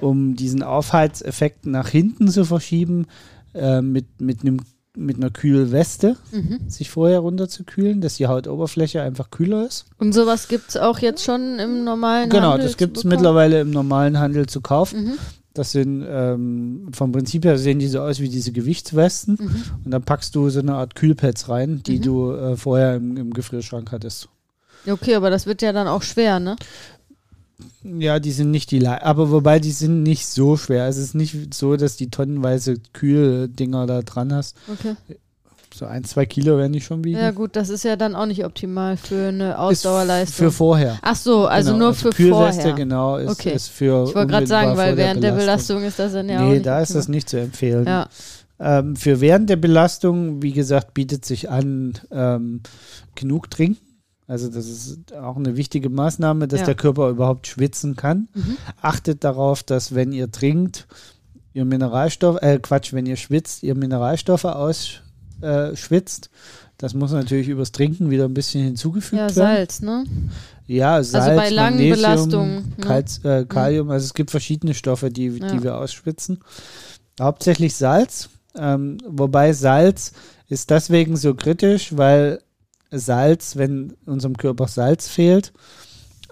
um 0.00 0.36
diesen 0.36 0.62
Aufheizeffekt 0.62 1.64
nach 1.64 1.88
hinten 1.88 2.28
zu 2.28 2.44
verschieben, 2.44 3.06
äh, 3.54 3.80
mit, 3.80 4.20
mit, 4.20 4.42
einem, 4.42 4.58
mit 4.96 5.16
einer 5.16 5.30
Kühlweste 5.30 6.16
Mhm. 6.32 6.60
sich 6.68 6.90
vorher 6.90 7.20
runterzukühlen, 7.20 8.00
dass 8.00 8.16
die 8.16 8.26
Hautoberfläche 8.26 9.00
einfach 9.02 9.30
kühler 9.30 9.66
ist. 9.66 9.86
Und 9.98 10.12
sowas 10.12 10.48
gibt 10.48 10.70
es 10.70 10.76
auch 10.76 10.98
jetzt 10.98 11.24
schon 11.24 11.58
im 11.58 11.84
normalen 11.84 12.28
Genau, 12.30 12.50
Handel 12.52 12.64
das 12.66 12.72
zu 12.72 12.78
gibt 12.78 12.98
es 12.98 13.04
mittlerweile 13.04 13.60
im 13.62 13.70
normalen 13.70 14.18
Handel 14.18 14.46
zu 14.46 14.60
kaufen. 14.60 15.04
Mhm. 15.04 15.12
Das 15.54 15.72
sind 15.72 16.04
ähm, 16.08 16.88
vom 16.92 17.12
Prinzip 17.12 17.44
her 17.44 17.58
sehen 17.58 17.78
die 17.78 17.88
so 17.88 18.00
aus 18.00 18.20
wie 18.20 18.28
diese 18.28 18.52
Gewichtswesten. 18.52 19.36
Mhm. 19.40 19.62
Und 19.84 19.90
dann 19.90 20.02
packst 20.02 20.34
du 20.34 20.48
so 20.50 20.60
eine 20.60 20.74
Art 20.74 20.94
Kühlpads 20.94 21.48
rein, 21.48 21.82
die 21.86 21.98
Mhm. 21.98 22.02
du 22.02 22.32
äh, 22.32 22.56
vorher 22.56 22.96
im, 22.96 23.16
im 23.16 23.32
Gefrierschrank 23.34 23.92
hattest. 23.92 24.28
Okay, 24.86 25.14
aber 25.14 25.30
das 25.30 25.46
wird 25.46 25.62
ja 25.62 25.72
dann 25.72 25.86
auch 25.88 26.02
schwer, 26.02 26.40
ne? 26.40 26.56
Ja, 27.82 28.18
die 28.20 28.32
sind 28.32 28.50
nicht 28.50 28.70
die, 28.70 28.78
Le 28.78 29.02
aber 29.04 29.30
wobei 29.30 29.58
die 29.58 29.72
sind 29.72 30.02
nicht 30.02 30.26
so 30.26 30.56
schwer. 30.56 30.86
Es 30.88 30.96
ist 30.96 31.14
nicht 31.14 31.54
so, 31.54 31.76
dass 31.76 31.96
die 31.96 32.10
tonnenweise 32.10 32.76
Kühldinger 32.92 33.86
da 33.86 34.02
dran 34.02 34.32
hast. 34.32 34.56
Okay. 34.72 34.94
So 35.74 35.86
ein, 35.86 36.04
zwei 36.04 36.26
Kilo 36.26 36.58
werden 36.58 36.74
die 36.74 36.82
schon 36.82 37.02
wiegen. 37.02 37.18
Ja 37.18 37.30
gut, 37.30 37.56
das 37.56 37.70
ist 37.70 37.82
ja 37.82 37.96
dann 37.96 38.14
auch 38.14 38.26
nicht 38.26 38.44
optimal 38.44 38.98
für 38.98 39.28
eine 39.28 39.52
Ist 39.52 39.56
Ausdauerleistung. 39.56 40.36
Für 40.46 40.52
vorher. 40.52 40.98
Ach 41.00 41.16
so, 41.16 41.46
also 41.46 41.72
Genau, 41.72 41.86
nur 41.86 41.94
für 41.94 42.10
Kühlweste, 42.10 42.60
vorher. 42.62 42.74
genau, 42.76 43.16
ist, 43.16 43.30
Okay. 43.30 43.54
ist 43.54 43.68
für 43.68 44.04
Ich 44.06 44.14
wollte 44.14 44.26
gerade 44.32 44.46
sagen, 44.46 44.76
weil 44.76 44.94
der 44.94 45.06
während 45.06 45.24
der 45.24 45.32
Belastung 45.32 45.82
ist 45.82 45.98
das 45.98 46.12
dann 46.12 46.28
ja 46.28 46.40
auch 46.40 46.44
nee, 46.44 46.54
nicht 46.54 46.66
da 46.66 46.80
ist 46.80 46.94
das 46.94 47.08
nicht 47.08 47.28
zu 47.28 47.40
empfehlen. 47.40 47.86
Ja, 47.86 48.06
Ähm, 48.60 48.96
für 48.96 49.20
während 49.22 49.48
der 49.50 49.56
Belastung, 49.56 50.42
wie 50.42 50.52
gesagt, 50.52 50.92
bietet 50.94 51.24
sich 51.24 51.48
an, 51.50 51.94
ähm, 52.12 52.60
genug 53.14 53.50
trinken. 53.50 53.80
Also 54.28 54.48
das 54.48 54.66
ist 54.66 55.12
auch 55.14 55.36
eine 55.36 55.56
wichtige 55.56 55.88
Maßnahme, 55.90 56.48
dass 56.48 56.60
Ja. 56.60 56.66
der 56.66 56.74
Körper 56.76 57.08
überhaupt 57.10 57.46
schwitzen 57.46 57.96
kann. 57.96 58.28
Mhm. 58.34 58.56
Achtet 58.80 59.24
darauf, 59.24 59.62
dass 59.62 59.94
wenn 59.94 60.12
ihr 60.12 60.30
trinkt, 60.30 60.86
ihr 61.52 61.64
Mineralstoff, 61.64 62.40
äh 62.40 62.58
Quatsch, 62.58 62.92
wenn 62.92 63.04
ihr 63.06 63.16
schwitzt, 63.16 63.62
ihr 63.62 63.74
Mineralstoffe 63.74 64.44
ausschwitzt. 64.44 66.26
Äh, 66.26 66.28
das 66.78 66.94
muss 66.94 67.12
natürlich 67.12 67.48
übers 67.48 67.72
Trinken 67.72 68.10
wieder 68.10 68.24
ein 68.24 68.34
bisschen 68.34 68.64
hinzugefügt 68.64 69.18
ja 69.20 69.24
werden. 69.26 69.34
Salz, 69.34 69.82
ne? 69.82 70.04
Ja, 70.66 71.02
Salz, 71.02 71.24
Also 71.26 71.36
bei 71.36 71.50
langen 71.50 71.76
Magnesium, 71.76 71.96
Belastungen, 71.96 72.54
ne? 72.56 72.84
Kalz, 72.84 73.20
äh, 73.24 73.44
Kalium, 73.44 73.90
also 73.90 74.04
es 74.04 74.14
gibt 74.14 74.30
verschiedene 74.30 74.74
Stoffe, 74.74 75.10
die, 75.10 75.26
Ja. 75.28 75.52
die 75.52 75.62
wir 75.62 75.76
ausschwitzen. 75.78 76.38
Hauptsächlich 77.20 77.76
Salz, 77.76 78.30
ähm, 78.56 78.98
wobei 79.06 79.52
Salz 79.52 80.12
ist 80.48 80.70
deswegen 80.70 81.16
so 81.16 81.34
kritisch, 81.34 81.96
weil 81.96 82.40
Salz, 82.92 83.56
wenn 83.56 83.94
unserem 84.06 84.36
Körper 84.36 84.68
Salz 84.68 85.08
fehlt, 85.08 85.52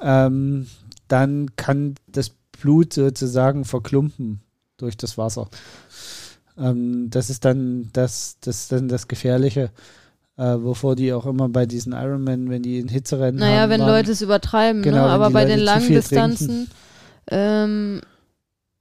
ähm, 0.00 0.66
dann 1.08 1.56
kann 1.56 1.94
das 2.06 2.30
Blut 2.60 2.92
sozusagen 2.92 3.64
verklumpen 3.64 4.40
durch 4.76 4.96
das 4.96 5.18
Wasser. 5.18 5.48
Ähm, 6.58 7.08
das 7.10 7.30
ist 7.30 7.44
dann 7.44 7.88
das, 7.92 8.36
das, 8.40 8.68
dann 8.68 8.88
das 8.88 9.08
Gefährliche, 9.08 9.70
äh, 10.36 10.56
wovor 10.60 10.96
die 10.96 11.12
auch 11.12 11.26
immer 11.26 11.48
bei 11.48 11.66
diesen 11.66 11.92
Ironman, 11.92 12.50
wenn 12.50 12.62
die 12.62 12.78
in 12.78 12.88
Hitzerennen 12.88 13.40
Naja, 13.40 13.62
haben, 13.62 13.70
wenn 13.70 13.80
waren, 13.80 13.88
Leute 13.88 14.12
es 14.12 14.22
übertreiben, 14.22 14.82
Genau, 14.82 15.06
ne? 15.06 15.10
aber 15.10 15.30
bei 15.30 15.44
Leute 15.44 15.56
den 15.56 15.64
langen 15.64 15.88
Distanzen 15.88 16.68
ähm, 17.30 18.00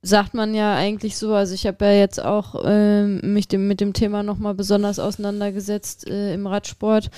sagt 0.02 0.34
man 0.34 0.54
ja 0.54 0.76
eigentlich 0.76 1.18
so, 1.18 1.34
also 1.34 1.54
ich 1.54 1.68
habe 1.68 1.86
ja 1.86 1.92
jetzt 1.92 2.24
auch 2.24 2.64
ähm, 2.66 3.20
mich 3.34 3.48
dem, 3.48 3.68
mit 3.68 3.82
dem 3.82 3.94
Thema 3.94 4.24
nochmal 4.24 4.54
besonders 4.54 4.98
auseinandergesetzt 5.00 6.08
äh, 6.08 6.34
im 6.34 6.48
Radsport, 6.48 7.10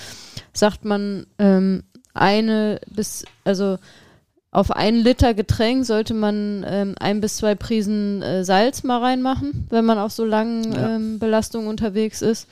sagt 0.52 0.84
man 0.84 1.26
ähm, 1.38 1.84
eine 2.14 2.80
bis, 2.90 3.24
also 3.44 3.78
auf 4.50 4.70
einen 4.70 4.98
Liter 4.98 5.32
Getränk 5.32 5.86
sollte 5.86 6.12
man 6.12 6.64
ähm, 6.68 6.94
ein 7.00 7.20
bis 7.22 7.38
zwei 7.38 7.54
Prisen 7.54 8.20
äh, 8.20 8.44
Salz 8.44 8.82
mal 8.82 9.00
reinmachen, 9.00 9.66
wenn 9.70 9.84
man 9.86 9.98
auf 9.98 10.12
so 10.12 10.26
langen 10.26 10.72
Ja. 10.72 10.96
ähm, 10.96 11.18
Belastungen 11.18 11.68
unterwegs 11.68 12.20
ist. 12.20 12.48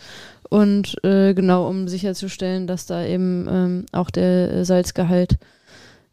Und 0.49 0.97
äh, 1.05 1.35
genau, 1.35 1.69
um 1.69 1.89
sicherzustellen, 1.89 2.67
dass 2.67 2.87
da 2.87 3.05
eben 3.05 3.47
ähm, 3.49 3.87
auch 3.93 4.11
der 4.11 4.53
äh, 4.53 4.65
Salzgehalt 4.65 5.37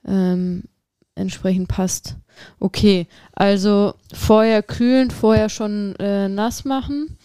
ähm, 0.06 0.64
entsprechend 1.18 1.68
passt. 1.68 2.16
Okay, 2.60 3.08
also 3.34 3.96
vorher 4.14 4.62
kühlen, 4.64 5.12
vorher 5.12 5.50
schon 5.50 5.96
äh, 6.00 6.30
nass 6.30 6.66
machen. 6.66 7.18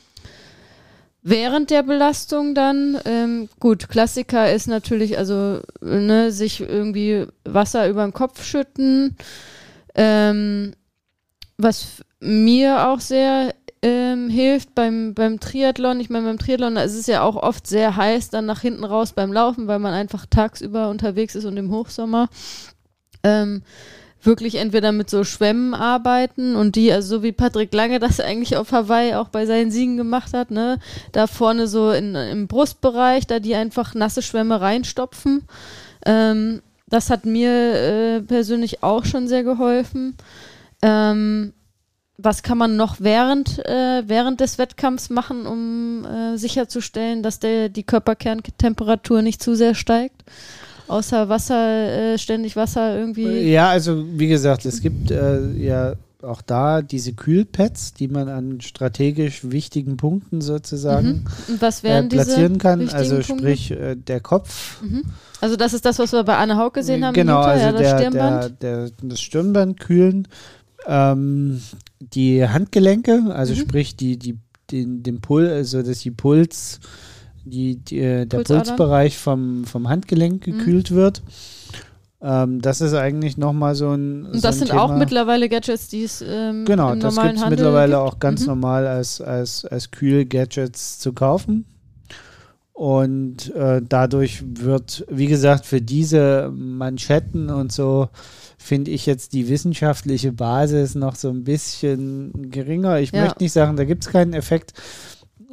Während 1.24 1.70
der 1.70 1.84
Belastung 1.84 2.54
dann, 2.54 2.98
ähm, 3.04 3.48
gut, 3.60 3.88
Klassiker 3.88 4.52
ist 4.52 4.66
natürlich, 4.66 5.18
also 5.18 5.60
ne, 5.80 6.32
sich 6.32 6.60
irgendwie 6.60 7.26
Wasser 7.44 7.88
über 7.88 8.02
den 8.02 8.12
Kopf 8.12 8.42
schütten. 8.44 9.16
Ähm, 9.94 10.72
was 11.58 12.02
mir 12.18 12.88
auch 12.88 12.98
sehr 12.98 13.54
ähm, 13.82 14.28
hilft 14.28 14.74
beim, 14.74 15.12
beim 15.14 15.40
Triathlon, 15.40 16.00
ich 16.00 16.08
meine, 16.08 16.26
beim 16.26 16.38
Triathlon 16.38 16.76
ist 16.76 16.96
es 16.96 17.06
ja 17.06 17.22
auch 17.22 17.36
oft 17.36 17.66
sehr 17.66 17.96
heiß 17.96 18.30
dann 18.30 18.46
nach 18.46 18.60
hinten 18.60 18.84
raus 18.84 19.12
beim 19.12 19.32
Laufen, 19.32 19.66
weil 19.66 19.80
man 19.80 19.92
einfach 19.92 20.26
tagsüber 20.26 20.88
unterwegs 20.88 21.34
ist 21.34 21.44
und 21.44 21.56
im 21.56 21.70
Hochsommer. 21.70 22.28
Ähm, 23.22 23.62
wirklich 24.24 24.54
entweder 24.54 24.92
mit 24.92 25.10
so 25.10 25.24
Schwämmen 25.24 25.74
arbeiten 25.74 26.54
und 26.54 26.76
die, 26.76 26.92
also 26.92 27.16
so 27.16 27.22
wie 27.22 27.32
Patrick 27.32 27.74
Lange 27.74 27.98
das 27.98 28.20
eigentlich 28.20 28.56
auf 28.56 28.72
Hawaii 28.72 29.14
auch 29.14 29.28
bei 29.28 29.46
seinen 29.46 29.70
Siegen 29.70 29.96
gemacht 29.96 30.32
hat, 30.32 30.50
ne, 30.50 30.78
da 31.10 31.26
vorne 31.26 31.66
so 31.66 31.90
in, 31.90 32.14
im 32.14 32.46
Brustbereich, 32.46 33.26
da 33.26 33.40
die 33.40 33.54
einfach 33.54 33.94
nasse 33.94 34.22
Schwämme 34.22 34.60
reinstopfen. 34.60 35.42
Ähm, 36.06 36.62
das 36.88 37.10
hat 37.10 37.24
mir 37.26 37.50
äh, 37.50 38.20
persönlich 38.20 38.82
auch 38.82 39.04
schon 39.04 39.26
sehr 39.26 39.42
geholfen. 39.42 40.14
Ähm, 40.82 41.52
was 42.18 42.42
kann 42.42 42.58
man 42.58 42.76
noch 42.76 42.96
während, 43.00 43.58
äh, 43.66 44.02
während 44.06 44.40
des 44.40 44.58
Wettkampfs 44.58 45.10
machen, 45.10 45.46
um 45.46 46.04
äh, 46.04 46.36
sicherzustellen, 46.36 47.22
dass 47.22 47.40
der, 47.40 47.68
die 47.68 47.82
Körperkerntemperatur 47.82 49.22
nicht 49.22 49.42
zu 49.42 49.56
sehr 49.56 49.74
steigt? 49.74 50.22
Außer 50.92 51.28
Wasser, 51.28 52.12
äh, 52.14 52.18
ständig 52.18 52.54
Wasser 52.56 52.98
irgendwie. 52.98 53.50
Ja, 53.50 53.70
also 53.70 54.04
wie 54.18 54.28
gesagt, 54.28 54.66
es 54.66 54.80
gibt 54.82 55.10
äh, 55.10 55.50
ja 55.52 55.94
auch 56.22 56.42
da 56.42 56.82
diese 56.82 57.14
Kühlpads, 57.14 57.94
die 57.94 58.08
man 58.08 58.28
an 58.28 58.60
strategisch 58.60 59.50
wichtigen 59.50 59.96
Punkten 59.96 60.40
sozusagen 60.40 61.24
Mhm. 61.48 61.54
Äh, 61.82 62.02
platzieren 62.04 62.58
kann. 62.58 62.88
Also 62.90 63.22
sprich 63.22 63.70
äh, 63.72 63.96
der 63.96 64.20
Kopf. 64.20 64.82
Mhm. 64.82 65.02
Also 65.40 65.56
das 65.56 65.72
ist 65.72 65.84
das, 65.84 65.98
was 65.98 66.12
wir 66.12 66.22
bei 66.24 66.36
Anne 66.36 66.56
Haug 66.56 66.72
gesehen 66.74 67.04
haben. 67.04 67.14
Genau, 67.14 67.40
also 67.40 67.64
ja, 67.64 67.72
das 67.72 67.80
der, 67.80 67.98
Stirnband. 67.98 68.62
Der, 68.62 68.86
der, 68.86 68.90
das 69.02 69.20
Stirnband 69.20 69.80
kühlen. 69.80 70.28
Ähm, 70.86 71.60
die 72.00 72.46
Handgelenke, 72.46 73.24
also 73.30 73.54
Mhm. 73.54 73.58
sprich 73.58 73.96
die, 73.96 74.16
die, 74.18 74.38
den, 74.70 75.02
den 75.02 75.20
Puls, 75.20 75.50
also 75.50 75.82
dass 75.82 76.00
die 76.00 76.10
Puls, 76.10 76.80
die, 77.44 77.76
die, 77.76 77.98
äh, 78.00 78.26
der. 78.26 78.38
Pulsbereich 78.44 79.18
vom, 79.18 79.64
vom 79.64 79.88
Handgelenk 79.88 80.46
Mhm. 80.46 80.58
gekühlt 80.58 80.90
wird. 80.92 81.22
Ähm, 82.24 82.60
das 82.62 82.80
ist 82.80 82.94
eigentlich 82.94 83.36
nochmal 83.36 83.74
so 83.74 83.90
ein. 83.90 84.26
Und 84.26 84.34
so 84.34 84.40
das 84.42 84.56
ein 84.56 84.66
sind 84.68 84.70
auch 84.78 84.86
Thema. 84.86 84.98
mittlerweile 84.98 85.48
Gadgets, 85.48 85.88
die 85.88 86.04
es 86.04 86.22
ähm, 86.26 86.64
Genau, 86.66 86.92
im 86.92 87.00
das 87.00 87.14
normalen 87.16 87.30
gibt 87.30 87.38
es 87.38 87.44
Handel 87.44 87.56
mittlerweile 87.58 87.92
gibt. 87.96 88.02
auch 88.02 88.18
ganz 88.20 88.40
Mhm. 88.42 88.46
normal 88.46 88.86
als, 88.86 89.20
als, 89.20 89.64
als 89.64 89.90
Kühl-Gadgets 89.90 90.98
zu 91.00 91.12
kaufen. 91.12 91.64
Und 92.72 93.54
äh, 93.54 93.82
dadurch 93.86 94.42
wird, 94.46 95.04
wie 95.10 95.26
gesagt, 95.26 95.66
für 95.66 95.80
diese 95.82 96.50
Manschetten 96.54 97.50
und 97.50 97.70
so 97.70 98.08
finde 98.56 98.90
ich 98.92 99.04
jetzt 99.06 99.34
die 99.34 99.48
wissenschaftliche 99.48 100.32
Basis 100.32 100.94
noch 100.94 101.14
so 101.16 101.28
ein 101.28 101.44
bisschen 101.44 102.50
geringer. 102.50 102.98
Ich 103.00 103.12
Ja. 103.12 103.22
möchte 103.24 103.42
nicht 103.42 103.52
sagen, 103.52 103.76
da 103.76 103.84
gibt 103.84 104.04
es 104.06 104.10
keinen 104.12 104.32
Effekt. 104.32 104.72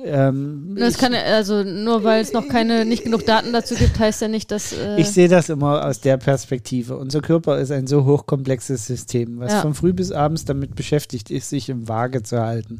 Ähm, 0.03 0.75
Das 0.79 0.95
ich, 0.95 0.97
kann 0.97 1.13
also 1.13 1.63
nur 1.63 2.03
weil 2.03 2.21
es 2.21 2.31
noch 2.33 2.47
keine 2.47 2.85
nicht 2.85 3.03
genug 3.03 3.25
Daten 3.25 3.51
dazu 3.53 3.75
gibt, 3.75 3.99
heißt 3.99 4.21
ja 4.21 4.27
nicht, 4.27 4.51
dass 4.51 4.71
äh, 4.73 4.97
ich 4.99 5.09
sehe 5.11 5.27
das 5.27 5.49
immer 5.49 5.85
aus 5.85 5.99
der 6.01 6.17
Perspektive. 6.17 6.97
Unser 6.97 7.21
Körper 7.21 7.57
ist 7.59 7.71
ein 7.71 7.87
so 7.87 8.05
hochkomplexes 8.05 8.85
System, 8.85 9.39
was 9.39 9.51
Ja. 9.51 9.61
von 9.61 9.73
früh 9.73 9.93
bis 9.93 10.11
abends 10.11 10.45
damit 10.45 10.75
beschäftigt 10.75 11.29
ist, 11.31 11.49
sich 11.49 11.69
im 11.69 11.87
Waage 11.87 12.23
zu 12.23 12.39
halten. 12.39 12.79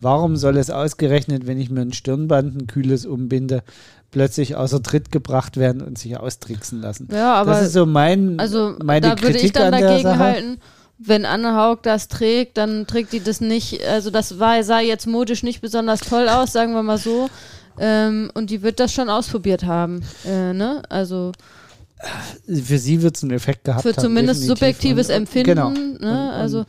Warum 0.00 0.36
soll 0.36 0.56
es 0.56 0.70
ausgerechnet, 0.70 1.46
wenn 1.46 1.58
ich 1.60 1.70
mir 1.70 1.80
ein 1.82 1.92
Stirnband, 1.92 2.54
ein 2.60 2.66
kühles 2.66 3.06
umbinde, 3.06 3.62
plötzlich 4.10 4.56
außer 4.56 4.82
Tritt 4.82 5.10
gebracht 5.12 5.56
werden 5.56 5.82
und 5.82 5.98
sich 5.98 6.18
austricksen 6.18 6.80
lassen? 6.80 7.08
ja, 7.12 7.34
aber 7.34 7.52
das 7.52 7.66
ist 7.66 7.72
so 7.72 7.86
mein, 7.86 8.38
also 8.38 8.74
meine 8.82 9.06
da 9.08 9.10
würde 9.12 9.22
Kritik 9.32 9.44
ich 9.44 9.52
dann 9.52 9.72
an 9.74 9.80
der 9.80 9.88
dagegen 9.90 10.08
Sache. 10.08 10.18
halten, 10.18 10.58
wenn 10.98 11.24
Anne 11.26 11.54
Haug 11.56 11.82
das 11.82 12.08
trägt, 12.08 12.56
dann 12.56 12.86
trägt 12.86 13.12
die 13.12 13.20
das 13.20 13.40
nicht, 13.40 13.82
also 13.84 14.10
das 14.10 14.38
war, 14.38 14.62
sah 14.64 14.80
jetzt 14.80 15.06
modisch 15.06 15.42
nicht 15.42 15.60
besonders 15.60 16.00
toll 16.00 16.28
aus, 16.28 16.52
sagen 16.52 16.72
wir 16.72 16.82
mal 16.82 16.98
so. 16.98 17.28
Ähm, 17.78 18.30
und 18.34 18.48
die 18.50 18.62
wird 18.62 18.80
das 18.80 18.92
schon 18.94 19.10
ausprobiert 19.10 19.64
haben, 19.64 20.00
äh, 20.24 20.54
ne? 20.54 20.82
Also 20.88 21.32
Für 22.46 22.78
sie 22.78 23.02
wird 23.02 23.16
es 23.16 23.22
einen 23.22 23.32
Effekt 23.32 23.64
gehabt 23.64 23.82
für 23.82 23.90
haben. 23.94 24.00
zumindest 24.02 24.40
definitiv. 24.42 24.58
subjektives 24.58 25.08
Und- 25.08 25.12
und- 25.14 25.20
Empfinden, 25.20 25.46
Genau. 25.50 25.68
ne? 25.70 25.88
und- 25.98 26.34
also 26.34 26.64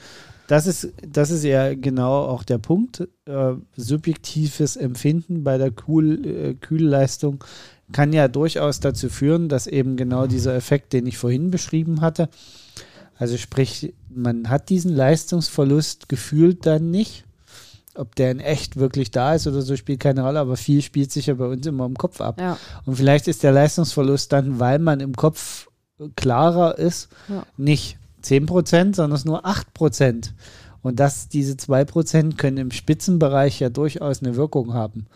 das 0.48 0.68
ist, 0.68 0.90
das 1.06 1.30
ist 1.32 1.44
ja 1.44 1.74
genau 1.76 2.26
auch 2.26 2.44
der 2.44 2.58
Punkt. 2.58 3.08
Äh, 3.26 3.54
subjektives 3.76 4.76
Empfinden 4.76 5.44
bei 5.44 5.58
der 5.58 5.72
Kühl, 5.72 6.26
äh, 6.26 6.54
Kühlleistung 6.56 7.44
kann 7.94 8.12
ja 8.14 8.28
durchaus 8.28 8.80
dazu 8.82 9.10
führen, 9.10 9.48
dass 9.50 9.68
eben 9.68 9.96
genau 9.96 10.28
dieser 10.28 10.56
Effekt, 10.56 10.92
den 10.94 11.06
ich 11.08 11.18
vorhin 11.18 11.52
beschrieben 11.52 12.02
hatte, 12.02 12.30
also 13.18 13.38
sprich, 13.38 13.94
man 14.10 14.50
hat 14.50 14.70
diesen 14.70 14.96
Leistungsverlust 14.96 16.10
gefühlt 16.10 16.66
dann 16.66 16.92
nicht. 16.92 17.24
Ob 17.96 18.14
der 18.16 18.30
in 18.30 18.40
echt 18.40 18.78
wirklich 18.78 19.10
da 19.10 19.34
ist 19.34 19.48
oder 19.48 19.64
so, 19.64 19.76
spielt 19.76 20.00
keine 20.00 20.22
Rolle, 20.22 20.40
aber 20.40 20.56
viel 20.56 20.84
spielt 20.84 21.12
sich 21.12 21.26
ja 21.26 21.34
bei 21.34 21.48
uns 21.48 21.66
immer 21.66 21.86
im 21.88 21.96
Kopf 21.96 22.22
ab. 22.22 22.40
Ja. 22.40 22.58
Und 22.86 22.96
vielleicht 22.96 23.28
ist 23.28 23.42
der 23.42 23.52
Leistungsverlust 23.52 24.32
dann, 24.32 24.60
weil 24.60 24.78
man 24.78 25.00
im 25.00 25.16
Kopf 25.16 25.68
klarer 26.16 26.78
ist, 26.78 27.10
Ja. 27.28 27.44
nicht 27.58 27.98
10%, 28.22 28.96
sondern 28.96 29.14
es 29.18 29.26
nur 29.26 29.46
8%. 29.48 30.34
Und 30.84 31.00
das, 31.00 31.28
diese 31.28 31.54
2% 31.56 32.38
können 32.38 32.58
im 32.58 32.72
Spitzenbereich 32.72 33.60
ja 33.60 33.70
durchaus 33.70 34.22
eine 34.22 34.36
Wirkung 34.36 34.74
haben. 34.76 35.08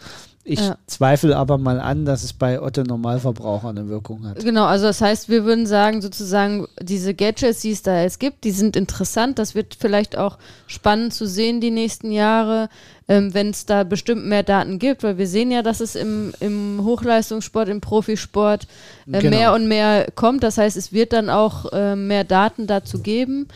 Ich 0.43 0.59
Ja. 0.59 0.75
zweifle 0.87 1.37
aber 1.37 1.59
mal 1.59 1.79
an, 1.79 2.03
dass 2.05 2.23
es 2.23 2.33
bei 2.33 2.59
Otto 2.59 2.81
Normalverbraucher 2.83 3.69
eine 3.69 3.87
Wirkung 3.89 4.25
hat. 4.27 4.39
Genau, 4.43 4.65
also 4.65 4.87
das 4.87 4.99
heißt, 4.99 5.29
wir 5.29 5.45
würden 5.45 5.67
sagen, 5.67 6.01
sozusagen, 6.01 6.67
diese 6.81 7.13
Gadgets, 7.13 7.61
die 7.61 7.71
es 7.71 7.83
da 7.83 8.01
jetzt 8.01 8.19
gibt, 8.19 8.43
die 8.43 8.51
sind 8.51 8.75
interessant. 8.75 9.37
Das 9.37 9.53
wird 9.53 9.75
vielleicht 9.79 10.17
auch 10.17 10.39
spannend 10.65 11.13
zu 11.13 11.27
sehen 11.27 11.61
die 11.61 11.69
nächsten 11.69 12.11
Jahre, 12.11 12.69
ähm, 13.07 13.33
wenn 13.35 13.51
es 13.51 13.67
da 13.67 13.83
bestimmt 13.83 14.25
mehr 14.25 14.41
Daten 14.41 14.79
gibt, 14.79 15.03
weil 15.03 15.19
wir 15.19 15.27
sehen 15.27 15.51
ja, 15.51 15.61
dass 15.61 15.79
es 15.79 15.95
im, 15.95 16.33
im 16.39 16.81
Hochleistungssport, 16.83 17.69
im 17.69 17.79
Profisport 17.81 18.67
äh, 19.11 19.19
Genau. 19.19 19.37
mehr 19.37 19.53
und 19.53 19.67
mehr 19.67 20.07
kommt. 20.15 20.43
Das 20.43 20.57
heißt, 20.57 20.75
es 20.75 20.91
wird 20.91 21.13
dann 21.13 21.29
auch 21.29 21.71
äh, 21.71 21.95
mehr 21.95 22.23
Daten 22.23 22.65
dazu 22.65 22.99
geben. 22.99 23.47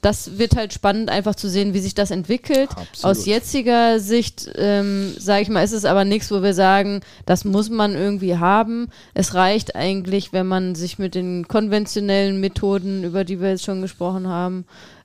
Das 0.00 0.38
wird 0.38 0.56
halt 0.56 0.72
spannend, 0.72 1.10
einfach 1.10 1.34
zu 1.34 1.48
sehen, 1.48 1.74
wie 1.74 1.80
sich 1.80 1.94
das 1.94 2.10
entwickelt. 2.10 2.70
Absolut. 2.70 3.04
Aus 3.04 3.26
jetziger 3.26 3.98
Sicht, 3.98 4.50
ähm, 4.56 5.12
sage 5.18 5.42
ich 5.42 5.48
mal, 5.48 5.64
ist 5.64 5.72
es 5.72 5.84
aber 5.84 6.04
nichts, 6.04 6.30
wo 6.30 6.42
wir 6.42 6.54
sagen, 6.54 7.00
das 7.26 7.44
muss 7.44 7.68
man 7.68 7.94
irgendwie 7.94 8.36
haben. 8.36 8.88
Es 9.14 9.34
reicht 9.34 9.74
eigentlich, 9.74 10.32
wenn 10.32 10.46
man 10.46 10.74
sich 10.74 10.98
mit 10.98 11.14
den 11.14 11.48
konventionellen 11.48 12.40
Methoden, 12.40 13.02
über 13.02 13.24
die 13.24 13.40
wir 13.40 13.50
jetzt 13.50 13.64
schon 13.64 13.82
gesprochen 13.82 14.28
haben, 14.28 14.64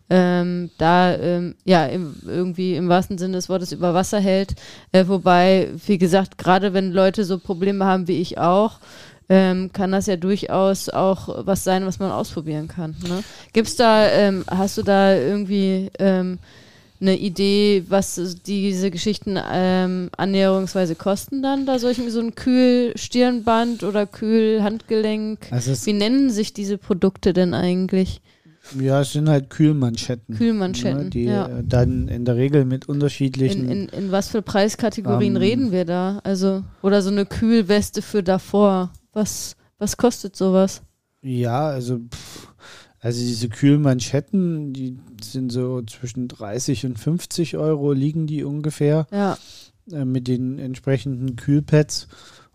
ähm, 0.09 0.69
da 0.77 1.15
ähm, 1.15 1.55
ja 1.63 1.85
im, 1.85 2.15
irgendwie 2.25 2.75
im 2.75 2.89
wahrsten 2.89 3.17
Sinne 3.17 3.37
des 3.37 3.49
Wortes 3.49 3.71
über 3.71 3.93
Wasser 3.93 4.19
hält. 4.19 4.53
Äh, 4.91 5.07
wobei, 5.07 5.69
wie 5.87 5.97
gesagt, 5.97 6.37
gerade 6.37 6.73
wenn 6.73 6.91
Leute 6.91 7.23
so 7.23 7.39
Probleme 7.39 7.85
haben 7.85 8.07
wie 8.07 8.21
ich 8.21 8.37
auch, 8.37 8.79
ähm, 9.29 9.71
kann 9.73 9.91
das 9.91 10.07
ja 10.07 10.15
durchaus 10.15 10.89
auch 10.89 11.45
was 11.45 11.63
sein, 11.63 11.85
was 11.85 11.99
man 11.99 12.11
ausprobieren 12.11 12.67
kann. 12.67 12.95
Ne? 13.07 13.23
Gibt's 13.53 13.75
da, 13.75 14.07
ähm, 14.09 14.43
hast 14.49 14.77
du 14.77 14.83
da 14.83 15.15
irgendwie 15.15 15.89
ähm, 15.99 16.39
eine 16.99 17.17
Idee, 17.17 17.83
was 17.89 18.19
diese 18.45 18.91
Geschichten 18.91 19.37
ähm, 19.51 20.09
annäherungsweise 20.15 20.95
kosten 20.95 21.41
dann, 21.41 21.65
da 21.65 21.79
solchen 21.79 22.09
so 22.09 22.19
ein 22.19 22.35
Kühlstirnband 22.35 23.83
oder 23.83 24.05
Kühlhandgelenk? 24.05 25.51
Also 25.51 25.73
Wie 25.85 25.93
nennen 25.93 26.29
sich 26.29 26.53
diese 26.53 26.77
Produkte 26.77 27.33
denn 27.33 27.53
eigentlich? 27.53 28.21
ja, 28.79 29.01
es 29.01 29.11
sind 29.11 29.29
halt 29.29 29.49
Kühlmanschetten. 29.49 30.35
Kühlmanschetten, 30.35 31.05
ne, 31.05 31.09
die 31.09 31.25
ja. 31.25 31.47
äh, 31.47 31.63
dann 31.63 32.07
in 32.07 32.25
der 32.25 32.35
Regel 32.35 32.65
mit 32.65 32.85
In, 32.85 32.93
unterschiedlichen 32.93 33.69
in, 33.69 33.89
in 33.89 34.11
was 34.11 34.29
für 34.29 34.41
Preiskategorien 34.41 35.35
Ähm, 35.35 35.41
reden 35.41 35.71
wir 35.71 35.85
da? 35.85 36.21
Also, 36.23 36.63
oder 36.81 37.01
so 37.01 37.09
eine 37.09 37.25
Kühlweste 37.25 38.01
für 38.01 38.23
davor. 38.23 38.91
Was, 39.13 39.55
was 39.77 39.97
kostet 39.97 40.35
sowas? 40.35 40.81
Ja, 41.21 41.67
also, 41.67 41.99
pff, 41.99 42.47
also 42.99 43.19
diese 43.19 43.49
Kühlmanschetten, 43.49 44.73
die 44.73 44.97
sind 45.21 45.51
so 45.51 45.81
zwischen 45.83 46.27
30 46.27 46.85
und 46.85 46.99
50 46.99 47.57
Euro 47.57 47.93
liegen 47.93 48.27
die 48.27 48.43
ungefähr 48.43 49.07
Ja, 49.11 49.37
äh, 49.91 50.05
mit 50.05 50.27
den 50.27 50.59
entsprechenden 50.59 51.35
Kühlpads. 51.35 52.07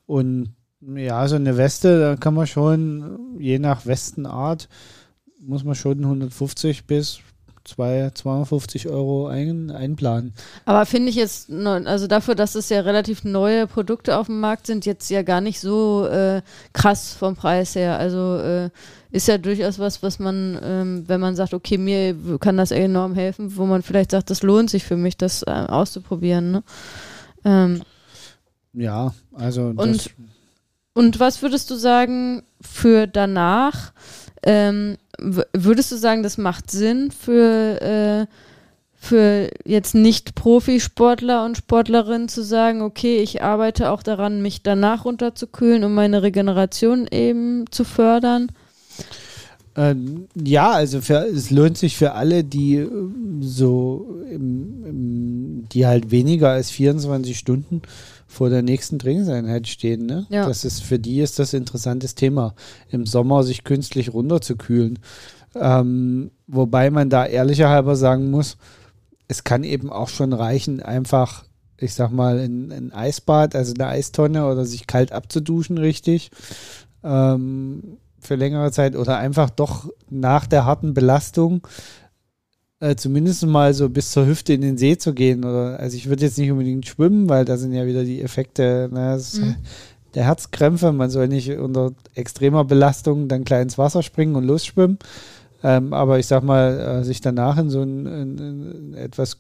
Und 0.07 0.55
ja, 0.81 1.27
so 1.29 1.37
eine 1.37 1.57
Weste, 1.57 2.01
da 2.01 2.17
kann 2.17 2.35
man 2.35 2.47
schon, 2.47 3.37
je 3.39 3.59
nach 3.59 3.87
Westenart, 3.87 4.69
muss 5.41 5.65
man 5.65 5.75
schon 5.75 6.03
150 6.05 6.87
bis 6.87 7.21
2, 7.69 8.11
250 8.15 8.89
Euro 8.89 9.27
ein, 9.29 9.71
einplanen. 9.71 10.33
aber 10.65 10.85
finde 10.87 11.11
ich 11.11 11.15
jetzt, 11.17 11.51
also 11.51 12.07
dafür, 12.07 12.35
dass 12.35 12.55
es 12.55 12.69
ja 12.69 12.81
relativ 12.81 13.25
neue 13.25 13.67
Produkte 13.67 14.17
auf 14.19 14.27
dem 14.27 14.41
Markt 14.41 14.67
sind, 14.67 14.87
jetzt 14.87 15.09
ja 15.11 15.23
gar 15.23 15.41
nicht 15.41 15.61
so 15.61 16.07
äh, 16.07 16.43
krass 16.73 17.15
vom 17.15 17.37
Preis 17.37 17.75
her. 17.75 17.99
Also 17.99 18.37
äh, 18.39 18.71
ist 19.11 19.29
ja 19.29 19.39
durchaus 19.39 19.79
was, 19.79 20.03
was 20.03 20.19
man, 20.19 20.59
ähm, 20.63 21.05
wenn 21.07 21.21
man 21.21 21.37
sagt, 21.37 21.55
okay, 21.55 21.79
mir 21.79 22.17
kann 22.41 22.57
das 22.57 22.71
enorm 22.73 23.15
helfen, 23.15 23.57
wo 23.57 23.65
man 23.67 23.83
vielleicht 23.83 24.11
sagt, 24.11 24.31
das 24.31 24.43
lohnt 24.43 24.69
sich 24.71 24.85
für 24.85 24.97
mich, 24.97 25.17
das 25.17 25.43
äh, 25.43 25.51
auszuprobieren. 25.51 26.51
Ne? 26.51 26.63
Ähm, 27.45 27.83
Ja, 28.73 29.15
also 29.33 29.73
das, 29.73 29.87
Und- 29.87 30.11
Und 30.95 31.21
was 31.21 31.43
würdest 31.43 31.71
du 31.71 31.77
sagen 31.77 32.43
für 32.61 33.07
danach? 33.07 33.93
Ähm, 34.43 34.97
würdest 35.19 35.93
du 35.93 35.97
sagen, 35.97 36.23
das 36.23 36.39
macht 36.39 36.71
Sinn 36.71 37.11
für, 37.11 37.81
äh, 37.81 38.27
für 38.95 39.51
jetzt 39.65 39.95
nicht 39.95 40.35
Profisportler 40.35 41.45
und 41.45 41.57
Sportlerinnen 41.57 42.29
zu 42.29 42.43
sagen, 42.43 42.83
okay, 42.83 43.19
ich 43.19 43.43
arbeite 43.43 43.91
auch 43.91 44.03
daran, 44.03 44.43
mich 44.43 44.63
danach 44.63 45.05
runterzukühlen, 45.05 45.85
um 45.85 45.95
meine 45.95 46.23
Regeneration 46.23 47.07
eben 47.11 47.65
zu 47.71 47.85
fördern? 47.85 48.51
Ähm, 49.77 50.27
ja, 50.35 50.73
also 50.73 51.01
für, 51.01 51.25
es 51.27 51.51
lohnt 51.51 51.79
sich 51.79 51.97
für 51.97 52.13
alle, 52.15 52.43
die 52.43 52.77
äh, 52.77 52.89
so, 53.41 54.23
im, 54.29 54.85
im, 54.85 55.69
die 55.69 55.87
halt 55.87 56.11
weniger 56.11 56.51
als 56.51 56.71
24 56.71 57.39
Stunden 57.39 57.83
vor 58.29 58.51
der 58.51 58.63
nächsten 58.63 58.99
Trainingseinheit 58.99 59.67
stehen. 59.67 60.07
Ne? 60.07 60.27
Ja. 60.29 60.47
Das 60.47 60.65
ist 60.65 60.83
für 60.83 60.99
die 60.99 61.21
ist 61.21 61.39
das 61.39 61.55
ein 61.55 61.63
interessantes 61.63 62.15
Thema, 62.15 62.55
im 62.91 63.07
Sommer 63.07 63.43
sich 63.43 63.65
künstlich 63.65 64.13
runterzukühlen. 64.13 64.99
Ähm, 65.55 66.31
wobei 66.47 66.91
man 66.91 67.09
da 67.09 67.25
ehrlicher 67.25 67.71
halber 67.71 67.97
sagen 67.97 68.31
muss, 68.31 68.59
es 69.29 69.45
kann 69.45 69.65
eben 69.65 69.91
auch 69.91 70.09
schon 70.09 70.35
reichen, 70.35 70.83
einfach, 70.83 71.45
ich 71.79 71.95
sag 71.95 72.13
mal, 72.13 72.39
ein, 72.39 72.71
ein 72.71 72.93
Eisbad, 72.93 73.57
also 73.57 73.73
eine 73.75 73.89
Eistonne 73.89 74.47
oder 74.47 74.67
sich 74.67 74.87
kalt 74.87 75.11
abzuduschen, 75.11 75.79
richtig. 75.79 76.31
Ähm, 77.03 77.99
für 78.21 78.35
längere 78.35 78.73
Zeit 78.73 78.95
oder 78.95 79.17
einfach 79.17 79.49
doch 79.49 79.89
nach 80.11 80.47
der 80.47 80.65
harten 80.65 80.93
Belastung 80.93 81.67
äh, 82.81 82.95
zumindest 82.97 83.45
mal 83.47 83.75
so 83.75 83.89
bis 83.89 84.13
zur 84.13 84.27
Hüfte 84.27 84.53
in 84.53 84.61
den 84.61 84.79
See 84.79 84.97
zu 84.97 85.13
gehen. 85.15 85.45
Oder, 85.45 85.79
also 85.81 85.97
ich 85.97 86.09
würde 86.09 86.25
jetzt 86.25 86.39
nicht 86.39 86.51
unbedingt 86.51 86.87
schwimmen, 86.87 87.29
weil 87.29 87.45
da 87.45 87.57
sind 87.57 87.73
ja 87.73 87.87
wieder 87.87 88.05
die 88.05 88.23
Effekte 88.23 88.89
ne, 88.93 89.13
das, 89.15 89.35
Mhm. 89.39 89.57
der 90.15 90.25
Herzkrämpfe. 90.25 90.93
Man 90.93 91.11
soll 91.11 91.29
nicht 91.29 91.51
unter 91.51 91.93
extremer 92.15 92.65
Belastung 92.65 93.29
dann 93.29 93.45
gleich 93.45 93.63
ins 93.63 93.79
Wasser 93.79 94.03
springen 94.03 94.37
und 94.37 94.45
losschwimmen. 94.45 94.99
Ähm, 95.65 95.93
aber 95.93 96.19
ich 96.21 96.27
sag 96.27 96.45
mal, 96.45 97.01
äh, 97.01 97.05
sich 97.05 97.21
danach 97.21 97.59
in 97.59 97.69
so 97.69 97.83
ein, 97.83 98.07
in, 98.07 98.39
in 98.39 98.95
etwas 98.95 99.39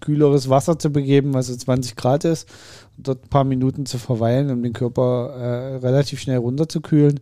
kühleres 0.00 0.50
Wasser 0.50 0.78
zu 0.78 0.90
begeben, 0.90 1.32
was 1.32 1.46
so 1.46 1.56
20 1.56 1.96
Grad 1.96 2.24
ist, 2.24 2.48
und 2.96 3.08
dort 3.08 3.24
ein 3.24 3.28
paar 3.28 3.44
Minuten 3.44 3.86
zu 3.86 3.98
verweilen, 3.98 4.50
um 4.50 4.62
den 4.62 4.72
Körper 4.72 5.30
äh, 5.30 5.76
relativ 5.76 6.20
schnell 6.20 6.38
runterzukühlen, 6.38 7.20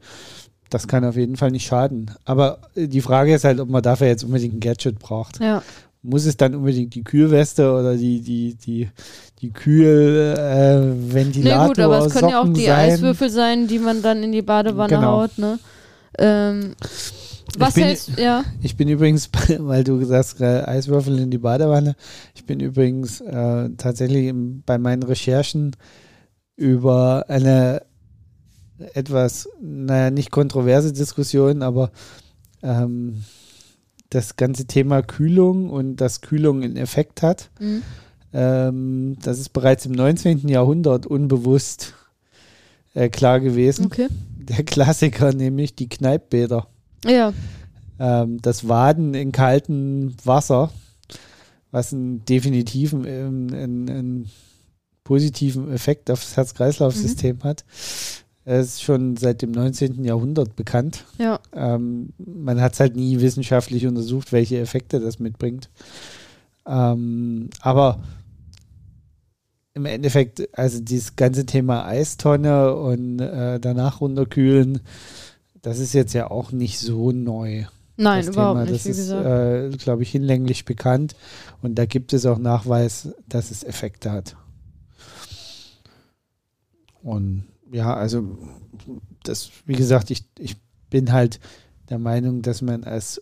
das 0.75 0.89
kann 0.89 1.05
auf 1.05 1.17
jeden 1.17 1.37
Fall 1.37 1.51
nicht 1.53 1.67
schaden. 1.67 2.11
Aber 2.25 2.59
äh, 2.75 2.89
die 2.89 3.01
Frage 3.01 3.33
ist 3.35 3.45
halt, 3.45 3.61
ob 3.61 3.69
man 3.71 3.83
dafür 3.83 4.09
jetzt 4.09 4.25
unbedingt 4.25 4.55
ein 4.55 4.61
Gadget 4.61 4.99
braucht. 4.99 5.41
Ja. 5.41 5.63
Muss 6.03 6.27
es 6.27 6.37
dann 6.37 6.55
unbedingt 6.55 6.95
die 6.95 7.05
Kühlweste 7.05 7.73
oder 7.73 7.97
die, 7.97 8.21
die, 8.21 8.55
die, 8.57 8.91
die 9.41 9.51
Kühlventilator 9.53 11.63
äh, 11.63 11.63
Nee, 11.63 11.69
gut, 11.69 11.79
aber 11.79 12.05
es 12.07 12.13
können 12.13 12.29
ja 12.29 12.43
auch 12.43 12.53
die 12.53 12.65
sein? 12.67 12.91
Eiswürfel 12.91 13.31
sein, 13.31 13.69
die 13.69 13.79
man 13.79 14.03
dann 14.03 14.23
in 14.23 14.33
die 14.33 14.43
Badewanne 14.43 14.95
Genau. 14.97 15.23
haut, 15.23 15.39
ne? 15.39 15.59
Ähm, 16.19 16.75
was 17.59 17.75
bin- 17.75 17.85
hältst 17.85 18.19
ja? 18.19 18.43
Ich 18.63 18.77
bin 18.77 18.89
übrigens, 18.89 19.31
weil 19.59 19.85
du 19.85 19.99
gesagt 19.99 20.19
hast, 20.19 20.41
äh, 20.41 20.63
Eiswürfel 20.67 21.19
in 21.19 21.31
die 21.31 21.39
Badewanne, 21.39 21.95
ich 22.35 22.45
bin 22.45 22.61
übrigens 22.61 23.21
äh, 23.21 23.71
tatsächlich 23.77 24.27
im, 24.27 24.63
bei 24.67 24.77
meinen 24.79 25.03
Recherchen 25.05 25.77
über 26.57 27.25
eine 27.29 27.83
etwas, 28.95 29.49
naja, 29.61 30.11
nicht 30.11 30.31
kontroverse 30.31 30.93
Diskussion, 30.93 31.63
aber 31.63 31.91
ähm, 32.63 33.25
das 34.11 34.37
ganze 34.37 34.67
Thema 34.67 35.03
Kühlung 35.03 35.71
und 35.71 35.97
dass 35.97 36.21
Kühlung 36.21 36.63
einen 36.63 36.77
Effekt 36.77 37.23
hat, 37.23 37.51
Mhm. 37.61 37.83
ähm, 38.33 39.17
das 39.23 39.39
ist 39.39 39.51
bereits 39.53 39.87
im 39.87 39.93
19. 39.93 40.49
Jahrhundert 40.49 41.07
unbewusst 41.07 41.95
äh, 42.95 43.09
klar 43.09 43.41
gewesen. 43.41 43.87
Okay. 43.87 44.09
Der 44.39 44.63
Klassiker, 44.65 45.33
nämlich 45.33 45.75
die 45.75 45.89
Kneippbäder 45.89 46.67
Ja. 47.05 47.33
ähm, 47.99 48.41
das 48.43 48.69
Waden 48.69 49.15
in 49.15 49.33
kaltem 49.33 50.15
Wasser, 50.25 50.71
was 51.71 51.93
einen 51.93 52.25
definitiven, 52.25 53.05
ähm, 53.07 53.49
einen, 53.53 53.89
einen 53.91 54.31
positiven 55.03 55.73
Effekt 55.73 56.11
auf 56.11 56.21
das 56.21 56.37
Herz-Kreislauf-System 56.37 57.43
hat. 57.43 57.65
Es 58.47 58.67
ist 58.67 58.83
schon 58.83 59.17
seit 59.17 59.41
dem 59.41 59.53
19. 59.53 60.05
Jahrhundert 60.05 60.55
bekannt. 60.55 61.05
Ja. 61.19 61.41
Ähm, 61.55 62.11
man 62.19 62.61
hat 62.61 62.75
es 62.75 62.81
halt 62.81 62.95
nie 62.95 63.21
wissenschaftlich 63.21 63.87
untersucht, 63.87 64.33
welche 64.33 64.59
Effekte 64.59 65.01
das 65.01 65.19
mitbringt. 65.19 65.71
Ähm, 66.67 67.49
aber 67.61 68.01
im 69.73 69.87
Endeffekt, 69.87 70.47
also 70.57 70.81
dieses 70.81 71.17
ganze 71.17 71.47
Thema 71.47 71.87
Eistonne 71.87 72.75
und 72.75 73.19
äh, 73.19 73.59
danach 73.59 74.01
runterkühlen, 74.01 74.81
das 75.63 75.79
ist 75.79 75.95
jetzt 75.95 76.13
ja 76.13 76.31
auch 76.31 76.53
nicht 76.53 76.79
so 76.79 77.13
neu. 77.13 77.65
Nein, 77.97 78.27
überhaupt 78.27 78.59
Thema. 78.59 78.71
nicht, 78.71 78.87
Das 78.87 78.99
ist, 78.99 79.11
äh, 79.11 79.71
glaube 79.79 80.03
ich, 80.03 80.11
hinlänglich 80.11 80.65
bekannt 80.65 81.17
und 81.63 81.77
da 81.77 81.87
gibt 81.87 82.13
es 82.13 82.27
auch 82.27 82.39
Nachweis, 82.39 83.09
dass 83.29 83.51
es 83.51 83.65
Effekte 83.65 84.13
hat. 84.13 84.37
Und 87.03 87.45
ja, 87.75 87.93
also 87.95 88.39
das, 89.25 89.51
wie 89.67 89.75
gesagt, 89.75 90.11
ich, 90.11 90.25
ich 90.39 90.57
bin 90.91 91.13
halt 91.13 91.41
der 91.91 91.99
Meinung, 91.99 92.41
dass 92.43 92.63
man 92.63 92.85
als 92.85 93.21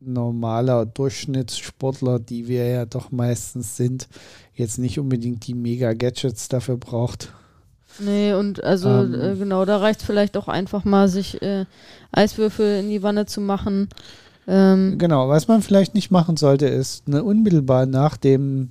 normaler 0.00 0.84
Durchschnittssportler, 0.86 2.18
die 2.18 2.46
wir 2.46 2.66
ja 2.68 2.84
doch 2.84 3.10
meistens 3.10 3.76
sind, 3.76 4.08
jetzt 4.54 4.78
nicht 4.78 4.98
unbedingt 4.98 5.46
die 5.46 5.54
Mega-Gadgets 5.54 6.48
dafür 6.48 6.76
braucht. 6.76 7.32
Nee, 7.98 8.34
und 8.34 8.62
also 8.62 8.88
Ähm. 8.90 9.14
äh, 9.14 9.36
genau, 9.36 9.64
da 9.64 9.78
reicht 9.78 10.02
vielleicht 10.02 10.36
auch 10.36 10.48
einfach 10.48 10.84
mal, 10.84 11.08
sich 11.08 11.40
äh, 11.40 11.64
Eiswürfel 12.12 12.80
in 12.80 12.90
die 12.90 13.02
Wanne 13.02 13.24
zu 13.24 13.40
machen. 13.40 13.88
Ähm, 14.46 14.96
Genau, 14.98 15.28
was 15.30 15.48
man 15.48 15.62
vielleicht 15.62 15.94
nicht 15.94 16.10
machen 16.10 16.36
sollte, 16.36 16.66
ist 16.66 17.04
eine 17.06 17.24
unmittelbar 17.24 17.86
nach 17.86 18.18
dem 18.18 18.70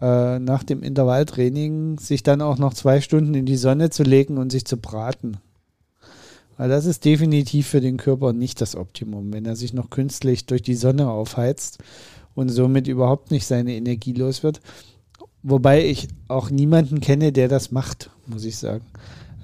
äh, 0.00 0.38
nach 0.38 0.62
dem 0.62 0.82
Intervalltraining 0.82 1.98
sich 1.98 2.22
dann 2.22 2.42
auch 2.42 2.58
noch 2.58 2.74
zwei 2.74 3.00
Stunden 3.00 3.34
in 3.34 3.46
die 3.46 3.56
Sonne 3.56 3.90
zu 3.90 4.02
legen 4.02 4.38
und 4.38 4.50
sich 4.50 4.64
zu 4.64 4.76
braten. 4.76 5.38
Weil 6.56 6.68
das 6.68 6.86
ist 6.86 7.04
definitiv 7.04 7.66
für 7.66 7.80
den 7.80 7.96
Körper 7.96 8.32
nicht 8.32 8.60
das 8.60 8.76
Optimum, 8.76 9.32
wenn 9.32 9.44
er 9.44 9.56
sich 9.56 9.74
noch 9.74 9.90
künstlich 9.90 10.46
durch 10.46 10.62
die 10.62 10.74
Sonne 10.74 11.10
aufheizt 11.10 11.78
und 12.34 12.48
somit 12.48 12.88
überhaupt 12.88 13.30
nicht 13.30 13.46
seine 13.46 13.74
Energie 13.74 14.12
los 14.12 14.42
wird. 14.42 14.60
Wobei 15.42 15.84
ich 15.84 16.08
auch 16.28 16.50
niemanden 16.50 17.00
kenne, 17.00 17.32
der 17.32 17.48
das 17.48 17.70
macht, 17.70 18.10
muss 18.26 18.44
ich 18.44 18.56
sagen. 18.56 18.84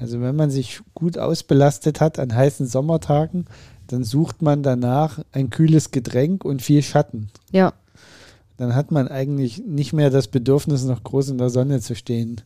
Also 0.01 0.21
wenn 0.21 0.35
man 0.35 0.51
sich 0.51 0.81
gut 0.95 1.17
ausbelastet 1.17 2.01
hat 2.01 2.19
an 2.19 2.35
heißen 2.35 2.67
Sommertagen, 2.67 3.47
dann 3.87 4.05
sucht 4.05 4.43
man 4.43 4.63
danach 4.63 5.21
ein 5.33 5.51
kühles 5.51 5.91
Getränk 5.91 6.45
und 6.45 6.63
viel 6.63 6.83
Schatten. 6.83 7.31
ja, 7.53 7.73
Dann 8.63 8.77
hat 8.77 8.93
man 8.93 9.09
eigentlich 9.09 9.61
nicht 9.67 9.93
mehr 9.93 10.09
das 10.09 10.29
Bedürfnis, 10.29 10.85
noch 10.85 11.03
groß 11.03 11.31
in 11.31 11.39
der 11.39 11.51
Sonne 11.51 11.81
zu 11.81 11.97
stehen. 11.97 12.43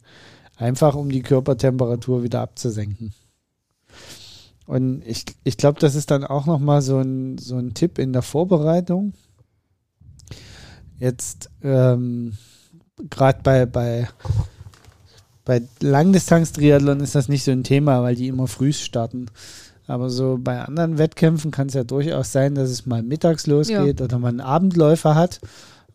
Einfach 0.56 0.94
um 0.94 1.10
die 1.10 1.20
Körpertemperatur 1.20 2.22
wieder 2.22 2.40
abzusenken. 2.40 3.12
Und 4.64 5.02
ich, 5.04 5.26
ich 5.44 5.58
glaube, 5.58 5.78
das 5.78 5.94
ist 5.94 6.10
dann 6.10 6.24
auch 6.24 6.46
nochmal 6.46 6.80
so 6.80 7.00
ein, 7.00 7.36
so 7.36 7.58
ein 7.58 7.74
Tipp 7.74 7.98
in 7.98 8.14
der 8.14 8.22
Vorbereitung. 8.22 9.12
Jetzt 10.98 11.50
ähm, 11.62 12.38
gerade 13.10 13.40
bei, 13.42 13.66
bei, 13.66 14.08
bei 15.44 15.60
Langdistanz-Triathlon 15.80 17.00
ist 17.00 17.14
das 17.14 17.28
nicht 17.28 17.44
so 17.44 17.50
ein 17.50 17.62
Thema, 17.62 18.02
weil 18.02 18.16
die 18.16 18.28
immer 18.28 18.46
früh 18.46 18.72
starten. 18.72 19.26
Aber 19.86 20.08
so 20.08 20.38
bei 20.40 20.62
anderen 20.62 20.96
Wettkämpfen 20.96 21.50
kann 21.50 21.66
es 21.66 21.74
ja 21.74 21.84
durchaus 21.84 22.32
sein, 22.32 22.54
dass 22.54 22.70
es 22.70 22.86
mal 22.86 23.02
mittags 23.02 23.46
losgeht 23.46 24.00
oder 24.00 24.18
man 24.18 24.40
einen 24.40 24.48
Abendläufer 24.48 25.14
hat. 25.14 25.40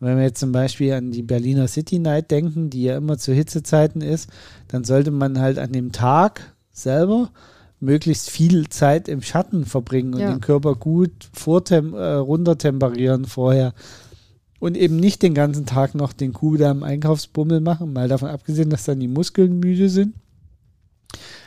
Wenn 0.02 0.16
wir 0.16 0.24
jetzt 0.24 0.40
zum 0.40 0.50
Beispiel 0.50 0.92
an 0.94 1.12
die 1.12 1.22
Berliner 1.22 1.68
City 1.68 2.00
Night 2.00 2.32
denken, 2.32 2.70
die 2.70 2.82
ja 2.82 2.96
immer 2.96 3.18
zu 3.18 3.32
Hitzezeiten 3.32 4.00
ist, 4.02 4.28
dann 4.66 4.82
sollte 4.82 5.12
man 5.12 5.38
halt 5.38 5.60
an 5.60 5.70
dem 5.70 5.92
Tag 5.92 6.54
selber 6.72 7.30
möglichst 7.78 8.28
viel 8.28 8.68
Zeit 8.68 9.06
im 9.08 9.22
Schatten 9.22 9.64
verbringen 9.64 10.14
und 10.14 10.20
Ja. 10.20 10.30
den 10.32 10.40
Körper 10.40 10.74
gut 10.74 11.12
vortem 11.32 11.94
äh, 11.94 12.14
runtertemperieren 12.14 13.26
vorher. 13.26 13.74
Und 14.58 14.76
eben 14.76 14.96
nicht 14.96 15.22
den 15.22 15.34
ganzen 15.34 15.66
Tag 15.66 15.94
noch 15.94 16.12
den 16.12 16.32
Kuh 16.32 16.56
da 16.56 16.72
im 16.72 16.82
Einkaufsbummel 16.82 17.60
machen, 17.60 17.92
mal 17.92 18.08
davon 18.08 18.28
abgesehen, 18.28 18.70
dass 18.70 18.84
dann 18.84 18.98
die 18.98 19.08
Muskeln 19.08 19.60
müde 19.60 19.88
sind. 19.88 20.14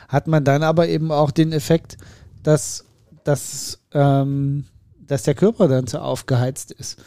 Hat 0.08 0.28
man 0.28 0.44
dann 0.44 0.62
aber 0.62 0.88
eben 0.88 1.12
auch 1.12 1.30
den 1.30 1.52
Effekt, 1.52 1.98
dass, 2.42 2.86
dass, 3.24 3.80
ähm, 3.92 4.64
dass 5.06 5.24
der 5.24 5.34
Körper 5.34 5.68
dann 5.68 5.86
so 5.86 5.98
aufgeheizt 5.98 6.72
ist. 6.72 6.98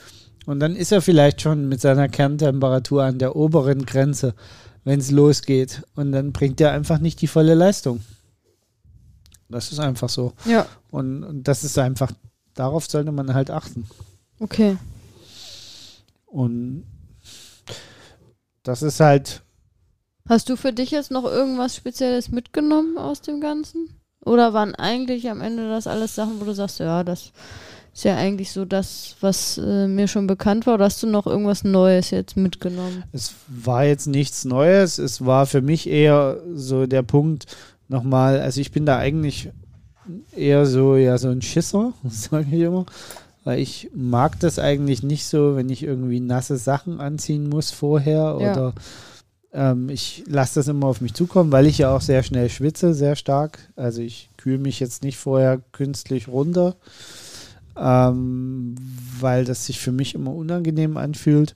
Und 0.49 0.59
dann 0.61 0.75
ist 0.75 0.91
er 0.91 1.03
vielleicht 1.03 1.41
schon 1.41 1.69
mit 1.69 1.79
seiner 1.79 2.09
Kerntemperatur 2.09 3.03
an 3.03 3.19
der 3.19 3.35
oberen 3.35 3.85
Grenze, 3.85 4.33
wenn 4.83 4.99
es 4.99 5.11
losgeht. 5.11 5.83
Und 5.93 6.11
dann 6.11 6.31
bringt 6.31 6.59
er 6.59 6.71
einfach 6.71 6.97
nicht 6.97 7.21
die 7.21 7.27
volle 7.27 7.53
Leistung. 7.53 8.01
Das 9.47 9.71
ist 9.71 9.77
einfach 9.79 10.09
so. 10.09 10.33
ja, 10.45 10.65
Und, 10.89 11.23
und 11.23 11.47
das 11.47 11.63
ist 11.63 11.77
einfach, 11.77 12.11
darauf 12.55 12.87
sollte 12.87 13.11
man 13.11 13.31
halt 13.35 13.51
achten. 13.51 13.87
okay. 14.39 14.77
Und 16.25 16.83
das 18.63 18.81
ist 18.81 18.99
halt, 18.99 19.43
Hast 20.27 20.49
du 20.49 20.55
für 20.55 20.73
dich 20.73 20.89
jetzt 20.89 21.11
noch 21.11 21.25
irgendwas 21.25 21.75
Spezielles 21.75 22.29
mitgenommen 22.29 22.97
aus 22.97 23.21
dem 23.21 23.39
Ganzen? 23.39 24.01
Oder 24.25 24.53
waren 24.53 24.73
eigentlich 24.73 25.29
am 25.29 25.41
Ende 25.41 25.69
das 25.69 25.85
alles 25.85 26.15
Sachen, 26.15 26.41
wo 26.41 26.45
du 26.45 26.55
sagst, 26.55 26.79
ja, 26.79 27.03
das 27.03 27.33
ist 27.93 28.03
ja 28.05 28.15
eigentlich 28.15 28.51
so 28.51 28.65
das, 28.65 29.15
was 29.21 29.57
äh, 29.57 29.87
mir 29.87 30.07
schon 30.07 30.27
bekannt 30.27 30.65
war? 30.67 30.75
Oder 30.75 30.85
hast 30.85 31.01
du 31.03 31.07
noch 31.07 31.27
irgendwas 31.27 31.63
Neues 31.63 32.11
jetzt 32.11 32.37
mitgenommen? 32.37 33.03
es 33.11 33.33
war 33.47 33.85
jetzt 33.85 34.07
nichts 34.07 34.45
Neues. 34.45 34.97
Es 34.97 35.25
war 35.25 35.45
für 35.45 35.61
mich 35.61 35.87
eher 35.89 36.37
so 36.53 36.85
der 36.85 37.01
Punkt 37.03 37.45
nochmal, 37.87 38.39
also 38.39 38.61
ich 38.61 38.71
bin 38.71 38.85
da 38.85 38.97
eigentlich 38.97 39.49
eher 40.35 40.65
so, 40.65 40.95
ja, 40.95 41.17
so 41.17 41.29
ein 41.29 41.41
Schisser, 41.41 41.93
sage 42.09 42.47
ich 42.51 42.61
immer. 42.61 42.85
Weil 43.43 43.59
ich 43.59 43.89
mag 43.93 44.39
das 44.39 44.59
eigentlich 44.59 45.01
nicht 45.01 45.25
so, 45.25 45.55
wenn 45.55 45.69
ich 45.69 45.83
irgendwie 45.83 46.19
nasse 46.19 46.57
Sachen 46.57 46.99
anziehen 46.99 47.49
muss 47.49 47.71
vorher 47.71 48.37
Ja. 48.39 48.51
oder 48.51 48.73
ähm, 49.51 49.89
ich 49.89 50.23
lasse 50.27 50.59
das 50.59 50.67
immer 50.67 50.87
auf 50.87 51.01
mich 51.01 51.13
zukommen, 51.15 51.51
weil 51.51 51.65
ich 51.65 51.79
ja 51.79 51.95
auch 51.95 52.01
sehr 52.01 52.21
schnell 52.21 52.49
schwitze, 52.49 52.93
sehr 52.93 53.15
stark. 53.15 53.59
Also 53.75 54.01
ich 54.01 54.29
kühle 54.37 54.59
mich 54.59 54.79
jetzt 54.79 55.03
nicht 55.03 55.17
vorher 55.17 55.59
künstlich 55.71 56.27
runter, 56.27 56.75
ähm, 57.79 58.75
weil 59.19 59.45
das 59.45 59.65
sich 59.65 59.79
für 59.79 59.91
mich 59.91 60.15
immer 60.15 60.33
unangenehm 60.33 60.97
anfühlt. 60.97 61.55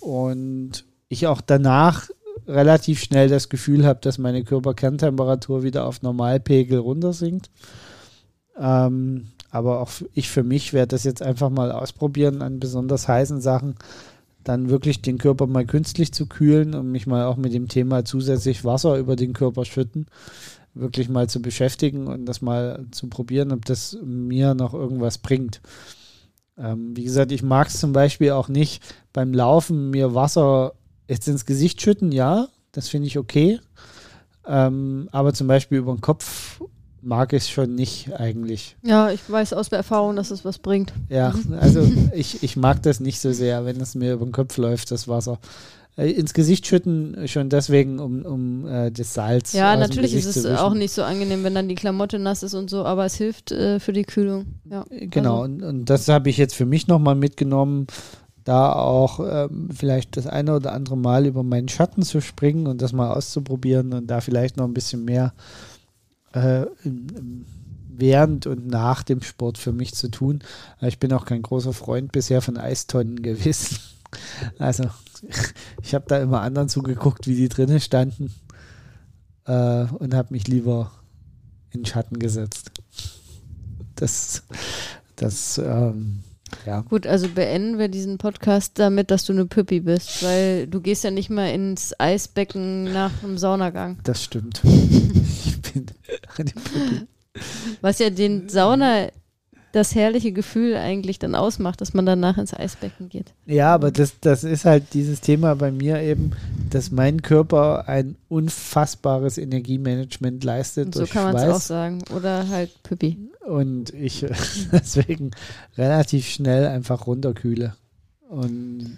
Und 0.00 0.84
ich 1.08 1.26
auch 1.26 1.40
danach 1.40 2.08
relativ 2.46 3.02
schnell 3.02 3.28
das 3.28 3.48
Gefühl 3.48 3.84
habe, 3.84 4.00
dass 4.02 4.18
meine 4.18 4.44
Körperkerntemperatur 4.44 5.62
wieder 5.62 5.86
auf 5.86 6.02
Normalpegel 6.02 6.78
runtersinkt. 6.78 7.50
Ähm, 8.58 9.28
aber 9.50 9.80
auch 9.80 9.90
ich 10.14 10.30
für 10.30 10.42
mich 10.42 10.72
werde 10.72 10.88
das 10.88 11.04
jetzt 11.04 11.22
einfach 11.22 11.50
mal 11.50 11.72
ausprobieren 11.72 12.42
an 12.42 12.60
besonders 12.60 13.08
heißen 13.08 13.40
Sachen, 13.40 13.74
dann 14.44 14.70
wirklich 14.70 15.02
den 15.02 15.18
Körper 15.18 15.46
mal 15.46 15.66
künstlich 15.66 16.12
zu 16.12 16.26
kühlen 16.26 16.74
und 16.74 16.90
mich 16.90 17.06
mal 17.06 17.24
auch 17.24 17.36
mit 17.36 17.52
dem 17.52 17.68
Thema 17.68 18.04
zusätzlich 18.04 18.64
Wasser 18.64 18.96
über 18.96 19.16
den 19.16 19.32
Körper 19.32 19.64
schütten, 19.64 20.06
wirklich 20.74 21.08
mal 21.08 21.28
zu 21.28 21.42
beschäftigen 21.42 22.06
und 22.06 22.26
das 22.26 22.42
mal 22.42 22.86
zu 22.90 23.08
probieren, 23.08 23.52
ob 23.52 23.64
das 23.64 23.98
mir 24.04 24.54
noch 24.54 24.74
irgendwas 24.74 25.18
bringt. 25.18 25.60
Ähm, 26.56 26.96
wie 26.96 27.04
gesagt, 27.04 27.32
ich 27.32 27.42
mag 27.42 27.68
es 27.68 27.80
zum 27.80 27.92
Beispiel 27.92 28.32
auch 28.32 28.48
nicht 28.48 28.82
beim 29.12 29.32
Laufen 29.32 29.90
mir 29.90 30.14
Wasser 30.14 30.74
jetzt 31.08 31.26
ins 31.26 31.46
Gesicht 31.46 31.80
schütten, 31.80 32.12
ja, 32.12 32.48
das 32.72 32.88
finde 32.88 33.08
ich 33.08 33.18
okay. 33.18 33.60
Ähm, 34.46 35.08
aber 35.12 35.32
zum 35.32 35.46
Beispiel 35.46 35.78
über 35.78 35.92
den 35.92 36.00
Kopf 36.00 36.60
mag 37.02 37.32
ich 37.32 37.44
es 37.44 37.48
schon 37.48 37.74
nicht 37.74 38.12
eigentlich. 38.12 38.76
Ja, 38.82 39.10
ich 39.10 39.20
weiß 39.28 39.52
aus 39.54 39.70
der 39.70 39.78
Erfahrung, 39.78 40.16
dass 40.16 40.30
es 40.30 40.44
was 40.44 40.58
bringt. 40.58 40.92
Ja, 41.08 41.34
also 41.58 41.80
ich, 42.14 42.42
ich 42.42 42.56
mag 42.56 42.82
das 42.82 43.00
nicht 43.00 43.20
so 43.20 43.32
sehr, 43.32 43.64
wenn 43.64 43.80
es 43.80 43.94
mir 43.94 44.14
über 44.14 44.26
den 44.26 44.32
Kopf 44.32 44.56
läuft, 44.56 44.90
das 44.90 45.08
Wasser. 45.08 45.38
Äh, 46.00 46.10
ins 46.12 46.32
Gesicht 46.34 46.66
schütten 46.66 47.28
schon 47.28 47.50
deswegen, 47.50 47.98
um, 47.98 48.24
um 48.24 48.66
äh, 48.66 48.90
das 48.90 49.14
Salz. 49.14 49.52
Ja, 49.52 49.76
natürlich 49.76 50.14
ist 50.14 50.36
es 50.36 50.46
auch 50.46 50.74
nicht 50.74 50.92
so 50.92 51.02
angenehm, 51.02 51.44
wenn 51.44 51.54
dann 51.54 51.68
die 51.68 51.74
Klamotte 51.74 52.18
nass 52.18 52.42
ist 52.42 52.54
und 52.54 52.70
so, 52.70 52.84
aber 52.84 53.04
es 53.04 53.16
hilft 53.16 53.52
äh, 53.52 53.80
für 53.80 53.92
die 53.92 54.04
Kühlung. 54.04 54.46
Ja. 54.70 54.84
Genau, 54.90 55.42
Also- 55.42 55.44
und, 55.44 55.62
und 55.62 55.90
das 55.90 56.08
habe 56.08 56.30
ich 56.30 56.38
jetzt 56.38 56.54
für 56.54 56.66
mich 56.66 56.86
nochmal 56.86 57.14
mitgenommen, 57.16 57.86
da 58.44 58.72
auch 58.72 59.20
ähm, 59.20 59.68
vielleicht 59.70 60.16
das 60.16 60.26
eine 60.26 60.56
oder 60.56 60.72
andere 60.72 60.96
Mal 60.96 61.26
über 61.26 61.42
meinen 61.42 61.68
Schatten 61.68 62.02
zu 62.02 62.22
springen 62.22 62.66
und 62.66 62.80
das 62.80 62.92
mal 62.92 63.12
auszuprobieren 63.12 63.92
und 63.92 64.06
da 64.06 64.22
vielleicht 64.22 64.56
noch 64.56 64.64
ein 64.64 64.74
bisschen 64.74 65.04
mehr 65.04 65.34
äh, 66.32 66.64
während 67.88 68.46
und 68.46 68.66
nach 68.66 69.02
dem 69.02 69.22
Sport 69.22 69.58
für 69.58 69.72
mich 69.72 69.94
zu 69.94 70.10
tun. 70.10 70.40
Ich 70.80 70.98
bin 70.98 71.12
auch 71.12 71.26
kein 71.26 71.42
großer 71.42 71.74
Freund 71.74 72.12
bisher 72.12 72.40
von 72.40 72.56
Eistonnen 72.56 73.22
gewesen. 73.22 73.78
Also 74.58 74.86
ich 75.82 75.94
habe 75.94 76.04
da 76.08 76.18
immer 76.18 76.40
anderen 76.40 76.68
zugeguckt, 76.68 77.26
wie 77.26 77.36
die 77.36 77.48
drinnen 77.48 77.80
standen 77.80 78.32
äh, 79.46 79.84
und 79.84 80.14
habe 80.14 80.28
mich 80.30 80.48
lieber 80.48 80.90
in 81.70 81.80
den 81.80 81.86
Schatten 81.86 82.18
gesetzt. 82.18 82.70
Das, 83.96 84.42
das, 85.16 85.58
ähm, 85.58 86.20
ja. 86.66 86.80
Gut, 86.82 87.06
also 87.06 87.28
beenden 87.28 87.78
wir 87.78 87.88
diesen 87.88 88.18
Podcast 88.18 88.78
damit, 88.78 89.10
dass 89.10 89.24
du 89.24 89.32
eine 89.32 89.46
Püppi 89.46 89.80
bist, 89.80 90.22
weil 90.22 90.66
du 90.66 90.80
gehst 90.80 91.04
ja 91.04 91.10
nicht 91.10 91.30
mal 91.30 91.50
ins 91.52 91.98
Eisbecken 91.98 92.84
nach 92.92 93.22
einem 93.22 93.38
Saunagang. 93.38 93.98
Das 94.04 94.22
stimmt. 94.22 94.60
ich 94.64 95.62
bin 95.62 95.86
eine 96.36 96.50
Pippi. 96.50 97.06
Was 97.80 97.98
ja 97.98 98.10
den 98.10 98.48
Sauna 98.48 99.08
das 99.72 99.94
herrliche 99.94 100.32
Gefühl 100.32 100.74
eigentlich 100.76 101.18
dann 101.18 101.34
ausmacht, 101.34 101.80
dass 101.80 101.94
man 101.94 102.04
danach 102.06 102.38
ins 102.38 102.52
Eisbecken 102.52 103.08
geht. 103.08 103.32
Ja, 103.46 103.72
aber 103.74 103.90
das, 103.90 104.14
das 104.20 104.42
ist 104.44 104.64
halt 104.64 104.94
dieses 104.94 105.20
Thema 105.20 105.54
bei 105.54 105.70
mir 105.70 106.00
eben, 106.00 106.32
dass 106.70 106.90
mein 106.90 107.22
Körper 107.22 107.88
ein 107.88 108.16
unfassbares 108.28 109.38
Energiemanagement 109.38 110.42
leistet. 110.42 110.86
Und 110.86 110.94
so 110.94 111.06
kann 111.06 111.32
man 111.32 111.36
es 111.36 111.54
auch 111.54 111.60
sagen. 111.60 112.02
Oder 112.14 112.48
halt 112.48 112.82
Püppi. 112.82 113.16
Und 113.46 113.94
ich 113.94 114.26
deswegen 114.72 115.30
relativ 115.78 116.26
schnell 116.28 116.66
einfach 116.66 117.06
runterkühle. 117.06 117.74
Und 118.28 118.96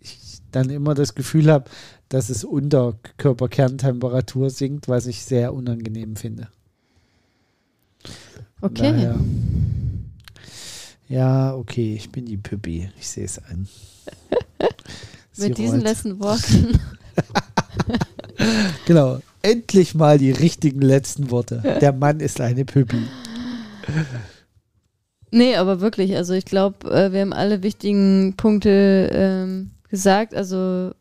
ich 0.00 0.38
dann 0.52 0.70
immer 0.70 0.94
das 0.94 1.14
Gefühl 1.14 1.50
habe, 1.50 1.64
dass 2.08 2.30
es 2.30 2.44
unter 2.44 2.94
Körperkerntemperatur 3.18 4.48
sinkt, 4.50 4.88
was 4.88 5.06
ich 5.06 5.22
sehr 5.24 5.52
unangenehm 5.52 6.16
finde. 6.16 6.48
Okay. 8.60 8.92
daher- 8.92 9.18
Ja, 11.08 11.54
okay, 11.54 11.94
ich 11.94 12.10
bin 12.10 12.26
die 12.26 12.36
Püppi. 12.36 12.90
Ich 12.98 13.08
sehe 13.08 13.24
es 13.24 13.38
ein. 13.38 13.68
Mit 15.36 15.58
diesen 15.58 15.80
letzten 15.80 16.20
Worten. 16.20 16.78
Genau. 18.86 19.20
Endlich 19.42 19.94
mal 19.94 20.18
die 20.18 20.30
richtigen 20.30 20.82
letzten 20.82 21.30
Worte. 21.30 21.78
Der 21.80 21.92
Mann 21.92 22.20
ist 22.20 22.40
eine 22.40 22.64
Püppi. 22.64 23.00
Nee, 25.30 25.56
aber 25.56 25.80
wirklich, 25.80 26.16
also 26.16 26.34
ich 26.34 26.44
glaube, 26.44 26.90
äh, 26.90 27.12
wir 27.12 27.20
haben 27.20 27.32
alle 27.32 27.62
wichtigen 27.62 28.34
Punkte 28.36 29.10
ähm, 29.12 29.70
gesagt. 29.88 30.34
Also 30.34 30.92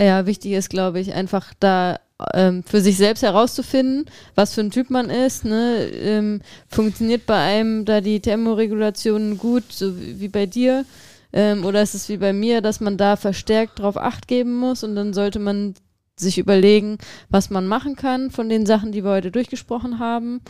ja, 0.00 0.26
wichtig 0.26 0.52
ist, 0.52 0.70
glaube 0.70 1.00
ich, 1.00 1.14
einfach 1.14 1.52
da 1.58 1.98
ähm, 2.34 2.62
für 2.64 2.80
sich 2.80 2.96
selbst 2.96 3.22
herauszufinden, 3.22 4.06
was 4.34 4.54
für 4.54 4.62
ein 4.62 4.70
Typ 4.70 4.90
man 4.90 5.10
ist. 5.10 5.44
Ne? 5.44 5.88
Ähm, 5.92 6.40
funktioniert 6.68 7.26
bei 7.26 7.38
einem 7.38 7.84
da 7.84 8.00
die 8.00 8.20
Thermoregulation 8.20 9.38
gut, 9.38 9.64
so 9.70 9.92
wie, 9.98 10.28
bei 10.28 10.46
dir? 10.46 10.84
Ähm, 11.32 11.64
oder 11.64 11.82
ist 11.82 11.94
es 11.94 12.08
wie 12.08 12.16
bei 12.16 12.32
mir, 12.32 12.62
dass 12.62 12.80
man 12.80 12.96
da 12.96 13.16
verstärkt 13.16 13.78
drauf 13.78 13.96
Acht 13.96 14.28
geben 14.28 14.54
muss 14.54 14.82
und 14.82 14.94
dann 14.96 15.12
sollte 15.12 15.38
man 15.38 15.74
sich 16.18 16.38
überlegen, 16.38 16.96
was 17.28 17.50
man 17.50 17.66
machen 17.66 17.94
kann 17.94 18.30
von 18.30 18.48
den 18.48 18.64
Sachen, 18.64 18.92
die 18.92 19.04
wir 19.04 19.10
heute 19.10 19.30
durchgesprochen 19.30 19.98
haben. 19.98 20.40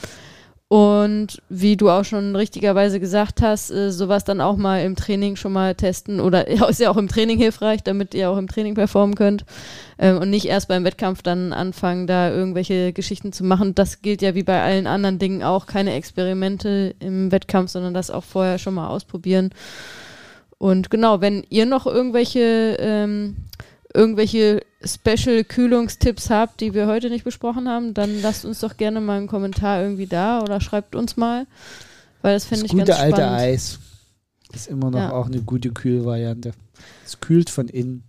Und 0.69 1.41
wie 1.49 1.77
du 1.77 1.91
auch 1.91 2.05
schon 2.05 2.35
richtigerweise 2.35 2.99
gesagt 2.99 3.41
hast, 3.41 3.71
äh, 3.71 3.93
sowas 3.93 4.25
dann 4.25 4.41
auch 4.41 4.57
mal 4.57 4.83
im 4.83 4.97
Training 4.97 5.37
schon 5.37 5.53
mal 5.53 5.77
testen 5.77 6.19
oder 6.19 6.49
ist 6.69 6.81
ja 6.81 6.91
auch 6.91 6.97
im 6.97 7.07
Training 7.07 7.39
hilfreich, 7.39 7.85
damit 7.85 8.15
ihr 8.15 8.29
auch 8.31 8.37
im 8.37 8.49
Training 8.49 8.75
performen 8.75 9.15
könnt 9.15 9.45
ähm, 9.97 10.19
und 10.19 10.29
nicht 10.29 10.47
erst 10.47 10.67
beim 10.67 10.83
Wettkampf 10.83 11.23
dann 11.23 11.53
anfangen, 11.53 12.09
da 12.09 12.31
irgendwelche 12.31 12.93
Geschichten 12.93 13.33
zu 13.33 13.45
machen. 13.45 13.77
Das 13.77 14.03
gilt 14.03 14.23
ja 14.23 14.35
wie 14.35 14.43
bei 14.43 14.61
allen 14.61 14.89
anderen 14.89 15.21
Dingen 15.21 15.45
auch, 15.45 15.67
keine 15.67 15.93
Experimente 15.93 16.97
im 16.99 17.31
Wettkampf, 17.31 17.71
sondern 17.71 17.95
das 17.95 18.11
auch 18.11 18.25
vorher 18.25 18.59
schon 18.59 18.75
mal 18.75 18.89
ausprobieren. 18.89 19.51
Und 20.59 20.91
genau, 20.91 21.21
wenn 21.21 21.45
ihr 21.49 21.67
noch 21.67 21.87
irgendwelche 21.87 22.77
ähm, 22.81 23.37
irgendwelche 23.97 24.61
Special-Kühlungstipps 24.85 26.31
habt, 26.31 26.61
die 26.61 26.75
wir 26.75 26.87
heute 26.87 27.11
nicht 27.11 27.25
besprochen 27.25 27.69
haben, 27.69 27.95
dann 27.95 28.21
lasst 28.23 28.45
uns 28.45 28.61
doch 28.61 28.77
gerne 28.77 29.01
mal 29.01 29.17
einen 29.19 29.27
Kommentar 29.27 29.83
irgendwie 29.83 30.07
da 30.07 30.41
oder 30.41 30.61
schreibt 30.61 30.95
uns 30.95 31.17
mal, 31.17 31.47
weil 32.23 32.35
das 32.35 32.45
fände 32.45 32.63
Das 32.65 32.73
ich 32.73 32.79
gute 32.79 32.87
ganz 32.93 33.01
alte 33.01 33.17
spannend. 33.23 33.41
Eis 33.41 33.79
ist 34.53 34.69
immer 34.69 34.91
noch 34.91 34.99
Ja. 34.99 35.13
auch 35.13 35.27
eine 35.27 35.43
gute 35.43 35.73
Kühlvariante. 35.73 36.53
Es 37.05 37.21
kühlt 37.21 37.51
von 37.51 37.69
innen. 37.69 38.05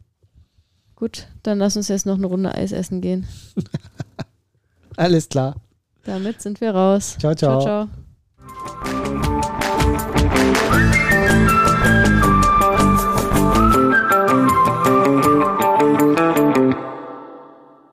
Gut, 0.95 1.27
dann 1.43 1.59
lass 1.59 1.77
uns 1.77 1.87
jetzt 1.87 2.05
noch 2.05 2.15
eine 2.17 2.27
Runde 2.27 2.53
Eis 2.53 2.71
essen 2.71 3.01
gehen. 3.01 3.27
Alles 4.97 5.29
klar. 5.29 5.55
Damit 6.03 6.41
sind 6.41 6.59
wir 6.61 6.71
raus. 6.71 7.17
Ciao, 7.19 7.35
ciao. 7.35 7.61
ciao. 7.61 7.87
ciao. 8.83 9.26